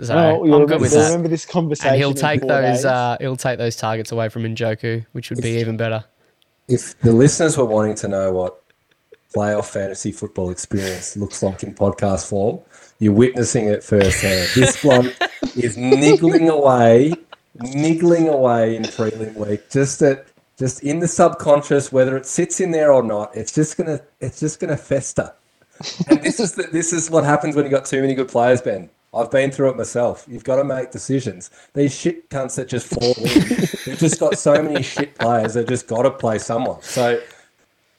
[0.01, 1.07] So I'm good with that.
[1.07, 1.90] remember this conversation.
[1.93, 5.61] And he'll take those uh, he'll take those targets away from Njoku, which would be
[5.61, 6.05] even better.
[6.69, 8.62] If the listeners were wanting to know what
[9.35, 12.61] playoff fantasy football experience looks like in podcast form,
[12.99, 14.49] you're witnessing it firsthand.
[14.55, 15.12] This one
[15.57, 17.15] is niggling away,
[17.55, 19.70] niggling away in prelim week.
[19.70, 20.27] Just that,
[20.59, 24.41] just in the subconscious, whether it sits in there or not, it's just gonna, it's
[24.41, 25.33] just gonna fester.
[26.09, 28.62] And this is the, this is what happens when you got too many good players,
[28.62, 28.89] Ben.
[29.15, 30.24] I've been through it myself.
[30.27, 31.51] You've got to make decisions.
[31.74, 33.69] These shit cunts that just fall in.
[33.85, 35.55] They've just got so many shit players.
[35.55, 36.81] They've just got to play someone.
[36.81, 37.20] So we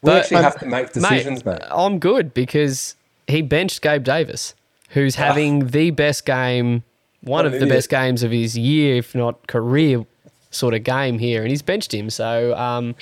[0.01, 1.61] But- actually have to make decisions, mate.
[1.69, 2.95] I'm good because
[3.27, 4.55] he benched Gabe Davis,
[4.89, 5.25] who's ah.
[5.25, 6.83] having the best game,
[7.23, 7.71] one of the idiot.
[7.71, 10.05] best games of his year, if not career,
[10.51, 12.09] sort of game here, and he's benched him.
[12.09, 12.95] So um,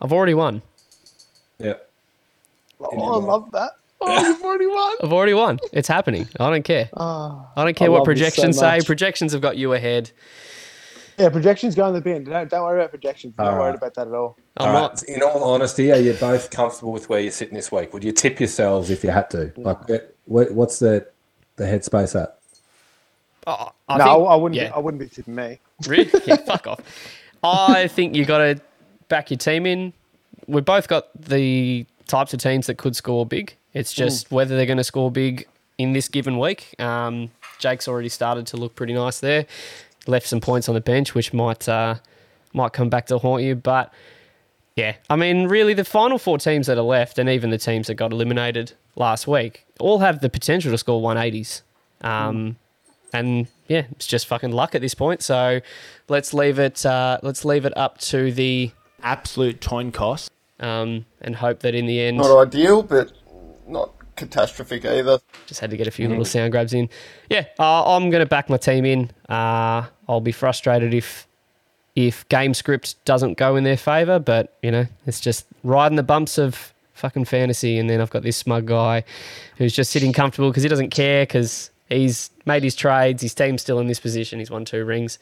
[0.00, 0.62] I've already won.
[1.58, 1.74] Yeah.
[2.80, 3.72] Oh, I love that.
[4.00, 4.96] Oh, you've already won.
[5.02, 5.58] I've already won.
[5.72, 6.28] It's happening.
[6.38, 6.90] I don't care.
[6.94, 8.80] Oh, I don't care I what love this so projections say.
[8.84, 10.10] Projections have got you ahead.
[11.16, 12.24] yeah, projections go in the bin.
[12.24, 13.32] Don't, don't worry about projections.
[13.38, 14.36] I'm not All worried about that at all.
[14.58, 15.02] I'm All not.
[15.04, 17.94] In all honesty, are you both comfortable with where you're sitting this week?
[17.94, 19.52] Would you tip yourselves if you had to?
[19.56, 19.78] Like,
[20.26, 21.06] what's the
[21.56, 22.35] the headspace at?
[23.46, 24.60] I no, think- I, wouldn't.
[24.60, 24.72] yeah.
[24.74, 25.60] I wouldn't be tipping me.
[25.86, 26.10] Really?
[26.26, 26.80] Yeah, fuck off.
[27.42, 28.60] I think you got to
[29.08, 29.92] back your team in.
[30.48, 33.54] We've both got the types of teams that could score big.
[33.72, 35.46] It's just whether they're going to score big
[35.78, 36.74] in this given week.
[36.80, 39.46] Um, Jake's already started to look pretty nice there.
[40.06, 41.96] Left some points on the bench, which might uh,
[42.52, 43.54] might come back to haunt you.
[43.54, 43.92] But
[44.76, 47.88] yeah, I mean, really, the final four teams that are left, and even the teams
[47.88, 51.62] that got eliminated last week, all have the potential to score 180s.
[52.02, 52.56] Um,
[53.18, 55.22] and yeah, it's just fucking luck at this point.
[55.22, 55.60] So
[56.08, 56.84] let's leave it.
[56.86, 58.70] Uh, let's leave it up to the
[59.02, 60.30] Absolute coin cost.
[60.60, 63.12] um, and hope that in the end, Not ideal, but
[63.68, 65.18] not catastrophic either.
[65.46, 66.88] just had to get a few little sound grabs in.
[67.28, 69.10] Yeah, uh, I'm going to back my team in.
[69.28, 71.26] Uh, I'll be frustrated if
[71.94, 76.02] if game script doesn't go in their favour, but you know, it's just riding the
[76.02, 77.78] bumps of fucking fantasy.
[77.78, 79.04] And then I've got this smug guy
[79.58, 83.22] who's just sitting comfortable because he doesn't care because he's made his trades.
[83.22, 84.38] His team's still in this position.
[84.38, 85.18] He's won two rings.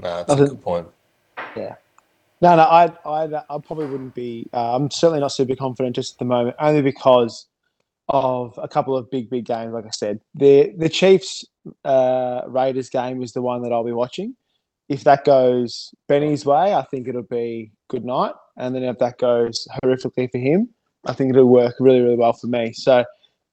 [0.00, 0.88] No, that's a Other- good point.
[1.56, 1.76] Yeah.
[2.42, 4.46] No, no, I, I, I probably wouldn't be.
[4.52, 7.46] Uh, I'm certainly not super confident just at the moment, only because
[8.10, 9.72] of a couple of big, big games.
[9.72, 11.46] Like I said, the the Chiefs
[11.84, 14.36] uh, Raiders game is the one that I'll be watching.
[14.90, 18.34] If that goes Benny's way, I think it'll be good night.
[18.58, 20.68] And then if that goes horrifically for him,
[21.06, 22.72] I think it'll work really, really well for me.
[22.74, 23.04] So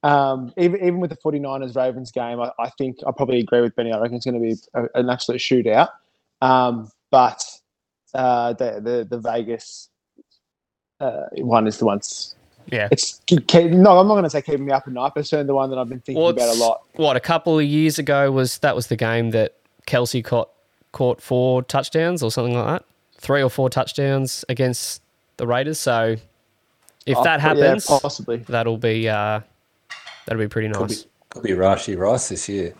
[0.04, 3.74] um, even even with the 49ers Ravens game, I, I think I probably agree with
[3.74, 3.92] Benny.
[3.92, 5.88] I reckon it's going to be a, an absolute shootout.
[6.40, 7.42] Um, but
[8.12, 9.88] uh, the, the the Vegas
[11.00, 12.34] uh, one is the ones.
[12.66, 12.88] Yeah.
[12.90, 15.46] It's keep, no, I'm not going to say keeping me up at night, but certainly
[15.48, 16.82] the one that I've been thinking about a lot.
[16.94, 19.54] What a couple of years ago was that was the game that
[19.86, 20.48] Kelce caught
[20.92, 22.84] caught four touchdowns or something like that,
[23.18, 25.02] three or four touchdowns against
[25.36, 25.78] the Raiders.
[25.78, 26.16] So
[27.06, 28.36] if Oh, that yeah, happens, possibly.
[28.48, 29.40] that'll be uh,
[30.26, 31.06] that'll be pretty Could be, nice.
[31.30, 32.74] could be Rashee Rice this year,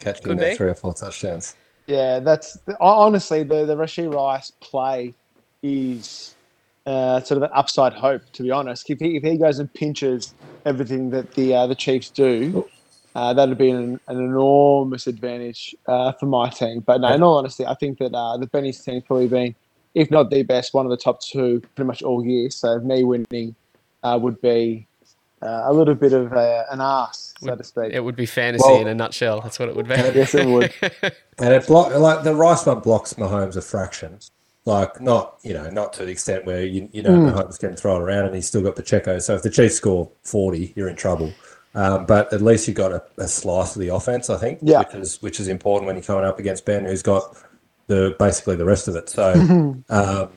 [0.00, 0.56] catching Could their be.
[0.56, 1.54] three or four touchdowns.
[1.86, 5.14] Yeah, that's honestly the the Rashee Rice play
[5.62, 6.34] is
[6.84, 8.22] uh, sort of an upside hope.
[8.32, 11.74] To be honest, if he if he goes and pinches everything that the uh, the
[11.76, 12.68] Chiefs do,
[13.14, 16.80] uh, that'd be an, an enormous advantage uh, for my team.
[16.80, 19.54] But no, in all honesty, I think that uh, the Benny's team's probably been,
[19.94, 22.50] if not the best, one of the top two pretty much all year.
[22.50, 23.54] So me winning
[24.02, 24.88] uh, would be
[25.42, 27.92] uh, a little bit of a, an ass, so to speak.
[27.92, 29.40] It would be fantasy Well- in a nutshell.
[29.40, 29.94] That's what it would be.
[29.94, 30.72] yes, it would.
[31.38, 34.18] And it block like the Rice one blocks Mahomes a fraction.
[34.64, 37.96] Like not you know not to the extent where you you know Mahomes can throw
[37.96, 39.18] it around and he's still got Pacheco.
[39.18, 41.32] So if the Chiefs score forty, you're in trouble.
[41.74, 44.78] Um, but at least you got a, a slice of the offense, I think, Yeah.
[44.78, 47.36] which is which is important when you're coming up against Ben, who's got
[47.86, 49.10] the basically the rest of it.
[49.10, 49.32] So
[49.90, 50.30] um,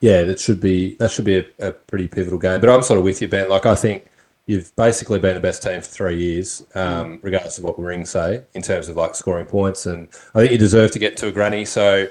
[0.00, 2.60] yeah, that should be that should be a, a pretty pivotal game.
[2.60, 3.48] But I'm sort of with you, Ben.
[3.48, 4.09] Like I think
[4.50, 8.42] you've basically been the best team for three years, um, regardless of what rings say
[8.54, 9.86] in terms of like scoring points.
[9.86, 11.64] And I think you deserve to get to a granny.
[11.64, 12.08] So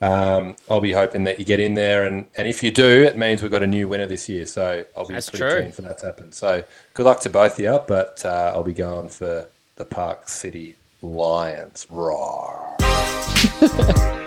[0.00, 2.04] um, I'll be hoping that you get in there.
[2.04, 4.44] And, and if you do, it means we've got a new winner this year.
[4.44, 5.62] So I'll be That's pretty true.
[5.62, 6.32] keen for that to happen.
[6.32, 6.64] So
[6.94, 7.78] good luck to both of you.
[7.86, 9.46] But uh, I'll be going for
[9.76, 11.86] the Park City Lions.
[11.90, 12.76] Roar.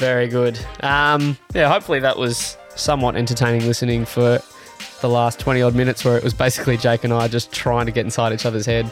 [0.00, 0.58] Very good.
[0.80, 4.42] Um, yeah, hopefully that was somewhat entertaining listening for
[5.02, 7.92] the last 20 odd minutes where it was basically Jake and I just trying to
[7.92, 8.90] get inside each other's head.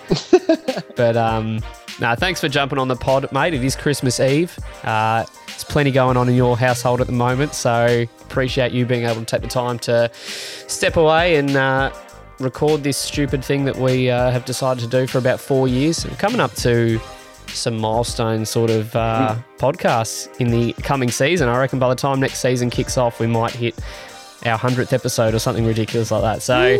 [0.96, 1.60] but um,
[2.00, 3.54] no, thanks for jumping on the pod, mate.
[3.54, 4.58] It is Christmas Eve.
[4.84, 9.04] Uh, there's plenty going on in your household at the moment, so appreciate you being
[9.04, 11.92] able to take the time to step away and uh,
[12.38, 16.04] record this stupid thing that we uh, have decided to do for about four years.
[16.06, 17.00] We're coming up to
[17.48, 21.48] some milestone sort of uh, podcasts in the coming season.
[21.48, 23.78] I reckon by the time next season kicks off, we might hit
[24.46, 26.42] our 100th episode or something ridiculous like that.
[26.42, 26.78] So,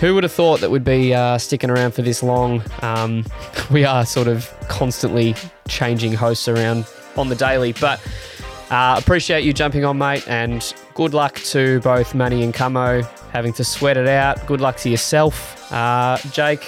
[0.00, 2.62] who would have thought that we'd be uh, sticking around for this long?
[2.82, 3.24] Um,
[3.70, 5.34] we are sort of constantly
[5.66, 6.86] changing hosts around
[7.16, 8.00] on the daily, but
[8.70, 13.52] uh, appreciate you jumping on, mate, and good luck to both Manny and Camo having
[13.54, 14.46] to sweat it out.
[14.46, 16.64] Good luck to yourself, uh, Jake.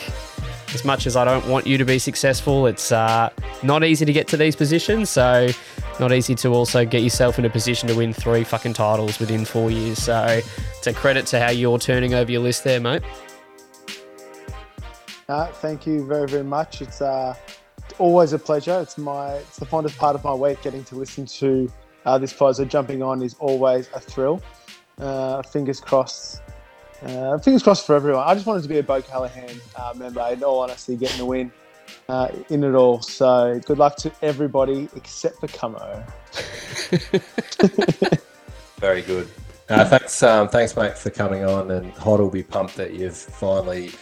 [0.72, 3.30] As much as I don't want you to be successful, it's uh,
[3.62, 5.10] not easy to get to these positions.
[5.10, 5.48] So,
[5.98, 9.44] not easy to also get yourself in a position to win three fucking titles within
[9.44, 10.02] four years.
[10.02, 10.40] So,
[10.78, 13.02] it's a credit to how you're turning over your list there, mate.
[15.28, 16.82] Uh, thank you very, very much.
[16.82, 17.34] It's uh,
[17.98, 18.80] always a pleasure.
[18.80, 21.70] It's my it's the fondest part of my week getting to listen to
[22.04, 22.32] uh, this.
[22.32, 24.42] So jumping on is always a thrill.
[24.98, 26.42] Uh, fingers crossed.
[27.02, 28.24] Uh, fingers crossed for everyone.
[28.26, 30.20] I just wanted to be a Bo Callahan uh, member.
[30.30, 31.50] In all honesty, getting the win
[32.08, 33.00] uh, in it all.
[33.00, 36.04] So good luck to everybody except for Camo.
[38.78, 39.28] Very good.
[39.68, 41.70] Uh, thanks, um, thanks, mate, for coming on.
[41.70, 43.92] And Hod will be pumped that you've finally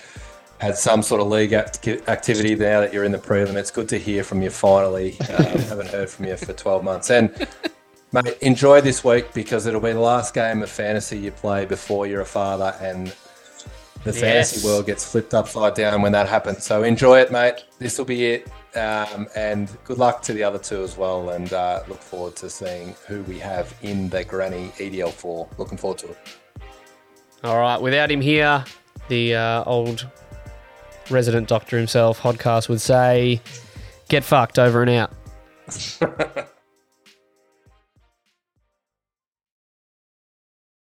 [0.60, 3.54] had some sort of league act- activity now that you're in the prelim.
[3.54, 5.20] It's good to hear from you finally.
[5.20, 7.10] Um, haven't heard from you for 12 months.
[7.10, 7.46] And,
[8.12, 12.06] mate, enjoy this week because it'll be the last game of fantasy you play before
[12.06, 12.74] you're a father.
[12.80, 13.08] And
[14.04, 14.20] the Yes.
[14.20, 16.64] fantasy world gets flipped upside down when that happens.
[16.64, 17.64] So enjoy it, mate.
[17.78, 18.48] This will be it.
[18.76, 21.30] Um, and good luck to the other two as well.
[21.30, 25.58] And uh, look forward to seeing who we have in the Granny EDL4.
[25.58, 26.18] Looking forward to it.
[27.44, 28.64] All right, without him here,
[29.08, 30.06] the uh, old
[31.10, 33.40] resident doctor himself, Hodcast, would say,
[34.08, 35.12] get fucked over and out.